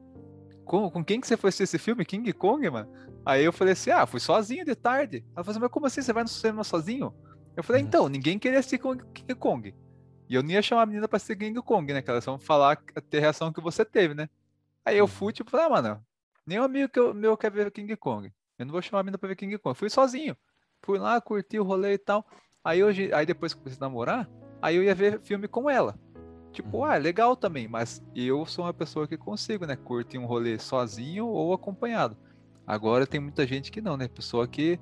[0.63, 2.05] com, com quem que você foi assistir esse filme?
[2.05, 2.89] King Kong, mano?
[3.25, 5.25] Aí eu falei assim, ah, fui sozinho de tarde.
[5.35, 7.13] Ela falou assim, mas como assim, você vai no cinema sozinho?
[7.55, 7.87] Eu falei, uhum.
[7.87, 9.73] então, ninguém queria assistir King Kong.
[10.27, 12.01] E eu não ia chamar a menina pra assistir King Kong, né?
[12.01, 14.29] Que elas vão falar a reação que você teve, né?
[14.85, 15.31] Aí eu fui, uhum.
[15.33, 16.05] tipo, ah, mano,
[16.45, 18.31] nem um amigo que eu, meu quer ver King Kong.
[18.57, 19.71] Eu não vou chamar a menina pra ver King Kong.
[19.71, 20.37] Eu fui sozinho.
[20.83, 22.25] Fui lá, curti o rolê e tal.
[22.63, 24.29] Aí hoje, aí depois que comecei a namorar,
[24.61, 25.99] aí eu ia ver filme com ela.
[26.51, 26.85] Tipo, uhum.
[26.85, 29.75] ah, é legal também, mas eu sou uma pessoa que consigo, né?
[29.75, 32.15] Curtir um rolê sozinho ou acompanhado.
[32.65, 34.07] Agora tem muita gente que não, né?
[34.07, 34.79] Pessoa que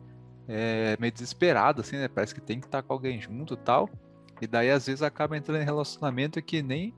[0.47, 2.07] é meio desesperada, assim, né?
[2.07, 3.89] Parece que tem que estar com alguém junto tal.
[4.41, 6.93] E daí às vezes acaba entrando em relacionamento que nem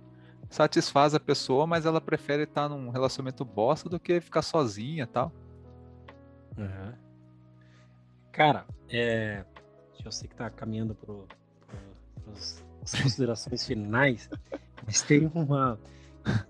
[0.49, 5.31] satisfaz a pessoa, mas ela prefere estar num relacionamento bosta do que ficar sozinha tal.
[6.57, 6.93] Uhum.
[8.31, 9.43] Cara, é...
[10.03, 11.27] eu sei que tá caminhando pro,
[11.67, 12.33] pro,
[13.01, 14.29] considerações finais,
[14.85, 15.79] mas tem uma.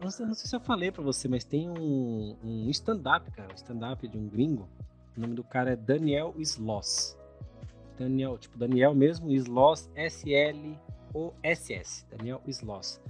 [0.02, 3.52] Não sei, não sei se eu falei para você, mas tem um, um stand-up, cara,
[3.52, 4.70] um stand-up de um gringo.
[5.18, 7.18] O nome do cara é Daniel Sloss.
[7.98, 10.86] Daniel, tipo, Daniel mesmo, Sloss, S-L-O-S-S.
[12.10, 13.02] Daniel Sloss.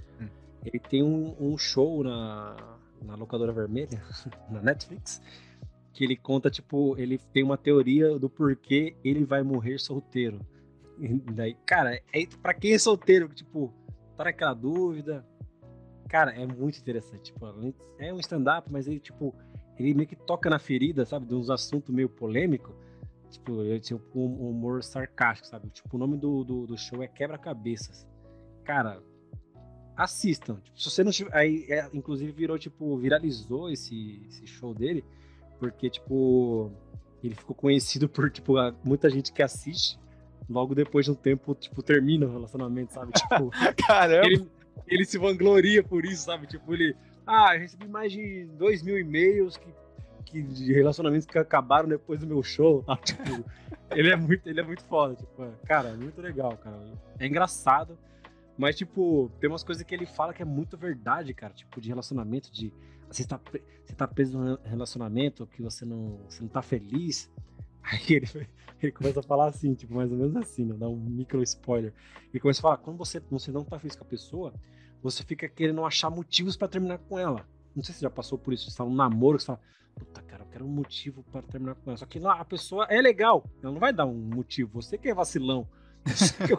[0.66, 2.56] Ele tem um, um show na,
[3.02, 4.02] na locadora vermelha,
[4.50, 5.22] na Netflix,
[5.92, 10.40] que ele conta, tipo, ele tem uma teoria do porquê ele vai morrer solteiro.
[11.32, 13.72] daí, cara, é para quem é solteiro, tipo,
[14.16, 15.24] tá naquela dúvida.
[16.08, 17.32] Cara, é muito interessante.
[17.32, 17.46] Tipo,
[17.98, 19.34] é um stand-up, mas ele, tipo,
[19.78, 21.26] ele meio que toca na ferida, sabe?
[21.26, 22.74] De uns assuntos meio polêmicos.
[23.30, 25.68] Tipo, eu tinha um humor sarcástico, sabe?
[25.70, 28.06] Tipo, o nome do, do, do show é Quebra-Cabeças.
[28.64, 29.02] Cara,
[29.96, 30.56] assistam.
[30.62, 31.34] Tipo, se você não tiver.
[31.34, 35.04] Aí, é, inclusive, virou, tipo, viralizou esse, esse show dele,
[35.58, 36.70] porque, tipo,
[37.22, 38.54] ele ficou conhecido por, tipo,
[38.84, 39.98] muita gente que assiste.
[40.48, 43.10] Logo depois de um tempo, tipo, termina o relacionamento, sabe?
[43.18, 43.50] Tipo,
[43.84, 44.26] Caramba!
[44.26, 44.48] Ele,
[44.86, 46.46] ele se vangloria por isso, sabe?
[46.46, 46.94] Tipo, ele.
[47.26, 49.66] Ah, recebi mais de dois mil e-mails que,
[50.24, 52.84] que, de relacionamentos que acabaram depois do meu show.
[52.84, 52.96] Tá?
[53.02, 53.44] Tipo,
[53.90, 55.16] ele é muito, ele é muito foda.
[55.16, 56.78] Tipo, é, cara, é muito legal, cara.
[57.18, 57.98] É engraçado.
[58.56, 61.52] Mas, tipo, tem umas coisas que ele fala que é muito verdade, cara.
[61.52, 62.72] Tipo, de relacionamento, de.
[63.10, 63.40] Você tá,
[63.84, 67.30] você tá preso num relacionamento que você não, você não tá feliz.
[67.82, 68.48] Aí ele,
[68.82, 70.74] ele começa a falar assim, tipo, mais ou menos assim, né?
[70.76, 71.92] Dá um micro spoiler.
[72.32, 74.54] Ele começa a falar, quando você, você não tá feliz com a pessoa,
[75.02, 77.46] você fica querendo achar motivos para terminar com ela.
[77.76, 78.70] Não sei se você já passou por isso.
[78.70, 79.60] Você tá num namoro, você fala,
[79.94, 81.96] puta, cara, eu quero um motivo para terminar com ela.
[81.96, 84.82] Só que não, a pessoa é legal, ela não vai dar um motivo.
[84.82, 85.68] Você que é vacilão
[86.46, 86.58] que eu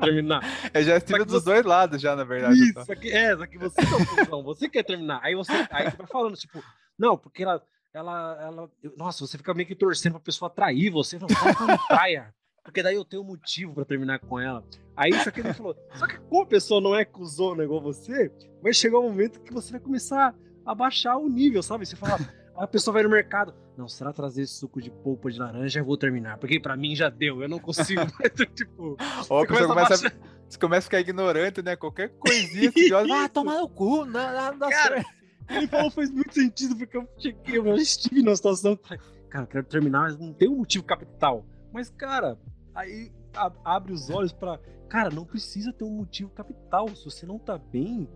[0.00, 0.42] terminar.
[0.72, 1.44] É já estive dos você...
[1.44, 2.54] dois lados, já, na verdade.
[2.54, 2.84] Isso, então.
[2.88, 5.20] aqui, é, só que você é você quer terminar.
[5.22, 6.62] Aí você, aí você vai falando, tipo,
[6.98, 7.62] não, porque ela,
[7.92, 8.70] ela, ela.
[8.96, 11.18] Nossa, você fica meio que torcendo pra pessoa atrair você.
[11.18, 12.34] Não, não praia.
[12.64, 14.64] Porque daí eu tenho um motivo pra terminar com ela.
[14.96, 15.76] Aí isso aqui ele falou.
[15.94, 18.30] Só que como a pessoa não é cuzona igual você,
[18.62, 20.34] vai chegar um momento que você vai começar
[20.64, 21.84] a baixar o nível, sabe?
[21.84, 22.18] Você fala.
[22.62, 23.52] A pessoa vai no mercado.
[23.76, 25.80] Não, será trazer suco de polpa de laranja?
[25.80, 26.38] Eu vou terminar.
[26.38, 28.00] Porque pra mim já deu, eu não consigo.
[28.54, 28.96] tipo.
[29.28, 30.12] Ó, você, começa, começa a,
[30.48, 31.74] você começa a ficar ignorante, né?
[31.74, 35.04] Qualquer coisinha que você olha, ah, toma no cu, não, Cara,
[35.50, 38.78] Ele falou faz muito sentido, porque eu cheguei, eu estive numa situação.
[39.28, 41.44] Cara, eu quero terminar, mas não tem um motivo capital.
[41.72, 42.38] Mas, cara,
[42.76, 43.10] aí
[43.64, 46.86] abre os olhos para Cara, não precisa ter um motivo capital.
[46.94, 48.06] Se você não tá bem,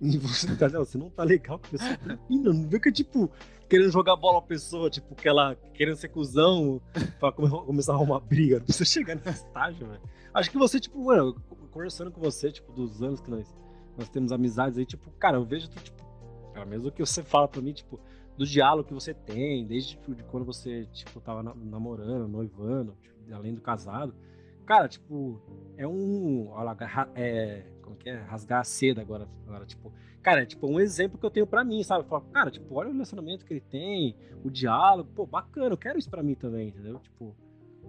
[0.00, 2.18] e você, você não tá legal com a pessoa.
[2.28, 3.30] Não vê que é tipo
[3.68, 6.80] querendo jogar bola a pessoa, tipo, que ela querendo ser cuzão
[7.18, 8.58] pra começar a arrumar briga.
[8.60, 10.00] Não precisa chegar nesse estágio, velho.
[10.32, 11.34] Acho que você, tipo, mano,
[11.70, 13.54] conversando com você, tipo, dos anos que nós,
[13.96, 16.04] nós temos amizades aí, tipo, cara, eu vejo tu, tipo,
[16.52, 17.98] pelo menos o que você fala pra mim, tipo,
[18.36, 23.34] do diálogo que você tem, desde tipo, de quando você, tipo, tava namorando, noivando, tipo,
[23.34, 24.14] além do casado.
[24.66, 25.40] Cara, tipo,
[25.76, 26.48] é um.
[26.48, 28.16] Olha lá, é, como que é?
[28.16, 29.28] Rasgar a seda agora.
[29.46, 29.92] agora tipo,
[30.22, 32.04] cara, é tipo um exemplo que eu tenho para mim, sabe?
[32.32, 36.10] Cara, tipo, olha o relacionamento que ele tem, o diálogo, pô, bacana, eu quero isso
[36.10, 36.98] para mim também, entendeu?
[36.98, 37.34] Tipo,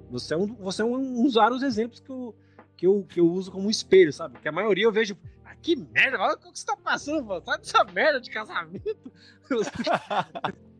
[0.09, 2.35] você é um, você é um, dos vários exemplos que eu,
[2.77, 4.35] que, eu, que eu uso como espelho, sabe?
[4.35, 7.43] Porque a maioria eu vejo, ah, que merda, olha o que você tá passando, mano,
[7.43, 9.11] sai dessa merda de casamento.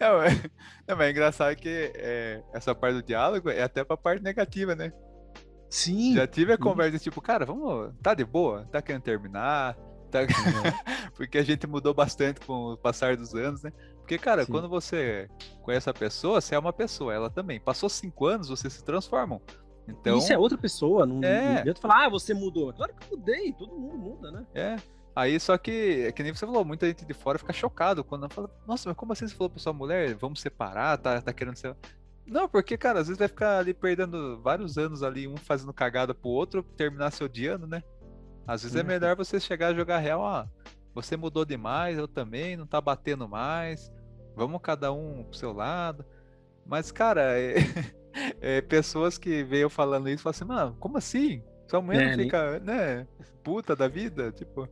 [0.00, 0.44] É, mas,
[0.88, 4.74] é, mas é engraçado que é, essa parte do diálogo é até pra parte negativa,
[4.74, 4.92] né?
[5.72, 6.12] Sim.
[6.12, 7.94] Já tive a conversa tipo, cara, vamos.
[8.02, 8.68] Tá de boa?
[8.70, 9.74] Tá querendo terminar?
[10.10, 10.18] Tá...
[11.16, 13.72] Porque a gente mudou bastante com o passar dos anos, né?
[13.96, 14.52] Porque, cara, Sim.
[14.52, 15.30] quando você
[15.62, 17.58] conhece a pessoa, você é uma pessoa, ela também.
[17.58, 19.40] Passou cinco anos, vocês se transformam.
[19.88, 20.18] Então.
[20.18, 21.54] Isso é outra pessoa, não, é.
[21.54, 22.70] não adianta falar, ah, você mudou.
[22.74, 24.46] Claro que eu mudei, todo mundo muda, né?
[24.54, 24.76] É.
[25.16, 28.28] Aí só que, é que nem você falou, muita gente de fora fica chocado quando
[28.28, 31.56] fala, nossa, mas como assim você falou pra sua mulher, vamos separar, tá, tá querendo
[31.56, 31.74] ser.
[32.26, 36.14] Não, porque, cara, às vezes vai ficar ali perdendo vários anos ali, um fazendo cagada
[36.14, 37.82] pro outro, terminar se odiando, né?
[38.46, 38.86] Às vezes é uhum.
[38.86, 40.46] melhor você chegar a jogar real, ó.
[40.94, 43.90] Você mudou demais, eu também, não tá batendo mais.
[44.36, 46.04] Vamos cada um pro seu lado.
[46.66, 47.56] Mas, cara, é,
[48.40, 51.42] é, pessoas que veio falando isso falam assim, mano, como assim?
[51.66, 52.62] Sua mulher é, não fica, nem...
[52.62, 53.08] né,
[53.42, 54.30] puta da vida?
[54.32, 54.68] Tipo.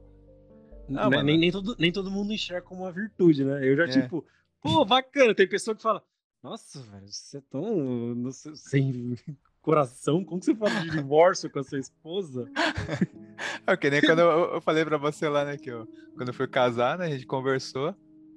[0.89, 3.66] Não, nem, nem, todo, nem todo mundo enxerga como uma virtude, né?
[3.66, 3.89] Eu já, é.
[3.89, 4.24] tipo,
[4.60, 5.35] pô, bacana.
[5.35, 6.02] Tem pessoa que fala,
[6.43, 9.17] nossa, velho, você é tão sei, sem
[9.61, 10.25] coração.
[10.25, 12.51] Como você fala de divórcio com a sua esposa?
[13.67, 16.35] É que nem quando eu, eu, falei pra você lá, né, que eu, quando eu
[16.35, 17.95] fui casar, né, a gente conversou.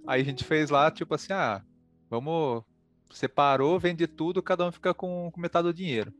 [0.07, 1.61] Aí a gente fez lá, tipo assim, ah,
[2.09, 2.63] vamos.
[3.11, 6.13] Separou, vende tudo, cada um fica com, com metade do dinheiro.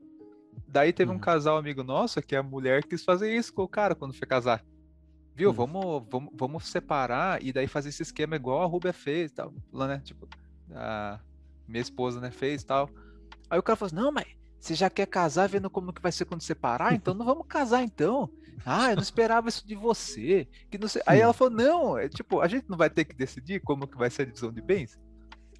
[0.68, 1.18] Daí teve uhum.
[1.18, 4.28] um casal amigo nosso que a mulher quis fazer isso com o cara quando foi
[4.28, 4.64] casar.
[5.36, 5.50] Viu?
[5.50, 5.56] Uhum.
[5.56, 9.54] Vamos, vamos, vamos separar e daí fazer esse esquema igual a Rubia fez e tal.
[9.72, 10.02] Né?
[10.04, 10.28] Tipo,
[10.72, 11.20] a,
[11.68, 12.90] minha esposa, né, fez e tal.
[13.49, 14.26] Aí o cara falou assim, não, mas
[14.60, 16.94] você já quer casar vendo como que vai ser quando separar?
[16.95, 18.30] Então não vamos casar então.
[18.65, 20.48] Ah, eu não esperava isso de você.
[20.72, 21.02] Que não sei...
[21.06, 23.98] Aí ela falou, não, é tipo, a gente não vai ter que decidir como que
[23.98, 24.98] vai ser a divisão de bens?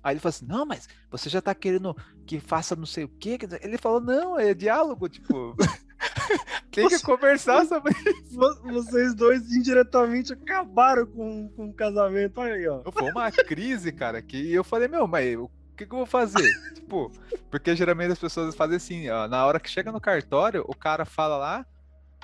[0.03, 3.09] Aí ele falou assim, não, mas você já tá querendo que faça não sei o
[3.09, 3.38] quê.
[3.61, 5.55] Ele falou, não, é diálogo, tipo.
[6.71, 8.38] Tem que conversar sobre isso.
[8.63, 12.41] Vocês dois indiretamente acabaram com, com o casamento.
[12.41, 12.81] Olha aí, ó.
[12.91, 15.38] Foi uma crise, cara, que eu falei, meu, mas
[15.74, 16.54] o que, que eu vou fazer?
[16.76, 17.12] tipo,
[17.50, 21.04] porque geralmente as pessoas fazem assim, ó, na hora que chega no cartório, o cara
[21.04, 21.66] fala lá,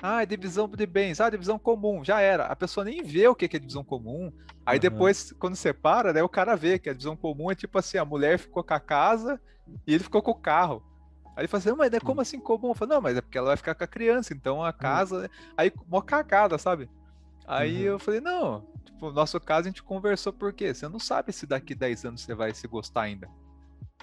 [0.02, 2.46] Ah, é divisão de bens, ah, divisão comum, já era.
[2.46, 4.32] A pessoa nem vê o que é divisão comum.
[4.64, 4.80] Aí uhum.
[4.80, 8.04] depois, quando separa, né, o cara vê que a divisão comum é tipo assim, a
[8.04, 9.38] mulher ficou com a casa
[9.86, 10.82] e ele ficou com o carro.
[11.36, 12.68] Aí ele fala assim, mas é como assim comum?
[12.68, 15.22] Eu falo, não, mas é porque ela vai ficar com a criança, então a casa.
[15.22, 15.52] Uhum.
[15.56, 16.88] Aí, mó cagada, sabe?
[17.46, 17.94] Aí uhum.
[17.94, 20.72] eu falei, não, tipo, no nosso caso a gente conversou por quê?
[20.72, 23.28] Você não sabe se daqui 10 anos você vai se gostar ainda.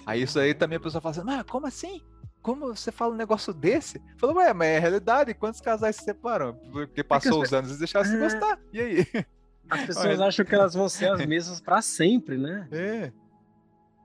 [0.06, 2.02] Aí isso aí também a pessoa fala assim, mas como assim?
[2.40, 4.00] Como você fala um negócio desse?
[4.16, 6.54] Falou, ué, mas é realidade, quantos casais se separam?
[6.72, 8.10] Porque passou é os anos e deixaram é...
[8.10, 8.60] se gostar.
[8.72, 9.06] E aí?
[9.68, 12.66] As pessoas acham que elas vão ser as mesmas para sempre, né?
[12.72, 13.12] É.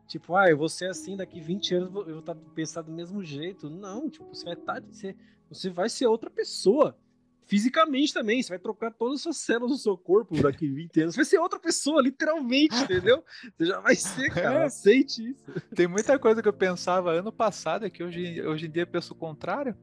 [0.08, 2.92] Tipo, ah, eu vou ser assim, daqui 20 anos eu vou estar tá pensando do
[2.92, 3.70] mesmo jeito.
[3.70, 4.82] Não, tipo, você vai estar.
[4.82, 5.16] Tá, você,
[5.50, 6.98] você vai ser outra pessoa
[7.46, 8.42] fisicamente também.
[8.42, 11.16] Você vai trocar todas as suas células do seu corpo daqui 20 anos.
[11.16, 13.24] Você vai ser outra pessoa, literalmente, entendeu?
[13.56, 14.62] Você já vai ser, cara.
[14.62, 14.66] É.
[14.66, 15.44] Aceite isso.
[15.76, 19.14] Tem muita coisa que eu pensava ano passado que hoje, hoje em dia eu penso
[19.14, 19.78] o contrário.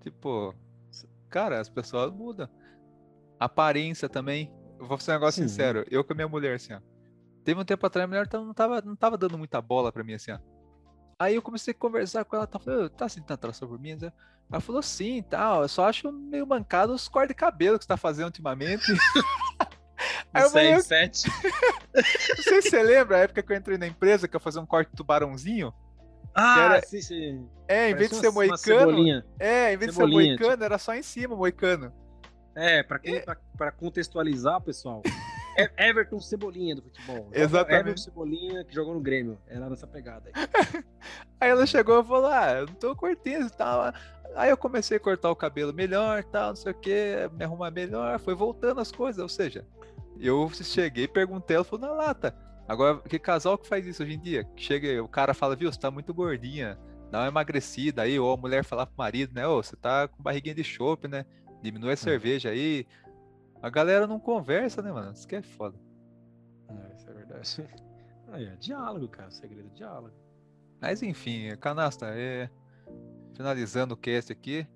[0.00, 0.54] Tipo,
[1.30, 2.48] cara, as pessoas mudam.
[3.38, 4.52] Aparência também.
[4.78, 5.48] Eu vou ser um negócio Sim.
[5.48, 5.84] sincero.
[5.90, 6.80] Eu com a minha mulher, assim, ó.
[7.42, 10.14] Teve um tempo atrás, a mulher não tava, não tava dando muita bola pra mim,
[10.14, 10.38] assim, ó.
[11.18, 13.96] Aí eu comecei a conversar com ela, tá falando, tá sentindo atração por mim?
[14.50, 15.62] Ela falou sim tal.
[15.62, 18.84] Eu só acho meio mancado os cortes de cabelo que você tá fazendo ultimamente.
[20.32, 21.28] Aí eu falei, sete.
[21.94, 24.60] não sei se você lembra a época que eu entrei na empresa que eu fazia
[24.60, 25.72] um corte tubarãozinho.
[26.34, 26.86] Ah, era...
[26.86, 27.48] sim, sim.
[27.68, 29.22] É, em vez de ser moicano.
[29.38, 30.64] É, em vez de ser moicano, tipo...
[30.64, 31.92] era só em cima moicano.
[32.56, 33.20] É, pra, quem, é.
[33.20, 35.02] Pra, pra contextualizar, pessoal.
[35.56, 37.28] É Everton Cebolinha do futebol.
[37.32, 37.80] Exatamente.
[37.80, 39.38] Everton Cebolinha que jogou no Grêmio.
[39.46, 40.84] Era nessa pegada aí.
[41.40, 43.92] aí ela chegou e falou: Ah, eu não tô curtindo e tal.
[44.34, 47.70] Aí eu comecei a cortar o cabelo melhor, tal, não sei o que, me arrumar
[47.70, 49.64] melhor, foi voltando as coisas, ou seja,
[50.18, 52.34] eu cheguei, perguntei, ela falou, na lata.
[52.66, 54.48] Agora, que casal que faz isso hoje em dia?
[54.56, 56.78] Chega, o cara fala, viu, você tá muito gordinha,
[57.10, 60.22] dá uma emagrecida aí, ou a mulher falar pro marido, né, ô, você tá com
[60.22, 61.24] barriguinha de chope, né,
[61.62, 61.96] diminui a é.
[61.96, 62.86] cerveja aí.
[63.62, 65.78] A galera não conversa, né, mano, isso que é foda.
[66.68, 67.68] É, isso é verdade.
[68.32, 70.12] Aí é diálogo, cara, o segredo é diálogo.
[70.80, 72.50] Mas enfim, canasta, é
[73.34, 74.66] finalizando o cast aqui,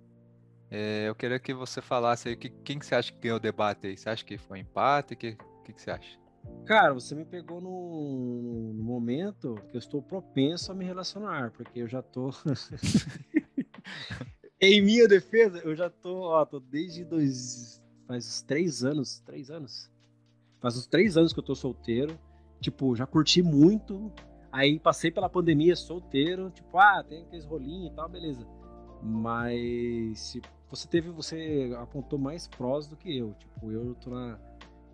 [0.70, 3.40] é, eu queria que você falasse aí que, quem que você acha que ganhou o
[3.40, 3.96] debate aí.
[3.96, 5.14] Você acha que foi um empate?
[5.14, 6.18] O que, que, que, você acha?
[6.66, 11.80] Cara, você me pegou no, no momento que eu estou propenso a me relacionar, porque
[11.80, 12.30] eu já tô.
[14.60, 17.82] em minha defesa, eu já tô, ó, tô desde dois.
[18.06, 19.20] Faz uns três anos.
[19.20, 19.90] Três anos?
[20.60, 22.18] Faz uns três anos que eu tô solteiro.
[22.60, 24.12] Tipo, já curti muito
[24.50, 28.46] Aí passei pela pandemia solteiro, tipo, ah, tem aqueles rolinhos e tal, beleza.
[29.02, 30.36] Mas
[30.70, 33.34] você teve, você apontou mais prós do que eu.
[33.34, 34.38] Tipo, eu tô na,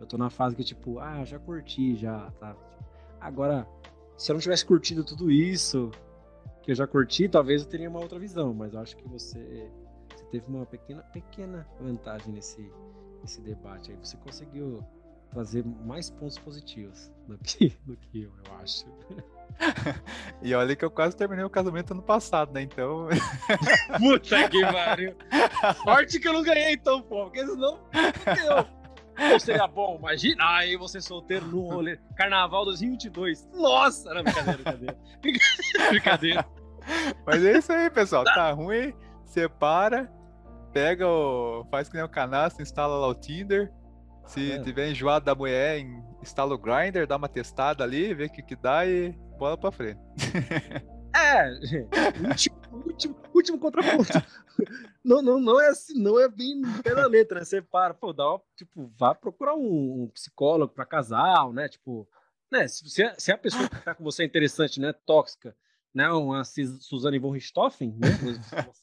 [0.01, 2.57] eu tô na fase que, tipo, ah, já curti, já, tá.
[3.21, 3.67] Agora,
[4.17, 5.91] se eu não tivesse curtido tudo isso
[6.63, 8.53] que eu já curti, talvez eu teria uma outra visão.
[8.53, 9.71] Mas eu acho que você,
[10.15, 12.71] você teve uma pequena, pequena vantagem nesse,
[13.21, 13.97] nesse debate aí.
[14.03, 14.85] Você conseguiu
[15.35, 18.87] trazer mais pontos positivos do que, do que eu, eu acho.
[20.41, 22.63] e olha que eu quase terminei o casamento ano passado, né?
[22.63, 23.09] Então.
[23.99, 25.15] Puta que pariu!
[25.83, 27.81] Sorte que eu não ganhei, então, pô, porque senão.
[29.33, 30.57] Ou seria bom, imagina.
[30.57, 31.99] Aí você solteiro no rolê.
[32.17, 33.49] Carnaval 2022.
[33.53, 34.13] Nossa!
[34.13, 34.99] Não, brincadeira, brincadeira.
[35.91, 36.47] brincadeira.
[37.25, 38.25] Mas é isso aí, pessoal.
[38.25, 38.93] Tá ruim,
[39.25, 40.13] separa,
[40.73, 41.65] pega o.
[41.71, 43.73] faz que nem o canastro, instala lá o Tinder
[44.27, 45.81] se tá tiver enjoado da mulher,
[46.23, 49.73] instala o grinder, dá uma testada ali, vê o que, que dá e bola pra
[49.73, 50.01] frente.
[51.17, 51.49] É,
[52.29, 54.13] último, último, último contraponto.
[55.05, 57.45] Não, não, não é assim, não é bem pela letra, né?
[57.45, 61.69] Você para, pô, dá uma, tipo, vá procurar um, um psicólogo pra casal, né?
[61.69, 62.09] Tipo,
[62.51, 62.67] né?
[62.67, 64.95] Se, se, se a pessoa que tá com você é interessante, né?
[65.05, 65.55] Tóxica,
[65.93, 66.09] né?
[66.09, 68.09] Uma Suzane von Richthofen, né?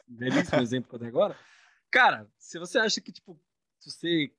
[0.07, 1.35] Belíssimo exemplo até agora.
[1.89, 3.39] Cara, se você acha que, tipo,
[3.79, 4.31] se você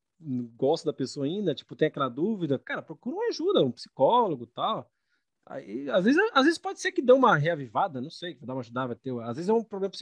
[0.57, 4.91] gosta da pessoa ainda, tipo, tem aquela dúvida, cara, procura uma ajuda, um psicólogo tal.
[5.47, 8.47] Aí, às vezes, às vezes pode ser que dê uma reavivada, não sei, que vai
[8.47, 9.13] dar uma ajudada, vai ter.
[9.23, 9.93] Às vezes é um problema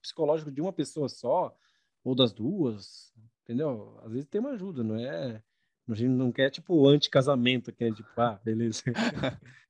[0.00, 1.56] psicológico de uma pessoa só,
[2.04, 3.12] ou das duas,
[3.42, 3.98] entendeu?
[4.04, 5.42] Às vezes tem uma ajuda, não é.
[5.88, 8.82] A gente não quer, tipo, anti-casamento, que é tipo, ah, beleza.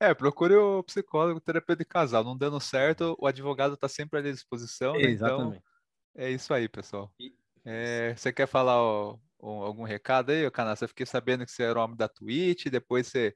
[0.00, 2.22] É, procure o psicólogo, terapeuta de casal.
[2.24, 4.92] Não dando certo, o advogado está sempre à disposição.
[4.92, 5.12] Né?
[5.12, 5.62] Então,
[6.14, 7.10] é isso aí, pessoal.
[7.18, 7.34] E,
[7.64, 10.84] é, você quer falar ó, algum recado aí, Canassa?
[10.84, 13.34] Eu fiquei sabendo que você era homem da Twitch, depois você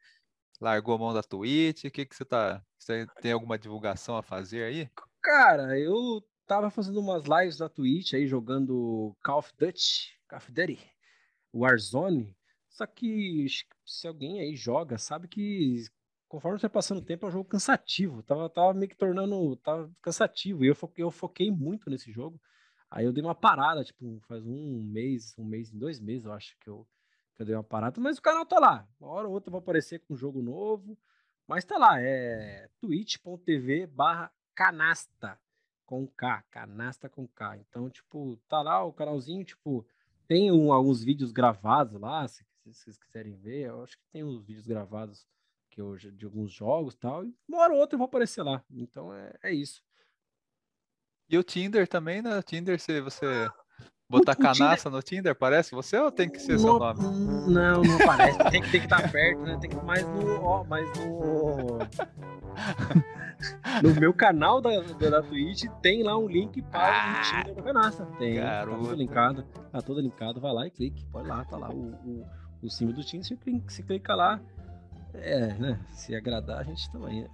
[0.60, 1.84] largou a mão da Twitch.
[1.84, 2.62] O que, que você tá.
[2.78, 4.90] Você tem alguma divulgação a fazer aí?
[5.22, 10.52] Cara, eu tava fazendo umas lives da Twitch aí, jogando Call of Duty, Call of
[10.52, 10.78] Duty,
[11.52, 12.36] Warzone.
[12.68, 13.46] Só que
[13.84, 15.84] se alguém aí joga, sabe que
[16.28, 18.22] conforme você passando o tempo é um jogo cansativo.
[18.22, 19.56] Tava, tava meio que tornando.
[19.56, 20.64] Tava cansativo.
[20.64, 22.40] E eu foquei, eu foquei muito nesse jogo.
[22.90, 26.56] Aí eu dei uma parada, tipo, faz um mês, um mês, dois meses, eu acho
[26.58, 26.86] que eu,
[27.34, 28.88] que eu dei uma parada, mas o canal tá lá.
[28.98, 30.98] Uma hora ou outra vai aparecer com um jogo novo,
[31.46, 35.38] mas tá lá, é twitch.tv barra canasta
[35.84, 37.56] com K, canasta com K.
[37.58, 39.86] Então, tipo, tá lá o canalzinho, tipo,
[40.26, 44.24] tem um, alguns vídeos gravados lá, se, se, vocês quiserem ver, eu acho que tem
[44.24, 45.26] uns vídeos gravados
[45.70, 48.62] que hoje de alguns jogos tal, e uma hora ou outra eu vou aparecer lá.
[48.70, 49.82] Então é, é isso.
[51.30, 52.38] E o Tinder também, né?
[52.38, 53.48] O Tinder, se você
[54.08, 54.90] botar Tinder...
[54.90, 57.02] no Tinder, parece você ou tem que ser no, seu nome?
[57.52, 58.38] Não, não parece.
[58.50, 59.58] tem, que, tem que estar tá perto, né?
[59.60, 60.42] Tem que mais no.
[60.42, 61.78] Ó, mais no.
[63.82, 67.62] no meu canal da, da, Twitch tem lá um link para ah, o Tinder da
[67.62, 68.06] canasta.
[68.18, 68.36] Tem.
[68.36, 68.78] Garoto.
[68.78, 69.42] Tá tudo linkado.
[69.42, 70.40] Tá tudo linkado.
[70.40, 71.04] Vai lá e clique.
[71.12, 72.26] Pode lá, tá lá o, o,
[72.62, 73.26] o símbolo do Tinder.
[73.26, 74.40] Você clica, você clica lá.
[75.12, 75.78] É, né?
[75.90, 77.22] Se agradar, a gente também.
[77.22, 77.28] Né?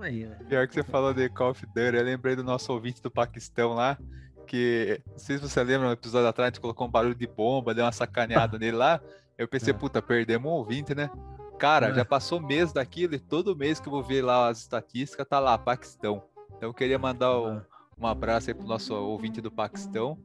[0.00, 0.36] Tamo aí, né?
[0.48, 3.74] Pior que você falou de Call of Duty, eu lembrei do nosso ouvinte do Paquistão
[3.74, 3.98] lá,
[4.46, 7.26] que, não sei se você lembra, no episódio atrás, a gente colocou um barulho de
[7.26, 8.98] bomba, deu uma sacaneada nele lá.
[9.36, 9.76] Eu pensei, é.
[9.76, 11.10] puta, perdemos um ouvinte, né?
[11.58, 11.94] Cara, é.
[11.94, 15.38] já passou mês daquilo e todo mês que eu vou ver lá as estatísticas, tá
[15.38, 16.22] lá, Paquistão.
[16.56, 17.60] Então eu queria mandar um,
[17.98, 20.18] um abraço aí pro nosso ouvinte do Paquistão,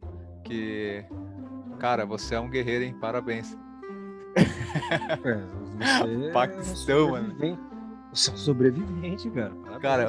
[0.46, 1.04] que,
[1.80, 2.96] cara, você é um guerreiro, hein?
[2.98, 3.58] Parabéns.
[5.26, 7.75] É, Paquistão, mano.
[8.16, 9.54] Você é um sobrevivente, cara.
[9.54, 9.82] Parabéns.
[9.82, 10.08] Cara,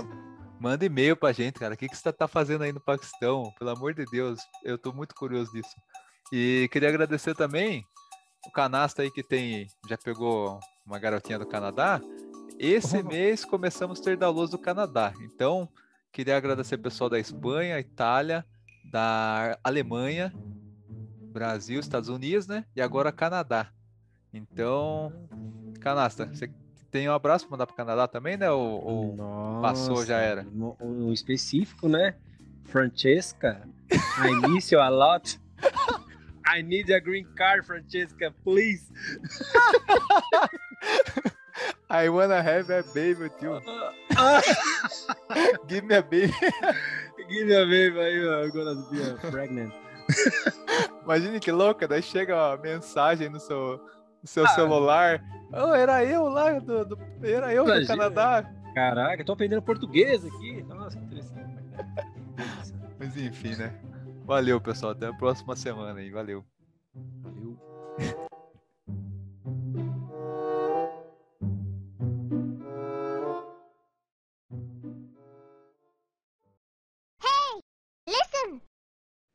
[0.60, 1.74] manda e-mail pra gente, cara.
[1.74, 3.52] O que, que você tá fazendo aí no Paquistão?
[3.58, 5.74] Pelo amor de Deus, eu tô muito curioso disso.
[6.32, 7.84] E queria agradecer também
[8.46, 12.00] o canasta aí que tem, já pegou uma garotinha do Canadá.
[12.60, 15.12] Esse mês começamos a ter downloads do Canadá.
[15.22, 15.68] Então,
[16.12, 18.46] queria agradecer o pessoal da Espanha, Itália,
[18.88, 20.32] da Alemanha,
[21.32, 22.64] Brasil, Estados Unidos, né?
[22.76, 23.72] E agora Canadá.
[24.32, 25.12] Então,
[25.80, 26.48] Canasta, você
[26.96, 28.50] tem um abraço para mandar para o Canadá também, né?
[28.50, 30.46] Ou, ou Nossa, passou, já era?
[30.80, 32.14] Um específico, né?
[32.64, 35.38] Francesca, I miss you a lot.
[36.48, 38.88] I need a green card, Francesca, please.
[41.90, 43.60] I wanna have a baby too.
[45.68, 46.32] Give me a baby.
[47.28, 49.00] Give me a baby, I'm gonna be
[49.30, 49.74] pregnant.
[51.04, 53.78] Imagine que louca, daí chega a mensagem no seu
[54.26, 55.24] seu ah, celular.
[55.52, 57.80] Oh, era eu lá, do, do era eu imagina.
[57.80, 58.50] do Canadá.
[58.74, 60.62] Caraca, tô aprendendo português aqui.
[60.68, 61.56] Nossa, que interessante.
[62.98, 63.72] Mas enfim, né?
[64.24, 64.92] Valeu, pessoal.
[64.92, 66.10] Até a próxima semana aí.
[66.10, 66.44] Valeu.
[67.22, 67.56] Valeu.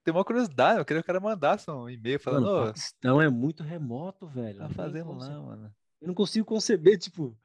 [0.04, 2.46] tem uma curiosidade, eu queria que o cara mandasse um e-mail falando.
[2.46, 4.60] Mano, o Paquistão é muito remoto, velho.
[4.60, 5.74] Tá fazendo lá, mano.
[6.02, 7.38] Eu não consigo conceber, tipo,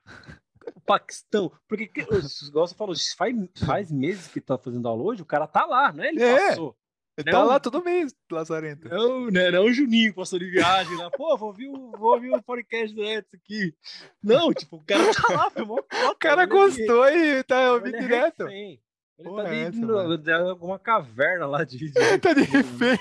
[0.75, 1.53] o Paquistão.
[1.69, 1.91] Porque,
[2.49, 6.03] igual você falou, faz, faz meses que tá fazendo download, o cara tá lá, não
[6.03, 6.09] é?
[6.09, 6.49] Ele é.
[6.49, 6.77] passou.
[7.19, 8.89] Ele não, tá lá todo mês, Lazarento.
[8.91, 11.11] Não, né, não, o Juninho passou de viagem lá.
[11.11, 13.75] Pô, vou ouvir, o, vou ouvir o podcast do Edson aqui.
[14.23, 15.79] Não, tipo, o cara tá lá, mó
[16.13, 18.45] O cara gostou e tá ouvindo é direto.
[18.45, 18.83] Refém.
[19.19, 21.93] Ele Porra, tá é de, alguma caverna lá de.
[22.21, 22.99] tá de refém.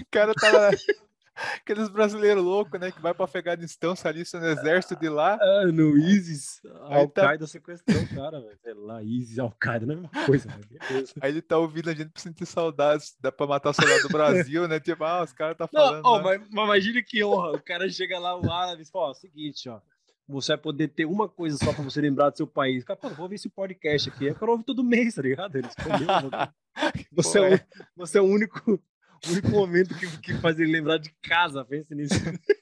[0.00, 0.70] O cara tá.
[1.56, 2.92] Aqueles brasileiros loucos, né?
[2.92, 5.38] Que vai pra Afeganistão, se alista no exército de lá.
[5.40, 6.60] Ah, no ISIS.
[6.82, 7.46] Al-Qaeda tá...
[7.46, 8.58] sequestrou o cara, velho.
[8.62, 10.80] Sei lá, ISIS, Al-Qaeda, não é a mesma coisa, velho.
[11.22, 13.16] Aí ele tá ouvindo a gente pra sentir saudades.
[13.18, 14.78] Dá pra matar o soldado do Brasil, né?
[14.80, 16.02] Tipo, ah, os caras tá falando.
[16.02, 17.52] Não, oh, mas, mas imagina que honra.
[17.52, 19.80] O cara chega lá, o árabe, e fala: ó, seguinte, ó
[20.30, 22.84] você vai poder ter uma coisa só pra você lembrar do seu país.
[22.84, 24.26] Cara, pô, vou ver esse podcast aqui.
[24.26, 25.56] Eu quero ouvir todo mês, tá ligado?
[25.56, 26.30] Ele escolheu.
[27.12, 27.60] você, é o,
[27.96, 28.80] você é o único,
[29.28, 31.64] único momento que, que faz ele lembrar de casa.
[31.64, 32.14] Pense nisso.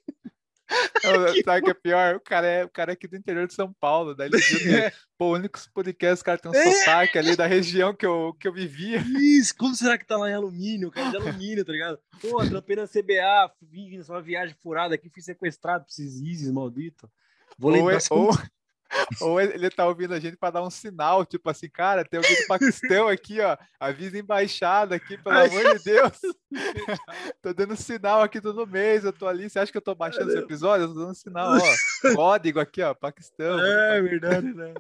[1.01, 2.17] Sabe o que é pior?
[2.17, 4.15] O cara é, o cara é aqui do interior de São Paulo.
[4.15, 4.93] Daí ele viu que, é.
[5.17, 6.71] pô, o único podcast, o cara tem um é.
[6.71, 9.03] sotaque ali da região que eu, que eu vivia.
[9.19, 10.89] Isso, como será que tá lá em alumínio?
[10.89, 11.99] O cara é de alumínio, tá ligado?
[12.21, 17.11] Pô, trampei na CBA, vim nessa viagem furada aqui, fui sequestrado por esses ISIS maldito.
[17.59, 18.31] Vou lembrar ou, ou,
[19.21, 22.37] ou, ele tá ouvindo a gente para dar um sinal, tipo assim, cara, tem alguém
[22.37, 23.57] do Paquistão aqui, ó.
[23.79, 26.21] Avisa embaixada aqui, pelo amor de Deus.
[27.43, 29.49] tô dando sinal aqui todo mês, eu tô ali.
[29.49, 30.85] Você acha que eu tô baixando esse episódio?
[30.85, 32.15] Eu tô dando sinal, ó.
[32.15, 33.61] Código aqui, ó, Paquistão.
[33.61, 34.75] É, verdade, né?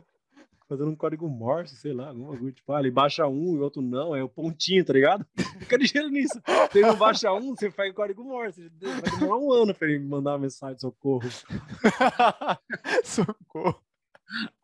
[0.68, 2.52] Fazendo um código Morse, sei lá, alguma coisa.
[2.52, 5.26] Tipo, ah, ele baixa um e o outro não, é o pontinho, tá ligado?
[5.60, 6.40] Fica ligeiro nisso.
[6.70, 8.70] Se ele não baixa um, você faz código Morse.
[8.80, 11.28] Vai demorar um ano pra ele mandar uma mensagem de socorro.
[13.02, 13.82] socorro.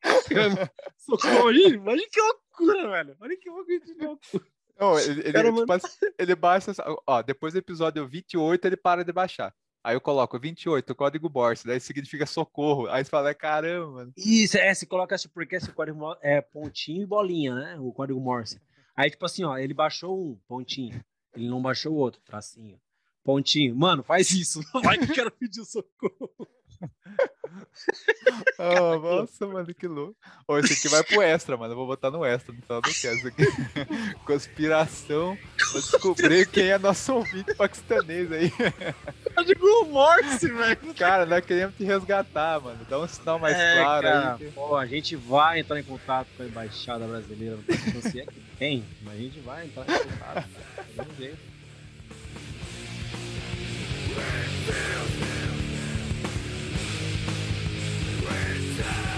[0.99, 3.17] socorro, imagina, imagina que loucura, velho.
[3.19, 4.45] Olha que loucura.
[4.79, 5.65] Não, ele, ele, tipo,
[6.19, 6.73] ele baixa,
[7.07, 9.55] ó, depois do episódio 28 ele para de baixar.
[9.85, 12.89] Aí eu coloco 28, código Morse, daí significa socorro.
[12.89, 14.11] Aí você fala, é, caramba.
[14.17, 17.77] Isso, é, você coloca assim, porque esse código é pontinho e bolinha, né?
[17.79, 18.59] O código Morse.
[18.97, 21.05] Aí, tipo assim, ó, ele baixou um pontinho.
[21.37, 22.81] Ele não baixou o outro, tracinho.
[23.23, 23.77] Pontinho.
[23.77, 24.61] Mano, faz isso.
[24.83, 26.49] Vai que eu quero pedir socorro.
[28.59, 30.17] oh, nossa, mano, que louco.
[30.47, 31.73] Oh, esse aqui vai pro extra, mano.
[31.73, 33.45] Eu vou botar no extra no final do cast aqui.
[34.25, 38.53] Conspiração pra descobrir quem é nosso ouvinte paquistanês aí.
[39.37, 40.95] Eu digo morte, velho.
[40.95, 42.85] Cara, nós queremos te resgatar, mano.
[42.89, 44.51] Dá um sinal mais é, claro cara, aí.
[44.53, 47.57] Pô, a gente vai entrar em contato com a embaixada brasileira.
[47.57, 50.49] Não sei se é que tem, mas a gente vai entrar em contato.
[50.97, 51.55] Do jeito.
[58.25, 59.14] Please